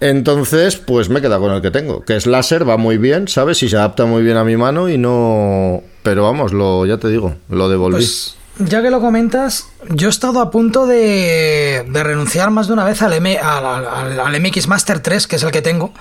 [0.00, 3.28] Entonces, pues me he quedado con el que tengo, que es láser, va muy bien,
[3.28, 3.62] ¿sabes?
[3.62, 5.82] Y se adapta muy bien a mi mano y no...
[6.02, 7.98] Pero vamos, lo, ya te digo, lo devolví.
[7.98, 12.84] Pues, ya que lo comentas, yo he estado a punto de, renunciar más de una
[12.84, 15.92] vez al, al, MX Master 3, que es el que tengo,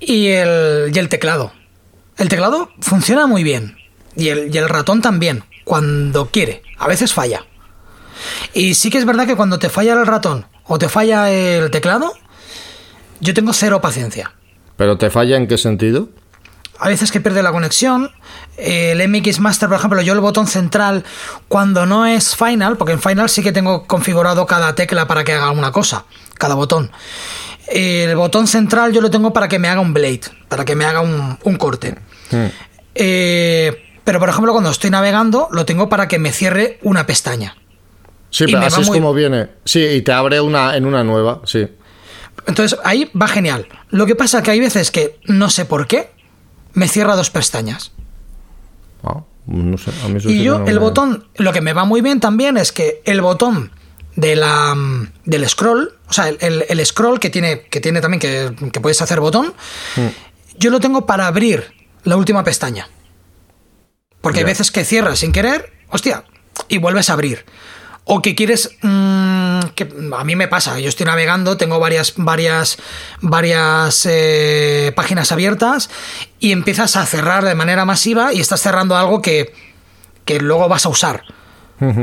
[0.00, 1.52] y el, y el teclado.
[2.16, 3.76] El teclado funciona muy bien,
[4.16, 6.62] y el, y el ratón también, cuando quiere.
[6.78, 7.44] A veces falla.
[8.52, 11.70] Y sí que es verdad que cuando te falla el ratón o te falla el
[11.70, 12.12] teclado,
[13.20, 14.32] yo tengo cero paciencia.
[14.76, 16.08] ¿Pero te falla en qué sentido?
[16.78, 18.10] A veces que pierde la conexión.
[18.56, 21.04] El MX Master, por ejemplo, yo el botón central,
[21.48, 25.32] cuando no es Final, porque en Final sí que tengo configurado cada tecla para que
[25.32, 26.90] haga una cosa, cada botón.
[27.68, 30.84] El botón central yo lo tengo para que me haga un blade, para que me
[30.84, 31.96] haga un, corte.
[32.30, 32.46] Hmm.
[32.94, 37.56] Eh, pero, por ejemplo, cuando estoy navegando, lo tengo para que me cierre una pestaña.
[38.30, 39.48] Sí, pero así es como viene.
[39.64, 41.66] Sí, y te abre una en una nueva, sí.
[42.46, 43.66] Entonces ahí va genial.
[43.90, 46.10] Lo que pasa es que hay veces que no sé por qué,
[46.74, 47.92] me cierra dos pestañas.
[49.46, 52.56] No sé, a mí y yo, el botón, lo que me va muy bien también
[52.56, 53.72] es que el botón
[54.16, 54.74] de la,
[55.24, 59.52] del scroll, o sea, el, scroll que tiene, que tiene también que, puedes hacer botón,
[59.96, 60.58] mm.
[60.58, 61.72] yo lo tengo para abrir
[62.04, 62.88] la última pestaña.
[64.22, 66.24] Porque hay veces que cierras sin querer, hostia,
[66.68, 67.44] y vuelves a abrir
[68.04, 72.78] o que quieres mm, que a mí me pasa yo estoy navegando tengo varias varias
[73.20, 75.90] varias eh, páginas abiertas
[76.38, 79.52] y empiezas a cerrar de manera masiva y estás cerrando algo que,
[80.24, 81.24] que luego vas a usar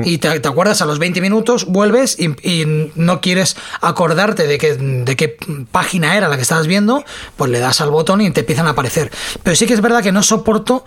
[0.03, 5.15] y te, acuerdas a los 20 minutos, vuelves y, no quieres acordarte de, que, de
[5.15, 5.37] qué
[5.71, 7.03] página era la que estabas viendo,
[7.37, 9.11] pues le das al botón y te empiezan a aparecer.
[9.43, 10.85] Pero sí que es verdad que no soporto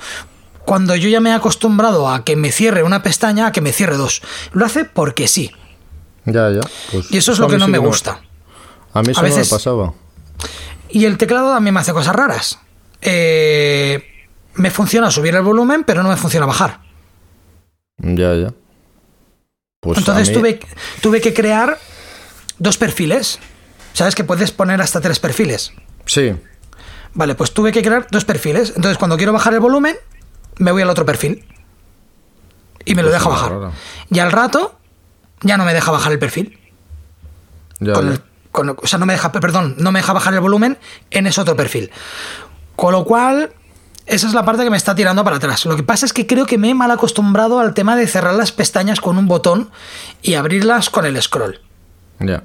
[0.64, 3.72] cuando yo ya me he acostumbrado a que me cierre una pestaña, a que me
[3.72, 4.22] cierre dos.
[4.52, 5.52] Lo hace porque sí.
[6.24, 6.60] Ya, ya.
[6.90, 8.20] Pues y eso es lo que no me gusta.
[8.92, 9.50] A mí eso a veces...
[9.50, 9.94] me pasaba.
[10.88, 12.58] Y el teclado también me hace cosas raras.
[13.02, 14.02] Eh,
[14.54, 16.80] me funciona subir el volumen, pero no me funciona bajar.
[17.98, 18.54] Ya, ya.
[19.80, 20.60] Pues Entonces tuve,
[21.02, 21.78] tuve que crear
[22.58, 23.38] dos perfiles.
[23.92, 25.72] ¿Sabes que puedes poner hasta tres perfiles?
[26.06, 26.34] Sí.
[27.12, 28.72] Vale, pues tuve que crear dos perfiles.
[28.74, 29.96] Entonces, cuando quiero bajar el volumen,
[30.58, 31.44] me voy al otro perfil.
[32.84, 33.72] Y me lo pues deja bajar.
[34.10, 34.78] Y al rato,
[35.42, 36.58] ya no me deja bajar el perfil.
[37.80, 40.78] o sea, no me deja, perdón, no me deja bajar el volumen
[41.10, 41.90] en ese otro perfil.
[42.76, 43.52] Con lo cual,
[44.06, 45.64] esa es la parte que me está tirando para atrás.
[45.64, 48.34] Lo que pasa es que creo que me he mal acostumbrado al tema de cerrar
[48.34, 49.70] las pestañas con un botón
[50.22, 51.60] y abrirlas con el scroll.
[52.20, 52.42] Ya.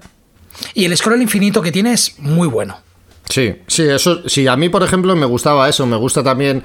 [0.73, 2.77] Y el scroll infinito que tiene es muy bueno.
[3.29, 6.63] Sí, sí, eso, sí, a mí por ejemplo me gustaba eso, me gusta también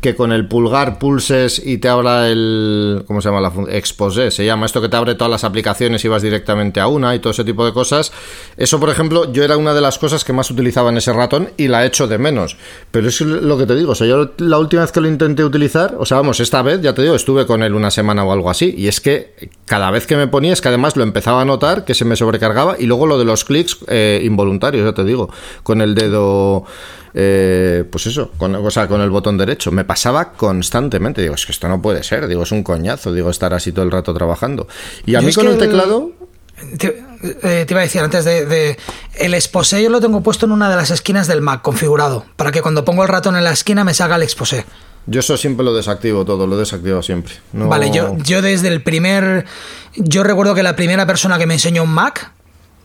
[0.00, 3.02] que con el pulgar pulses y te abra el.
[3.06, 3.76] ¿Cómo se llama la función?
[3.76, 7.14] Exposé, se llama esto que te abre todas las aplicaciones y vas directamente a una
[7.14, 8.12] y todo ese tipo de cosas.
[8.56, 11.50] Eso, por ejemplo, yo era una de las cosas que más utilizaba en ese ratón
[11.56, 12.56] y la echo de menos.
[12.90, 15.44] Pero es lo que te digo, o sea, yo la última vez que lo intenté
[15.44, 18.32] utilizar, o sea, vamos, esta vez, ya te digo, estuve con él una semana o
[18.32, 18.74] algo así.
[18.76, 21.84] Y es que cada vez que me ponía, es que además lo empezaba a notar
[21.84, 25.30] que se me sobrecargaba y luego lo de los clics eh, involuntarios, ya te digo,
[25.62, 26.64] con el dedo
[27.20, 29.72] eh, pues eso, con, o sea, con el botón derecho.
[29.72, 31.20] Me pasaba constantemente.
[31.20, 32.28] Digo, es que esto no puede ser.
[32.28, 33.12] Digo, es un coñazo.
[33.12, 34.68] Digo, estar así todo el rato trabajando.
[35.04, 36.12] Y a mí con el teclado.
[37.22, 38.76] Eh, te, iba a decir antes de,
[39.14, 42.50] el exposé yo lo tengo puesto en una de las esquinas del Mac configurado para
[42.50, 44.64] que cuando pongo el ratón en la esquina me salga el exposé.
[45.06, 47.34] Yo eso siempre lo desactivo todo, lo desactivo siempre.
[47.52, 49.46] Vale, yo, yo desde el primer.
[49.96, 52.32] Yo recuerdo que la primera persona que me enseñó un Mac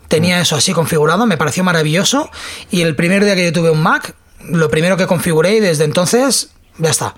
[0.08, 0.42] tenía mm.
[0.42, 2.30] eso así configurado, me pareció maravilloso.
[2.70, 4.14] Y el primer día que yo tuve un Mac,
[4.50, 7.14] lo primero que configuré y desde entonces ya está.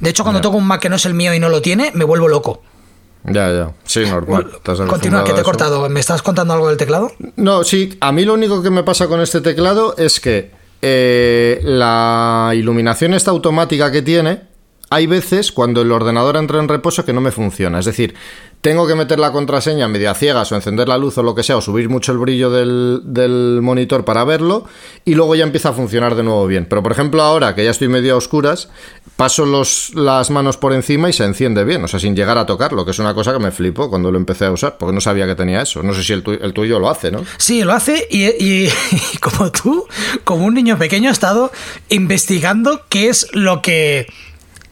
[0.00, 1.90] De hecho, cuando toco un Mac que no es el mío y no lo tiene,
[1.94, 2.62] me vuelvo loco.
[3.24, 3.72] Ya, ya.
[3.84, 4.50] Sí, normal.
[4.88, 5.88] Continúa, que te he cortado.
[5.88, 7.12] ¿Me estás contando algo del teclado?
[7.36, 7.98] No, sí.
[8.00, 13.12] A mí lo único que me pasa con este teclado es que eh, la iluminación
[13.12, 14.42] esta automática que tiene,
[14.88, 17.80] hay veces cuando el ordenador entra en reposo que no me funciona.
[17.80, 18.14] Es decir,
[18.60, 21.56] tengo que meter la contraseña media ciegas o encender la luz o lo que sea,
[21.56, 24.66] o subir mucho el brillo del, monitor para verlo,
[25.04, 26.66] y luego ya empieza a funcionar de nuevo bien.
[26.68, 28.68] Pero por ejemplo, ahora que ya estoy medio a oscuras,
[29.16, 32.84] paso las manos por encima y se enciende bien, o sea, sin llegar a tocarlo,
[32.84, 35.26] que es una cosa que me flipó cuando lo empecé a usar, porque no sabía
[35.26, 35.82] que tenía eso.
[35.82, 37.24] No sé si el, tuyo lo hace, ¿no?
[37.38, 39.86] Sí, lo hace, y, y como tú,
[40.24, 41.50] como un niño pequeño, he estado
[41.88, 44.06] investigando qué es lo que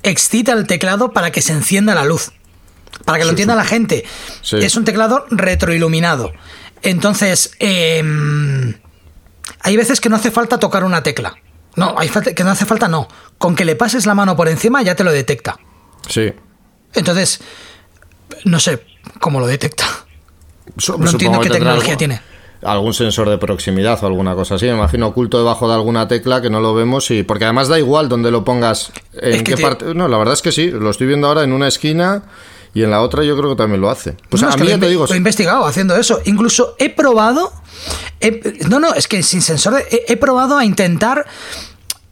[0.03, 2.33] excita el teclado para que se encienda la luz
[3.05, 4.05] para que lo entienda la gente,
[4.53, 6.33] es un teclado retroiluminado.
[6.83, 8.75] Entonces, em,
[9.61, 11.37] hay veces que no hace falta tocar una tecla.
[11.77, 13.09] No, hay que no hace falta, no.
[13.39, 15.59] Con que le pases la mano por encima ya te lo detecta.
[16.09, 16.33] Sí.
[16.95, 17.41] Entonces,
[18.45, 18.85] no sé
[19.21, 19.85] cómo lo detecta.
[20.99, 22.21] no entiendo qué tecnología tiene.
[22.63, 26.43] Algún sensor de proximidad o alguna cosa así, me imagino oculto debajo de alguna tecla
[26.43, 29.95] que no lo vemos y porque además da igual donde lo pongas, en qué parte.
[29.95, 32.25] No, la verdad es que sí, lo estoy viendo ahora en una esquina
[32.75, 34.15] y en la otra yo creo que también lo hace.
[34.29, 35.07] Pues a mí ya te digo.
[35.07, 36.21] Lo he investigado haciendo eso.
[36.25, 37.53] Incluso he probado.
[38.69, 39.83] no, no, es que sin sensor.
[39.91, 41.27] He, probado a intentar.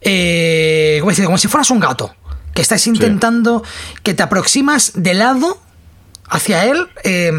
[0.00, 2.14] Eh, como si fueras un gato.
[2.54, 3.62] Que estás intentando.
[4.02, 5.58] Que te aproximas de lado
[6.28, 6.88] hacia él.
[7.04, 7.32] Eh,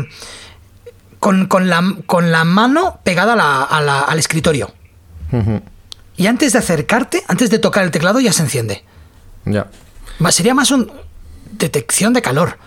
[1.19, 4.71] con, la, con la mano pegada al escritorio.
[6.15, 8.83] Y antes de acercarte, antes de tocar el teclado, ya se enciende.
[9.45, 9.67] Ya.
[10.29, 10.91] Sería más un
[11.51, 12.57] detección de calor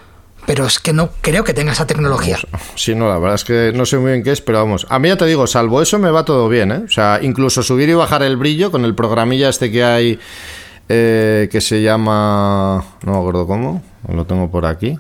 [0.51, 2.37] pero es que no creo que tenga esa tecnología.
[2.75, 4.85] Sí, no, la verdad es que no sé muy bien qué es, pero vamos.
[4.91, 6.83] A mí ya te digo, salvo eso me va todo bien, ¿eh?
[6.85, 10.19] O sea, incluso subir y bajar el brillo con el programilla este que hay
[10.89, 12.85] eh, que se llama.
[13.07, 13.81] No me acuerdo cómo,
[14.13, 14.99] lo tengo por aquí.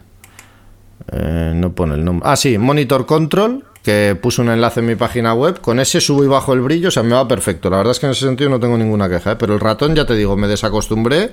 [1.10, 2.30] Eh, no pone el nombre.
[2.30, 5.60] Ah, sí, Monitor Control, que puse un enlace en mi página web.
[5.60, 7.70] Con ese subo y bajo el brillo, o sea, me va perfecto.
[7.70, 9.36] La verdad es que en ese sentido no tengo ninguna queja, ¿eh?
[9.38, 11.30] pero el ratón, ya te digo, me desacostumbré.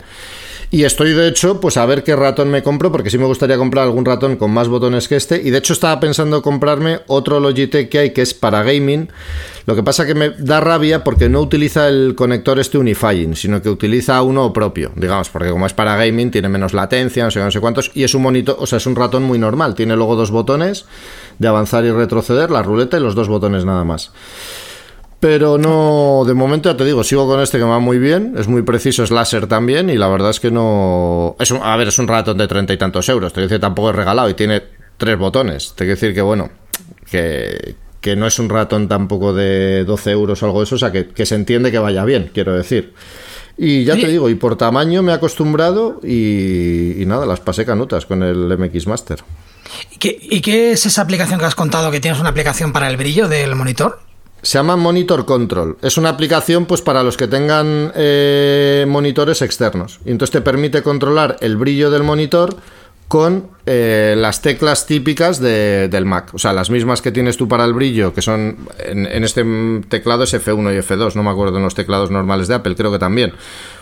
[0.69, 3.57] Y estoy de hecho, pues a ver qué ratón me compro, porque sí me gustaría
[3.57, 5.41] comprar algún ratón con más botones que este.
[5.41, 9.09] Y de hecho estaba pensando comprarme otro Logitech que hay que es para gaming.
[9.65, 13.61] Lo que pasa que me da rabia porque no utiliza el conector este Unifying, sino
[13.61, 17.39] que utiliza uno propio, digamos, porque como es para gaming tiene menos latencia, no sé,
[17.39, 19.73] no sé cuántos, y es un monitor, o sea, es un ratón muy normal.
[19.73, 20.85] Tiene luego dos botones
[21.39, 24.11] de avanzar y retroceder, la ruleta y los dos botones nada más.
[25.19, 28.47] Pero no, de momento ya te digo, sigo con este que va muy bien, es
[28.47, 31.35] muy preciso, es láser también, y la verdad es que no.
[31.39, 33.95] Es a ver, es un ratón de treinta y tantos euros, te dice tampoco es
[33.95, 34.61] regalado y tiene
[34.97, 35.73] tres botones.
[35.75, 36.51] Te quiero decir que, bueno,
[37.09, 40.77] que, que no es un ratón tampoco de 12 euros o algo de eso, o
[40.77, 42.93] sea, que, se entiende que vaya bien, quiero decir.
[43.57, 48.05] Y ya te digo, y por tamaño me he acostumbrado y, nada, las pasé canutas
[48.05, 49.23] con el MX Master.
[49.99, 53.27] ¿Y qué es esa aplicación que has contado que tienes una aplicación para el brillo
[53.27, 53.99] del monitor?
[54.41, 55.77] Se llama Monitor Control.
[55.81, 59.99] Es una aplicación pues para los que tengan eh, monitores externos.
[60.05, 62.55] Y entonces te permite controlar el brillo del monitor
[63.07, 66.33] con eh, las teclas típicas del Mac.
[66.33, 69.43] O sea, las mismas que tienes tú para el brillo, que son en, este
[69.87, 72.91] teclado es F1 y F2, no me acuerdo en los teclados normales de Apple, creo
[72.91, 73.33] que también.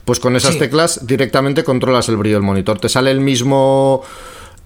[0.06, 2.80] Pues con esas teclas directamente controlas el brillo del monitor.
[2.80, 4.04] Te sale el mismo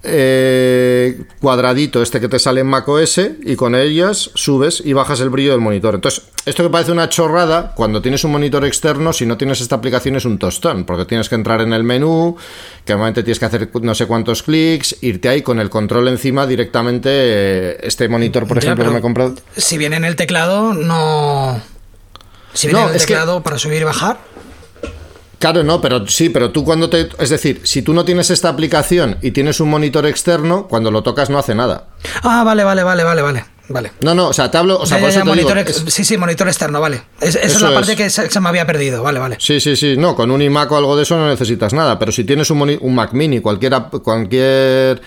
[0.02, 5.28] eh, cuadradito este que te sale en macOS y con ellas subes y bajas el
[5.28, 5.94] brillo del monitor.
[5.94, 9.76] Entonces, esto que parece una chorrada, cuando tienes un monitor externo, si no tienes esta
[9.76, 12.36] aplicación es un tostón, porque tienes que entrar en el menú,
[12.84, 16.46] que normalmente tienes que hacer no sé cuántos clics, irte ahí con el control encima
[16.46, 17.10] directamente.
[17.12, 19.34] Eh, este monitor, por ejemplo, que me he comprado.
[19.56, 21.60] Si viene en el teclado, no.
[22.54, 24.18] Si viene el teclado para subir y bajar.
[25.40, 27.08] Claro, no, pero sí, pero tú cuando te.
[27.18, 31.02] Es decir, si tú no tienes esta aplicación y tienes un monitor externo, cuando lo
[31.02, 31.86] tocas no hace nada.
[32.22, 33.44] Ah, vale, vale, vale, vale, vale.
[33.70, 33.92] Vale.
[34.02, 34.78] No, no, o sea, te hablo.
[34.78, 37.02] O sea, monitor Sí, sí, monitor externo, vale.
[37.22, 39.36] esa es la parte que se, me había perdido, vale, vale.
[39.38, 39.96] Sí, sí, sí.
[39.96, 41.98] No, con un iMac o algo de eso no necesitas nada.
[41.98, 43.72] Pero si tienes un, un Mac Mini, cualquier,
[44.02, 45.00] cualquier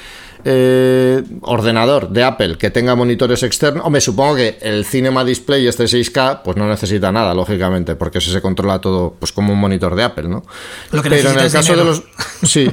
[0.46, 5.86] eh, ordenador de Apple que tenga monitores externos, me supongo que el Cinema Display este
[5.86, 9.96] 6K, pues no necesita nada, lógicamente, porque eso se controla todo pues como un monitor
[9.96, 10.44] de Apple, ¿no?
[10.92, 12.04] Lo que Pero en el caso de los.
[12.44, 12.70] Sí,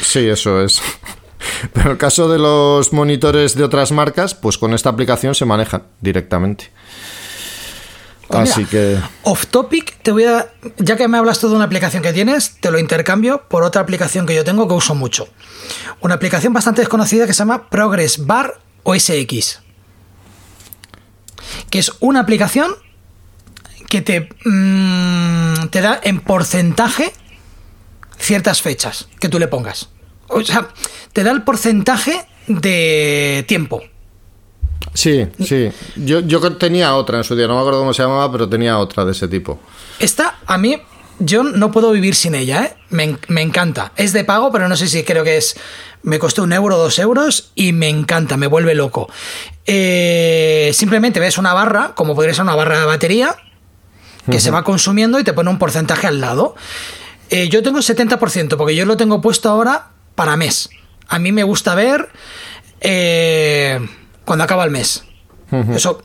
[0.00, 0.80] sí, eso es.
[1.72, 5.44] Pero en el caso de los monitores de otras marcas, pues con esta aplicación se
[5.44, 6.70] manejan directamente.
[8.34, 8.98] Pues Así que.
[9.22, 10.52] Off topic, te voy a.
[10.78, 13.80] Ya que me hablas tú de una aplicación que tienes, te lo intercambio por otra
[13.80, 15.28] aplicación que yo tengo que uso mucho.
[16.00, 19.60] Una aplicación bastante desconocida que se llama Progress Bar OSX.
[21.70, 22.74] Que es una aplicación
[23.88, 27.12] que te, mm, te da en porcentaje
[28.18, 29.90] ciertas fechas que tú le pongas.
[30.26, 30.70] O sea,
[31.12, 33.82] te da el porcentaje de tiempo.
[34.92, 35.70] Sí, sí.
[35.96, 38.78] Yo, yo tenía otra en su día, no me acuerdo cómo se llamaba, pero tenía
[38.78, 39.58] otra de ese tipo.
[39.98, 40.80] Esta, a mí,
[41.18, 42.76] yo no puedo vivir sin ella, ¿eh?
[42.90, 43.92] Me, encanta.
[43.96, 45.56] Es de pago, pero no sé si creo que es.
[46.02, 49.10] Me costó un euro, dos euros y me encanta, me vuelve loco.
[49.66, 53.36] Eh, simplemente ves una barra, como podría ser una barra de batería,
[54.30, 56.56] que se va consumiendo y te pone un porcentaje al lado.
[57.30, 60.68] Eh, yo tengo 70%, porque yo lo tengo puesto ahora para mes.
[61.08, 62.10] A mí me gusta ver
[62.80, 63.80] eh,
[64.24, 65.04] cuando acaba el mes.
[65.74, 66.02] Eso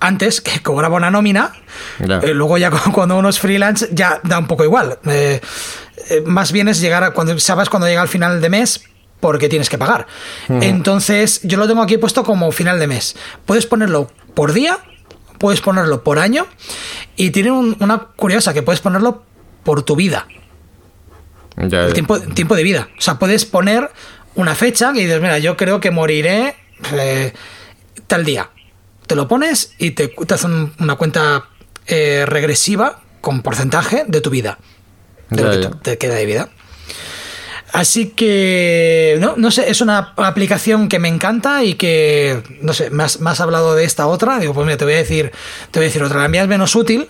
[0.00, 1.52] antes que cobraba una nómina,
[2.00, 4.98] eh, luego ya cuando uno es freelance ya da un poco igual.
[5.06, 5.40] Eh,
[6.24, 8.82] más bien es llegar a cuando sabes cuando llega al final de mes
[9.20, 10.06] porque tienes que pagar.
[10.48, 13.16] Entonces yo lo tengo aquí puesto como final de mes.
[13.44, 14.78] Puedes ponerlo por día,
[15.38, 16.46] puedes ponerlo por año
[17.16, 19.22] y tiene una curiosa que puedes ponerlo
[19.62, 20.26] por tu vida.
[21.56, 22.88] El tiempo, tiempo de vida.
[22.96, 23.90] O sea, puedes poner
[24.34, 26.56] una fecha y dices, mira, yo creo que moriré
[26.92, 27.32] eh,
[28.06, 28.50] tal día.
[29.06, 31.48] Te lo pones y te, te hacen una cuenta
[31.86, 34.58] eh, regresiva con porcentaje de tu vida.
[35.30, 36.48] De lo que te, queda de vida.
[37.72, 42.90] Así que, no, no sé, es una aplicación que me encanta y que, no sé,
[42.90, 44.38] me has, hablado de esta otra.
[44.40, 45.30] Digo, pues mira, te voy a decir,
[45.70, 46.20] te voy a decir otra.
[46.20, 47.08] La mía es menos útil,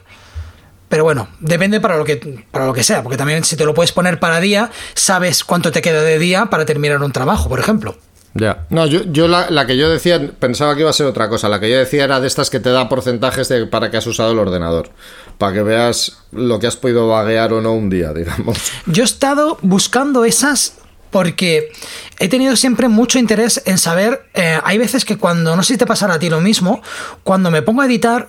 [0.90, 2.16] pero bueno, depende para lo que
[2.50, 5.72] para lo que sea, porque también si te lo puedes poner para día, sabes cuánto
[5.72, 7.96] te queda de día para terminar un trabajo, por ejemplo.
[8.34, 8.66] Ya.
[8.70, 11.48] No, yo, yo la, que yo decía, pensaba que iba a ser otra cosa.
[11.48, 14.06] La que yo decía era de estas que te da porcentajes de, para que has
[14.06, 14.90] usado el ordenador.
[15.38, 18.58] Para que veas lo que has podido vaguear o no un día, digamos.
[18.86, 20.74] Yo he estado buscando esas
[21.10, 21.72] porque
[22.20, 24.28] he tenido siempre mucho interés en saber.
[24.34, 26.82] Eh, hay veces que cuando, no sé si te pasará a ti lo mismo,
[27.24, 28.28] cuando me pongo a editar,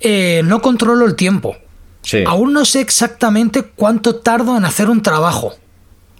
[0.00, 1.56] eh, no controlo el tiempo.
[2.26, 5.54] Aún no sé exactamente cuánto tardo en hacer un trabajo.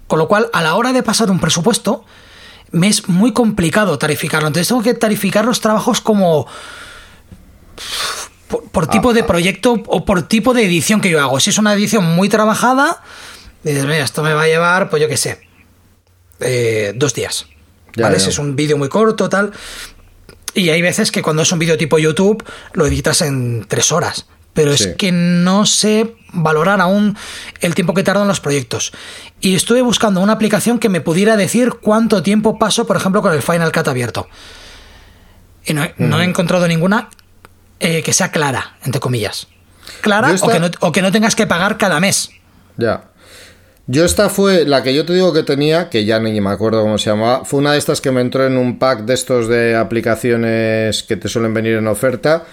[0.07, 2.03] Con lo cual, a la hora de pasar un presupuesto,
[2.71, 4.47] me es muy complicado tarificarlo.
[4.47, 6.47] Entonces tengo que tarificar los trabajos como
[8.71, 11.39] por, tipo de proyecto o por tipo de edición que yo hago.
[11.39, 13.03] Si es una edición muy trabajada,
[13.63, 15.41] dices, mira, esto me va a llevar, pues yo qué sé,
[16.39, 17.47] eh, dos días.
[17.95, 18.19] ¿Vale?
[18.19, 19.51] Si es un vídeo muy corto, tal.
[20.53, 24.27] Y hay veces que cuando es un vídeo tipo YouTube, lo editas en tres horas
[24.57, 27.15] pero es que no sé valorar aún
[27.61, 28.91] el tiempo que tardan los proyectos.
[29.39, 33.33] Y estuve buscando una aplicación que me pudiera decir cuánto tiempo paso, por ejemplo, con
[33.33, 34.27] el Final Cut abierto.
[35.63, 35.83] Y no,
[36.19, 37.09] he encontrado ninguna
[37.79, 39.47] eh, que sea clara, entre comillas.
[40.01, 42.31] Clara o, que no, o que no tengas que pagar cada mes.
[42.77, 43.11] Ya.
[43.85, 46.81] Yo esta fue la que yo te digo que tenía, que ya ni me acuerdo
[46.81, 49.47] cómo se llamaba, fue una de estas que me entró en un pack de estos
[49.47, 52.45] de aplicaciones que te suelen venir en oferta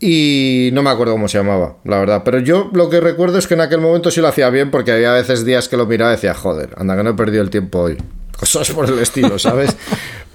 [0.00, 2.22] y no me acuerdo cómo se llamaba, la verdad.
[2.24, 4.92] Pero yo lo que recuerdo es que en aquel momento sí lo hacía bien porque
[4.92, 7.50] había veces días que lo miraba y decía, joder, anda que no he perdido el
[7.50, 7.96] tiempo hoy.
[8.38, 9.76] Cosas por el estilo, ¿sabes?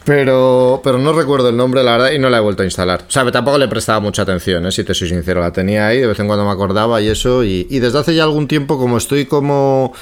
[0.05, 3.05] Pero, pero no recuerdo el nombre, la verdad, y no la he vuelto a instalar.
[3.07, 4.71] O sea, tampoco le prestaba mucha atención, ¿eh?
[4.73, 5.39] si te soy sincero.
[5.39, 7.45] La tenía ahí, de vez en cuando me acordaba y eso.
[7.45, 9.93] Y, y desde hace ya algún tiempo, como estoy como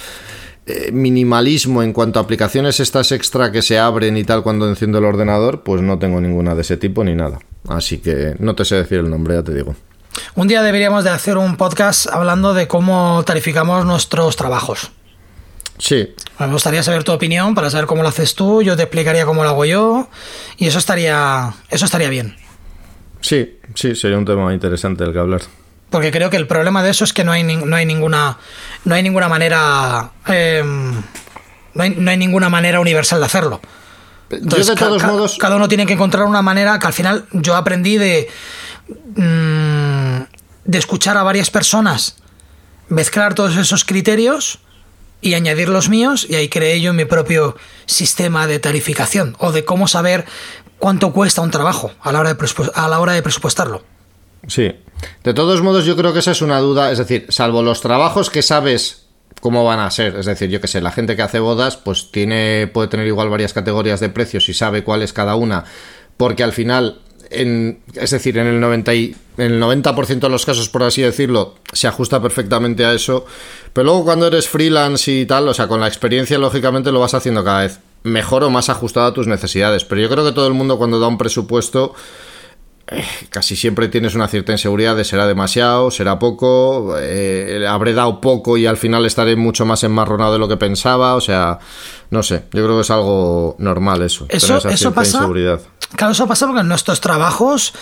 [0.66, 5.00] eh, minimalismo en cuanto a aplicaciones estas extra que se abren y tal cuando enciendo
[5.00, 7.40] el ordenador, pues no tengo ninguna de ese tipo ni nada.
[7.68, 9.76] Así que no te sé decir el nombre, ya te digo.
[10.36, 14.92] Un día deberíamos de hacer un podcast hablando de cómo tarificamos nuestros trabajos.
[15.78, 16.14] Sí.
[16.40, 19.44] Me gustaría saber tu opinión para saber cómo lo haces tú, yo te explicaría cómo
[19.44, 20.10] lo hago yo
[20.58, 22.36] y eso estaría eso estaría bien.
[23.22, 25.42] Sí, sí, sería un tema interesante del que hablar.
[25.92, 28.38] Porque creo que el problema de eso es que no hay, no hay ninguna.
[28.86, 30.12] No hay ninguna manera.
[30.26, 30.94] Em,
[31.74, 33.62] no, hay, ninguna manera universal de hacerlo.
[34.30, 35.38] yo de todos modos.
[35.38, 38.30] Cada uno tiene que encontrar una manera que al final yo aprendí de.
[39.16, 40.22] Mm,
[40.64, 42.16] de escuchar a varias personas,
[42.88, 44.60] mezclar todos esos criterios
[45.20, 49.66] y añadir los míos y ahí creé yo mi propio sistema de tarificación o de
[49.66, 50.26] cómo saber
[50.80, 53.84] cuánto cuesta un trabajo a la hora de, a la hora de presupuestarlo.
[54.48, 54.72] Sí.
[55.24, 58.30] De todos modos, yo creo que esa es una duda, es decir, salvo los trabajos
[58.30, 59.06] que sabes
[59.40, 62.12] cómo van a ser, es decir, yo que sé, la gente que hace bodas, pues
[62.12, 65.64] tiene, puede tener igual varias categorías de precios y sabe cuál es cada una,
[66.18, 67.02] porque al final
[67.32, 71.88] es decir, en el 90, en el 90 de los casos, por así decirlo, se
[71.88, 73.26] ajusta perfectamente a eso.
[73.72, 77.14] Pero luego cuando eres freelance y tal, o sea, con la experiencia, lógicamente lo vas
[77.14, 79.86] haciendo cada vez mejor o más ajustado a tus necesidades.
[79.86, 81.96] Pero yo creo que todo el mundo cuando da un presupuesto
[83.30, 88.58] casi siempre tienes una cierta inseguridad de será demasiado, será poco, eh, habré dado poco
[88.58, 91.60] y al final estaré mucho más enmarronado de lo que pensaba, o sea,
[92.10, 94.26] no sé, yo creo que es algo normal eso.
[94.30, 95.18] Eso, eso pasa.
[95.18, 95.62] Inseguridad.
[95.96, 97.74] Claro, eso pasa porque en nuestros trabajos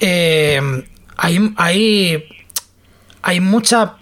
[0.00, 0.60] eh,
[1.16, 2.24] hay, hay,
[3.22, 3.96] hay mucha,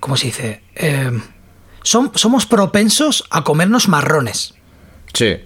[0.00, 0.62] ¿cómo se dice?
[1.82, 4.54] somos propensos a comernos marrones.
[5.12, 5.36] Sí.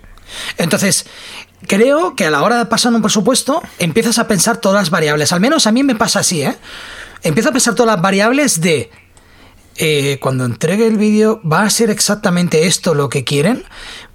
[0.57, 1.07] Entonces,
[1.67, 5.33] creo que a la hora de pasar un presupuesto empiezas a pensar todas las variables.
[5.33, 6.57] Al menos a mí me pasa así, ¿eh?
[7.23, 8.91] Empiezo a pensar todas las variables de...
[9.81, 13.65] Eh, cuando entregue el vídeo, ¿va a ser exactamente esto lo que quieren?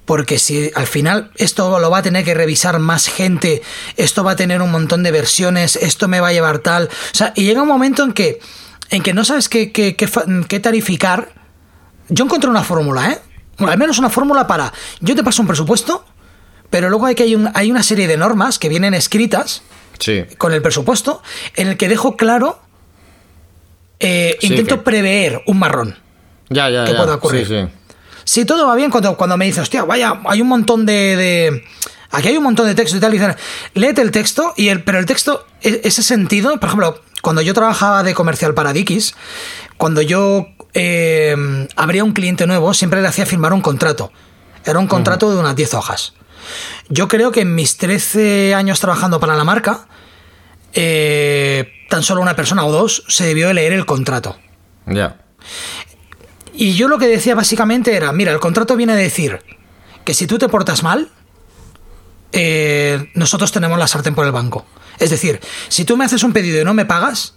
[0.04, 3.62] Porque si al final esto lo va a tener que revisar más gente,
[3.96, 6.84] esto va a tener un montón de versiones, esto me va a llevar tal.
[6.84, 8.40] O sea, y llega un momento en que,
[8.90, 11.32] en que no sabes qué, qué, qué tarificar.
[12.10, 13.18] Yo encontré una fórmula, ¿eh?
[13.58, 14.72] al menos una fórmula para.
[15.00, 16.04] Yo te paso un presupuesto,
[16.74, 19.62] pero luego hay que hay, hay una serie de normas que vienen escritas
[20.38, 21.22] con el presupuesto
[21.54, 22.58] en el que dejo claro,
[24.00, 25.96] eh, intento prever un marrón
[26.48, 27.68] ya, ya, que pueda ocurrir.
[28.24, 31.62] Si todo va bien, cuando, cuando me dices, hostia, vaya, hay un montón de,
[32.10, 33.36] Aquí hay un montón de texto y tal, dicen,
[33.74, 37.54] léete el texto, y el, pero el texto, e, ese sentido, por ejemplo, cuando yo
[37.54, 39.14] trabajaba de comercial para Dickies,
[39.76, 44.10] cuando yo eh, abría un cliente nuevo, siempre le hacía firmar un contrato.
[44.64, 46.14] Era un contrato de unas 10 hojas.
[46.88, 49.86] Yo creo que en mis 13 años trabajando para la marca,
[50.74, 54.36] eh, tan solo una persona o dos se debió de leer el contrato.
[54.86, 55.20] Ya.
[56.52, 59.40] Y yo lo que decía básicamente era, mira, el contrato viene a decir
[60.04, 61.10] que si tú te portas mal,
[62.32, 64.66] eh, nosotros tenemos la sartén por el banco.
[64.98, 67.34] Es decir, si tú me haces un pedido y no me pagas,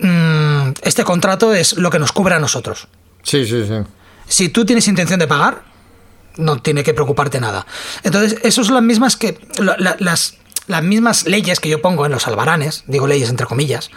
[0.00, 2.88] mm, este contrato es lo que nos cubre a nosotros.
[3.22, 3.74] Sí, sí, sí.
[4.26, 5.62] Si tú tienes intención de pagar,
[6.36, 7.66] no tiene que preocuparte nada.
[8.02, 10.34] Entonces, eso son las mismas que las,
[10.66, 13.90] las mismas leyes que yo pongo en los albaranes, digo leyes entre comillas,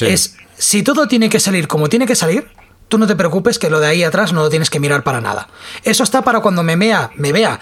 [0.00, 2.48] es si todo tiene que salir como tiene que salir,
[2.88, 5.20] tú no te preocupes que lo de ahí atrás no lo tienes que mirar para
[5.20, 5.48] nada.
[5.82, 7.58] Eso está para cuando me vea, me vea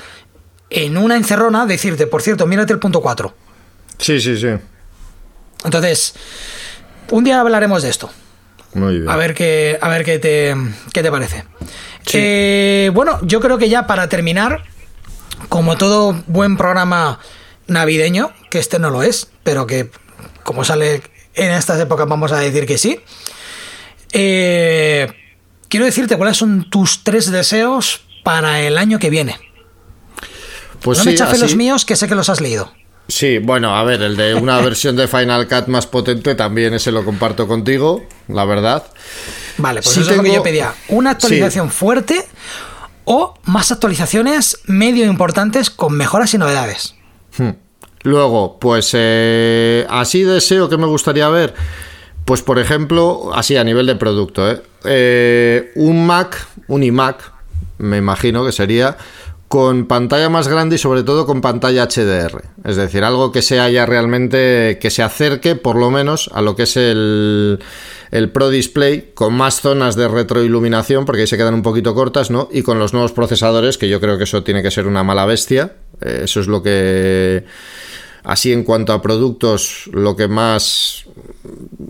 [0.70, 3.34] en una encerrona decirte, por cierto, mírate el punto 4.
[3.98, 4.48] Sí, sí, sí.
[5.64, 6.14] Entonces,
[7.10, 8.10] un día hablaremos de esto.
[8.74, 9.09] Muy bien.
[9.09, 10.55] A ver qué, a ver qué te,
[10.92, 11.44] qué te parece.
[12.12, 14.64] Eh, bueno, yo creo que ya para terminar,
[15.48, 17.20] como todo buen programa
[17.66, 19.90] navideño, que este no lo es, pero que
[20.43, 21.02] como sale
[21.35, 23.01] en estas épocas vamos a decir que sí.
[24.12, 25.12] Eh,
[25.68, 29.39] quiero decirte cuáles son tus tres deseos para el año que viene.
[30.81, 32.72] Pues no me chafe los míos, que sé que los has leído.
[33.09, 36.93] Sí, bueno, a ver, el de una versión de Final Cut más potente también ese
[36.93, 38.85] lo comparto contigo, la verdad.
[39.59, 40.74] Vale, pues eso es lo que yo pedía.
[40.89, 42.27] Una actualización fuerte
[43.05, 46.94] o más actualizaciones medio importantes con mejoras y novedades.
[47.36, 47.51] Hmm.
[48.02, 51.55] Luego, pues eh, así deseo que me gustaría ver,
[52.24, 54.62] pues por ejemplo, así a nivel de producto, ¿eh?
[54.85, 57.32] Eh, un Mac, un iMac,
[57.78, 58.97] me imagino que sería
[59.51, 62.40] con pantalla más grande y sobre todo con pantalla HDR.
[62.64, 66.55] Es decir, algo que sea ya realmente, que se acerque por lo menos a lo
[66.55, 67.59] que es el,
[68.12, 72.31] el Pro Display, con más zonas de retroiluminación, porque ahí se quedan un poquito cortas,
[72.31, 72.48] ¿no?
[72.52, 75.27] Y con los nuevos procesadores, que yo creo que eso tiene que ser una mala
[75.27, 75.72] bestia.
[76.01, 77.44] Eh, eso es lo que...
[78.22, 81.06] Así en cuanto a productos, lo que más...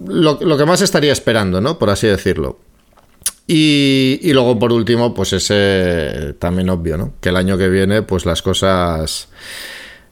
[0.07, 1.78] Lo, lo que más estaría esperando, ¿no?
[1.78, 2.57] Por así decirlo.
[3.52, 7.14] Y, luego, por último, pues ese también obvio, ¿no?
[7.20, 9.27] Que el año que viene, pues las cosas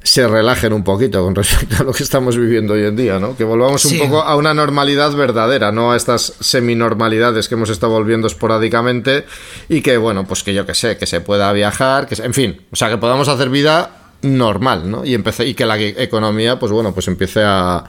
[0.02, 3.36] se relajen un poquito con respecto a lo que estamos viviendo hoy en día, ¿no?
[3.36, 7.92] Que volvamos un poco a una normalidad verdadera, no a estas seminormalidades que hemos estado
[7.92, 9.24] volviendo esporádicamente
[9.68, 12.62] y que, bueno, pues que yo que sé, que se pueda viajar, que en fin,
[12.72, 15.04] o sea, que podamos hacer vida normal, ¿no?
[15.04, 17.84] Y, empecé, y que la economía, pues bueno, pues empiece a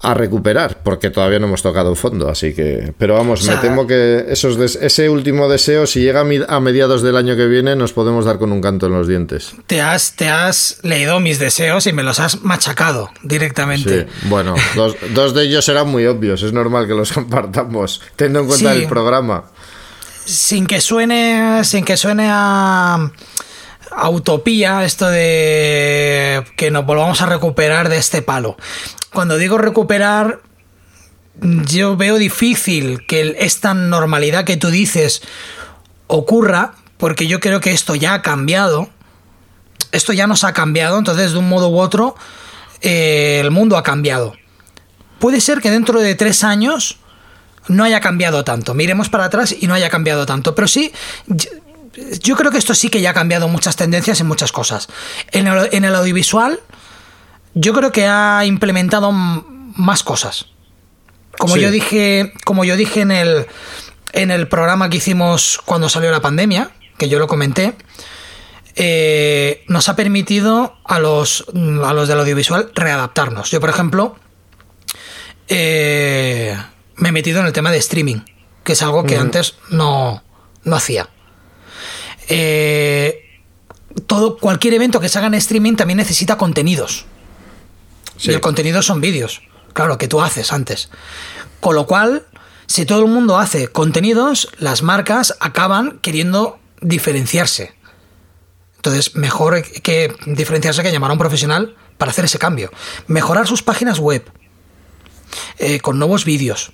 [0.00, 2.92] a recuperar, porque todavía no hemos tocado fondo, así que...
[2.98, 7.34] Pero vamos, me temo que esos ese último deseo, si llega a mediados del año
[7.34, 9.54] que viene, nos podemos dar con un canto en los dientes.
[9.66, 14.02] Te has, te has leído mis deseos y me los has machacado directamente.
[14.02, 18.46] Sí, bueno, dos, de ellos eran muy obvios, es normal que los compartamos, teniendo en
[18.48, 19.44] cuenta el programa.
[20.26, 23.10] Sin que suene, sin que suene a
[24.10, 28.56] utopía esto de que nos volvamos a recuperar de este palo
[29.16, 30.40] cuando digo recuperar,
[31.40, 35.22] yo veo difícil que esta normalidad que tú dices
[36.06, 38.90] ocurra, porque yo creo que esto ya ha cambiado.
[39.90, 42.14] Esto ya nos ha cambiado, entonces de un modo u otro
[42.82, 44.34] eh, el mundo ha cambiado.
[45.18, 46.98] Puede ser que dentro de tres años
[47.68, 48.74] no haya cambiado tanto.
[48.74, 50.54] Miremos para atrás y no haya cambiado tanto.
[50.54, 50.92] Pero sí,
[52.22, 54.88] yo creo que esto sí que ya ha cambiado muchas tendencias y muchas cosas.
[55.32, 56.60] En en el audiovisual
[57.56, 60.46] yo creo que ha implementado más cosas.
[61.38, 63.46] Como yo dije, como yo dije en el,
[64.12, 67.74] en el programa que hicimos cuando salió la pandemia, que yo lo comenté,
[68.74, 71.46] eh, nos ha permitido a los,
[71.82, 73.50] a los del audiovisual readaptarnos.
[73.50, 74.16] Yo, por ejemplo,
[75.48, 76.56] eh,
[76.96, 78.20] me he metido en el tema de streaming,
[78.64, 80.22] que es algo que antes no,
[80.64, 81.08] no hacía.
[82.28, 83.40] Eh,
[84.06, 87.06] todo, cualquier evento que se haga en streaming también necesita contenidos.
[88.18, 90.90] Y el contenido son vídeos, claro, que tú haces antes.
[91.60, 92.26] Con lo cual,
[92.66, 97.74] si todo el mundo hace contenidos, las marcas acaban queriendo diferenciarse.
[98.76, 102.70] Entonces, mejor que diferenciarse que llamar a un profesional para hacer ese cambio.
[103.06, 104.24] Mejorar sus páginas web
[105.58, 106.72] eh, con nuevos vídeos.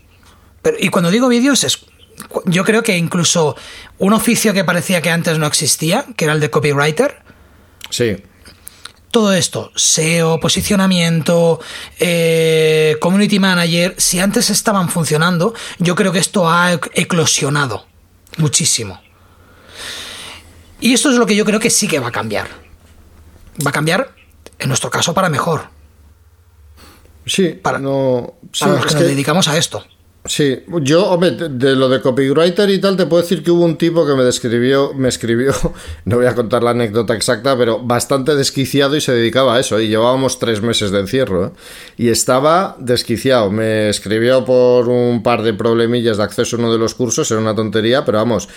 [0.61, 1.87] Pero, y cuando digo vídeos, es,
[2.45, 3.57] yo creo que incluso
[3.99, 7.23] un oficio que parecía que antes no existía, que era el de copywriter.
[7.91, 8.17] Sí
[9.13, 11.61] todo esto, SEO, posicionamiento,
[12.01, 17.87] eh, community manager, si antes estaban funcionando, yo creo que esto ha eclosionado
[18.39, 19.01] muchísimo.
[20.81, 22.49] Y esto es lo que yo creo que sí que va a cambiar.
[23.65, 24.15] Va a cambiar,
[24.59, 25.69] en nuestro caso, para mejor.
[27.27, 29.85] Sí, para, no, para los que nos dedicamos a esto.
[30.25, 33.77] Sí, yo, hombre, de, lo de copywriter y tal, te puedo decir que hubo un
[33.77, 35.53] tipo que me describió, me escribió,
[36.05, 39.81] no voy a contar la anécdota exacta, pero bastante desquiciado y se dedicaba a eso.
[39.81, 41.47] Y llevábamos tres meses de encierro.
[41.47, 41.51] ¿eh?
[41.97, 43.51] Y estaba desquiciado.
[43.51, 47.41] Me escribió por un par de problemillas de acceso a uno de los cursos, era
[47.41, 48.49] una tontería, pero vamos,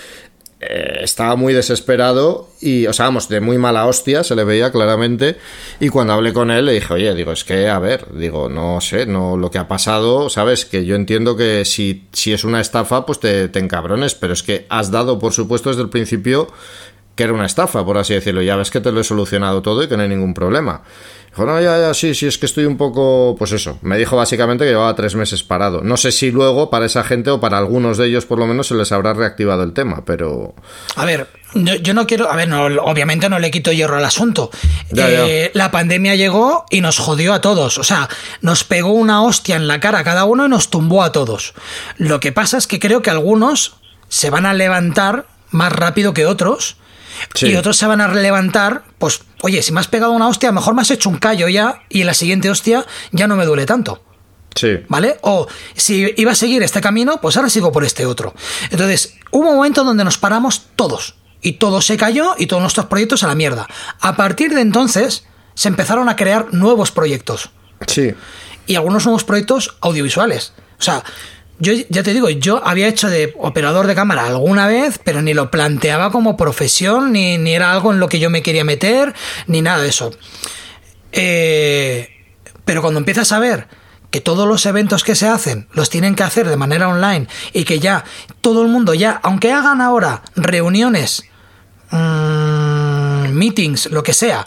[0.58, 4.72] eh, estaba muy desesperado y, o sea, vamos, de muy mala hostia, se le veía
[4.72, 5.36] claramente.
[5.80, 8.80] Y cuando hablé con él, le dije, oye, digo, es que, a ver, digo, no
[8.80, 12.60] sé, no lo que ha pasado, sabes, que yo entiendo que si, si es una
[12.60, 16.48] estafa, pues te, te encabrones, pero es que has dado, por supuesto, desde el principio
[17.16, 18.42] que era una estafa, por así decirlo.
[18.42, 20.82] Ya ves que te lo he solucionado todo y que no hay ningún problema.
[21.30, 23.78] Dijo, no, ya, ya, sí, sí, es que estoy un poco, pues eso.
[23.82, 25.80] Me dijo básicamente que llevaba tres meses parado.
[25.80, 28.68] No sé si luego para esa gente o para algunos de ellos por lo menos
[28.68, 30.54] se les habrá reactivado el tema, pero...
[30.94, 34.50] A ver, yo no quiero, a ver, no, obviamente no le quito hierro al asunto.
[34.94, 37.78] Eh, la pandemia llegó y nos jodió a todos.
[37.78, 38.10] O sea,
[38.42, 41.54] nos pegó una hostia en la cara a cada uno y nos tumbó a todos.
[41.96, 43.76] Lo que pasa es que creo que algunos
[44.08, 46.76] se van a levantar más rápido que otros
[47.40, 50.52] y otros se van a levantar, pues, oye, si me has pegado una hostia, a
[50.52, 53.36] lo mejor me has hecho un callo ya y en la siguiente hostia ya no
[53.36, 54.02] me duele tanto.
[54.54, 54.78] Sí.
[54.88, 55.18] ¿Vale?
[55.20, 58.34] O si iba a seguir este camino, pues ahora sigo por este otro.
[58.70, 61.16] Entonces, hubo un momento donde nos paramos todos.
[61.42, 63.68] Y todo se cayó y todos nuestros proyectos a la mierda.
[64.00, 67.50] A partir de entonces, se empezaron a crear nuevos proyectos.
[67.86, 68.14] Sí.
[68.66, 70.54] Y algunos nuevos proyectos audiovisuales.
[70.78, 71.04] O sea,
[71.58, 75.32] yo ya te digo, yo había hecho de operador de cámara alguna vez, pero ni
[75.32, 79.14] lo planteaba como profesión, ni, ni era algo en lo que yo me quería meter,
[79.46, 80.10] ni nada de eso.
[81.12, 82.10] Eh,
[82.64, 83.68] pero cuando empiezas a ver
[84.10, 87.64] que todos los eventos que se hacen los tienen que hacer de manera online y
[87.64, 88.04] que ya
[88.42, 91.24] todo el mundo ya, aunque hagan ahora reuniones,
[91.90, 94.46] mmm, meetings, lo que sea,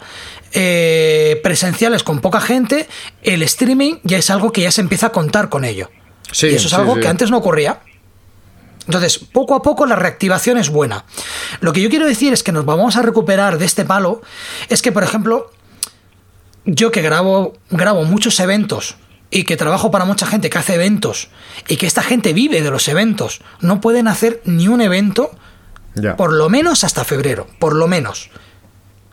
[0.52, 2.88] eh, presenciales con poca gente,
[3.22, 5.90] el streaming ya es algo que ya se empieza a contar con ello
[6.32, 7.80] y eso es algo que antes no ocurría.
[8.86, 11.04] Entonces, poco a poco la reactivación es buena.
[11.60, 14.20] Lo que yo quiero decir es que nos vamos a recuperar de este palo.
[14.68, 15.50] Es que, por ejemplo,
[16.64, 18.96] yo que grabo, grabo muchos eventos
[19.30, 21.28] y que trabajo para mucha gente que hace eventos
[21.68, 25.30] y que esta gente vive de los eventos, no pueden hacer ni un evento
[26.16, 28.30] por lo menos hasta febrero, por lo menos.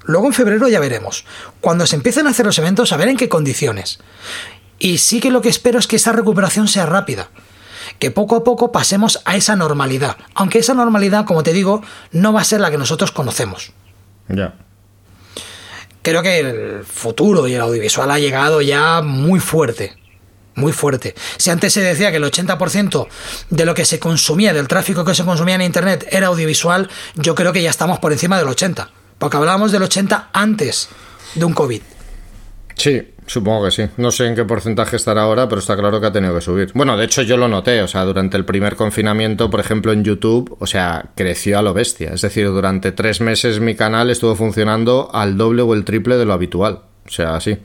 [0.03, 1.25] Luego en febrero ya veremos.
[1.59, 3.99] Cuando se empiecen a hacer los eventos, a ver en qué condiciones.
[4.79, 7.29] Y sí que lo que espero es que esa recuperación sea rápida.
[7.99, 10.17] Que poco a poco pasemos a esa normalidad.
[10.35, 11.81] Aunque esa normalidad, como te digo,
[12.11, 13.71] no va a ser la que nosotros conocemos.
[14.27, 14.53] Ya.
[16.01, 19.97] Creo que el futuro y el audiovisual ha llegado ya muy fuerte.
[20.55, 21.13] muy fuerte.
[21.37, 23.07] Si antes se decía que el 80%
[23.51, 27.35] de lo que se consumía, del tráfico que se consumía en Internet era audiovisual, yo
[27.35, 28.87] creo que ya estamos por encima del 80%.
[29.19, 30.89] Porque hablábamos del 80% antes
[31.35, 31.81] de un COVID.
[32.75, 33.83] Sí, supongo que sí.
[33.97, 36.71] No sé en qué porcentaje estará ahora, pero está claro que ha tenido que subir.
[36.73, 40.03] Bueno, de hecho yo lo noté, o sea, durante el primer confinamiento, por ejemplo, en
[40.03, 42.11] YouTube, o sea, creció a lo bestia.
[42.13, 46.25] Es decir, durante tres meses mi canal estuvo funcionando al doble o el triple de
[46.25, 46.81] lo habitual.
[47.05, 47.57] O sea, así.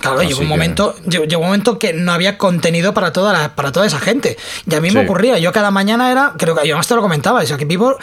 [0.00, 3.72] Claro, llegó un, momento, llegó, un momento que no había contenido para toda, la, para
[3.72, 4.36] toda esa gente.
[4.70, 7.00] Y a mí me ocurría, yo cada mañana era, creo que yo más te lo
[7.00, 7.96] comentaba, es que vivo,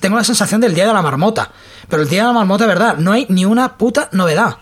[0.00, 1.50] tengo la sensación del día de la marmota.
[1.88, 4.58] Pero el día de la marmota, de verdad, no hay ni una puta novedad.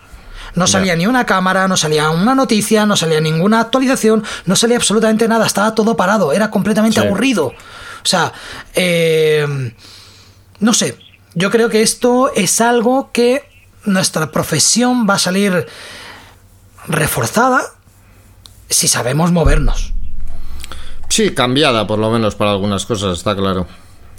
[0.55, 4.77] No salía ni una cámara, no salía una noticia, no salía ninguna actualización, no salía
[4.77, 7.47] absolutamente nada, estaba todo parado, era completamente aburrido.
[7.47, 8.33] O sea,
[8.73, 9.73] eh,
[10.59, 10.97] no sé,
[11.33, 13.49] yo creo que esto es algo que
[13.85, 15.67] nuestra profesión va a salir
[16.87, 17.61] reforzada
[18.69, 19.93] si sabemos movernos.
[21.09, 23.67] Sí, cambiada por lo menos para algunas cosas, está claro.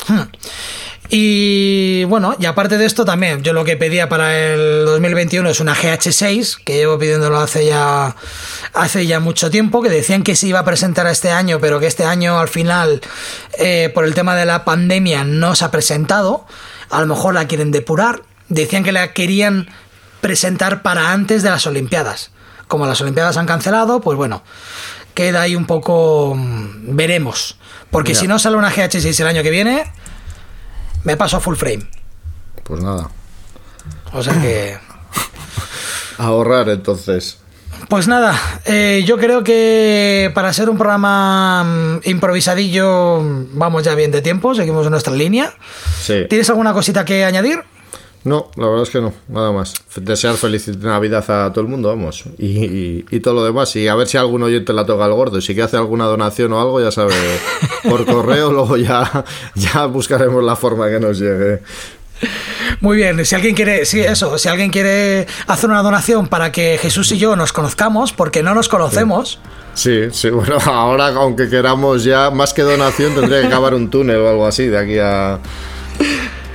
[0.09, 0.22] Hmm.
[1.14, 5.60] Y bueno, y aparte de esto también, yo lo que pedía para el 2021 es
[5.60, 8.16] una GH6, que llevo pidiéndolo hace ya,
[8.72, 11.86] hace ya mucho tiempo, que decían que se iba a presentar este año, pero que
[11.86, 13.02] este año al final,
[13.59, 16.47] eh, por el tema de la pandemia, no se ha presentado.
[16.89, 18.22] A lo mejor la quieren depurar.
[18.48, 19.68] Decían que la querían
[20.22, 22.30] presentar para antes de las Olimpiadas.
[22.68, 24.43] Como las Olimpiadas han cancelado, pues bueno,
[25.12, 26.34] queda ahí un poco...
[26.39, 27.59] Mm, veremos.
[27.90, 29.93] Porque si no sale una GH6 el año que viene,
[31.04, 31.86] me paso a full frame.
[32.64, 33.10] Pues nada.
[34.12, 34.78] O sea que.
[36.18, 37.38] Ahorrar entonces.
[37.88, 43.20] Pues nada, eh, yo creo que para ser un programa mm, improvisadillo
[43.52, 45.52] vamos ya bien de tiempo, seguimos en nuestra línea.
[46.00, 46.26] Sí.
[46.28, 47.62] ¿Tienes alguna cosita que añadir?
[48.24, 49.74] No, la verdad es que no, nada más.
[49.96, 52.24] Desear feliz Navidad a todo el mundo, vamos.
[52.38, 53.74] Y, todo lo demás.
[53.74, 55.38] Y a ver si algún oyente la toca al gordo.
[55.38, 57.14] Y si que hace alguna donación o algo, ya sabe,
[57.88, 59.24] por correo, luego ya,
[59.54, 61.62] ya buscaremos la forma que nos llegue.
[62.80, 66.78] Muy bien, si alguien quiere, sí, eso, si alguien quiere hacer una donación para que
[66.80, 69.40] Jesús y yo nos conozcamos, porque no nos conocemos.
[69.74, 74.18] Sí, sí, bueno, ahora aunque queramos ya, más que donación, tendría que cavar un túnel
[74.18, 75.40] o algo así de aquí a...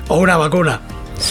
[0.07, 0.79] O una vacuna.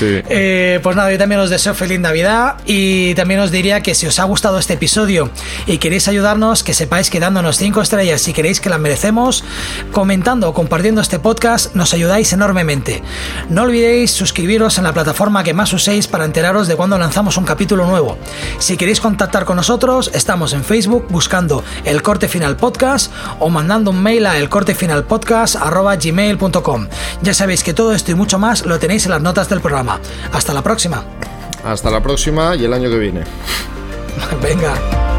[0.01, 4.07] Eh, pues nada, yo también os deseo feliz Navidad y también os diría que si
[4.07, 5.31] os ha gustado este episodio
[5.67, 9.45] y queréis ayudarnos, que sepáis que dándonos 5 estrellas si queréis que las merecemos,
[9.93, 13.03] comentando o compartiendo este podcast, nos ayudáis enormemente.
[13.49, 17.45] No olvidéis suscribiros en la plataforma que más uséis para enteraros de cuando lanzamos un
[17.45, 18.19] capítulo nuevo.
[18.59, 23.91] Si queréis contactar con nosotros, estamos en Facebook buscando el corte final podcast o mandando
[23.91, 26.89] un mail a elcortefinalpodcast.gmail.com.
[27.23, 30.01] Ya sabéis que todo esto y mucho más lo tenéis en las notas del programa.
[30.33, 31.05] Hasta la próxima.
[31.65, 33.25] Hasta la próxima y el año que viene.
[34.43, 35.16] Venga.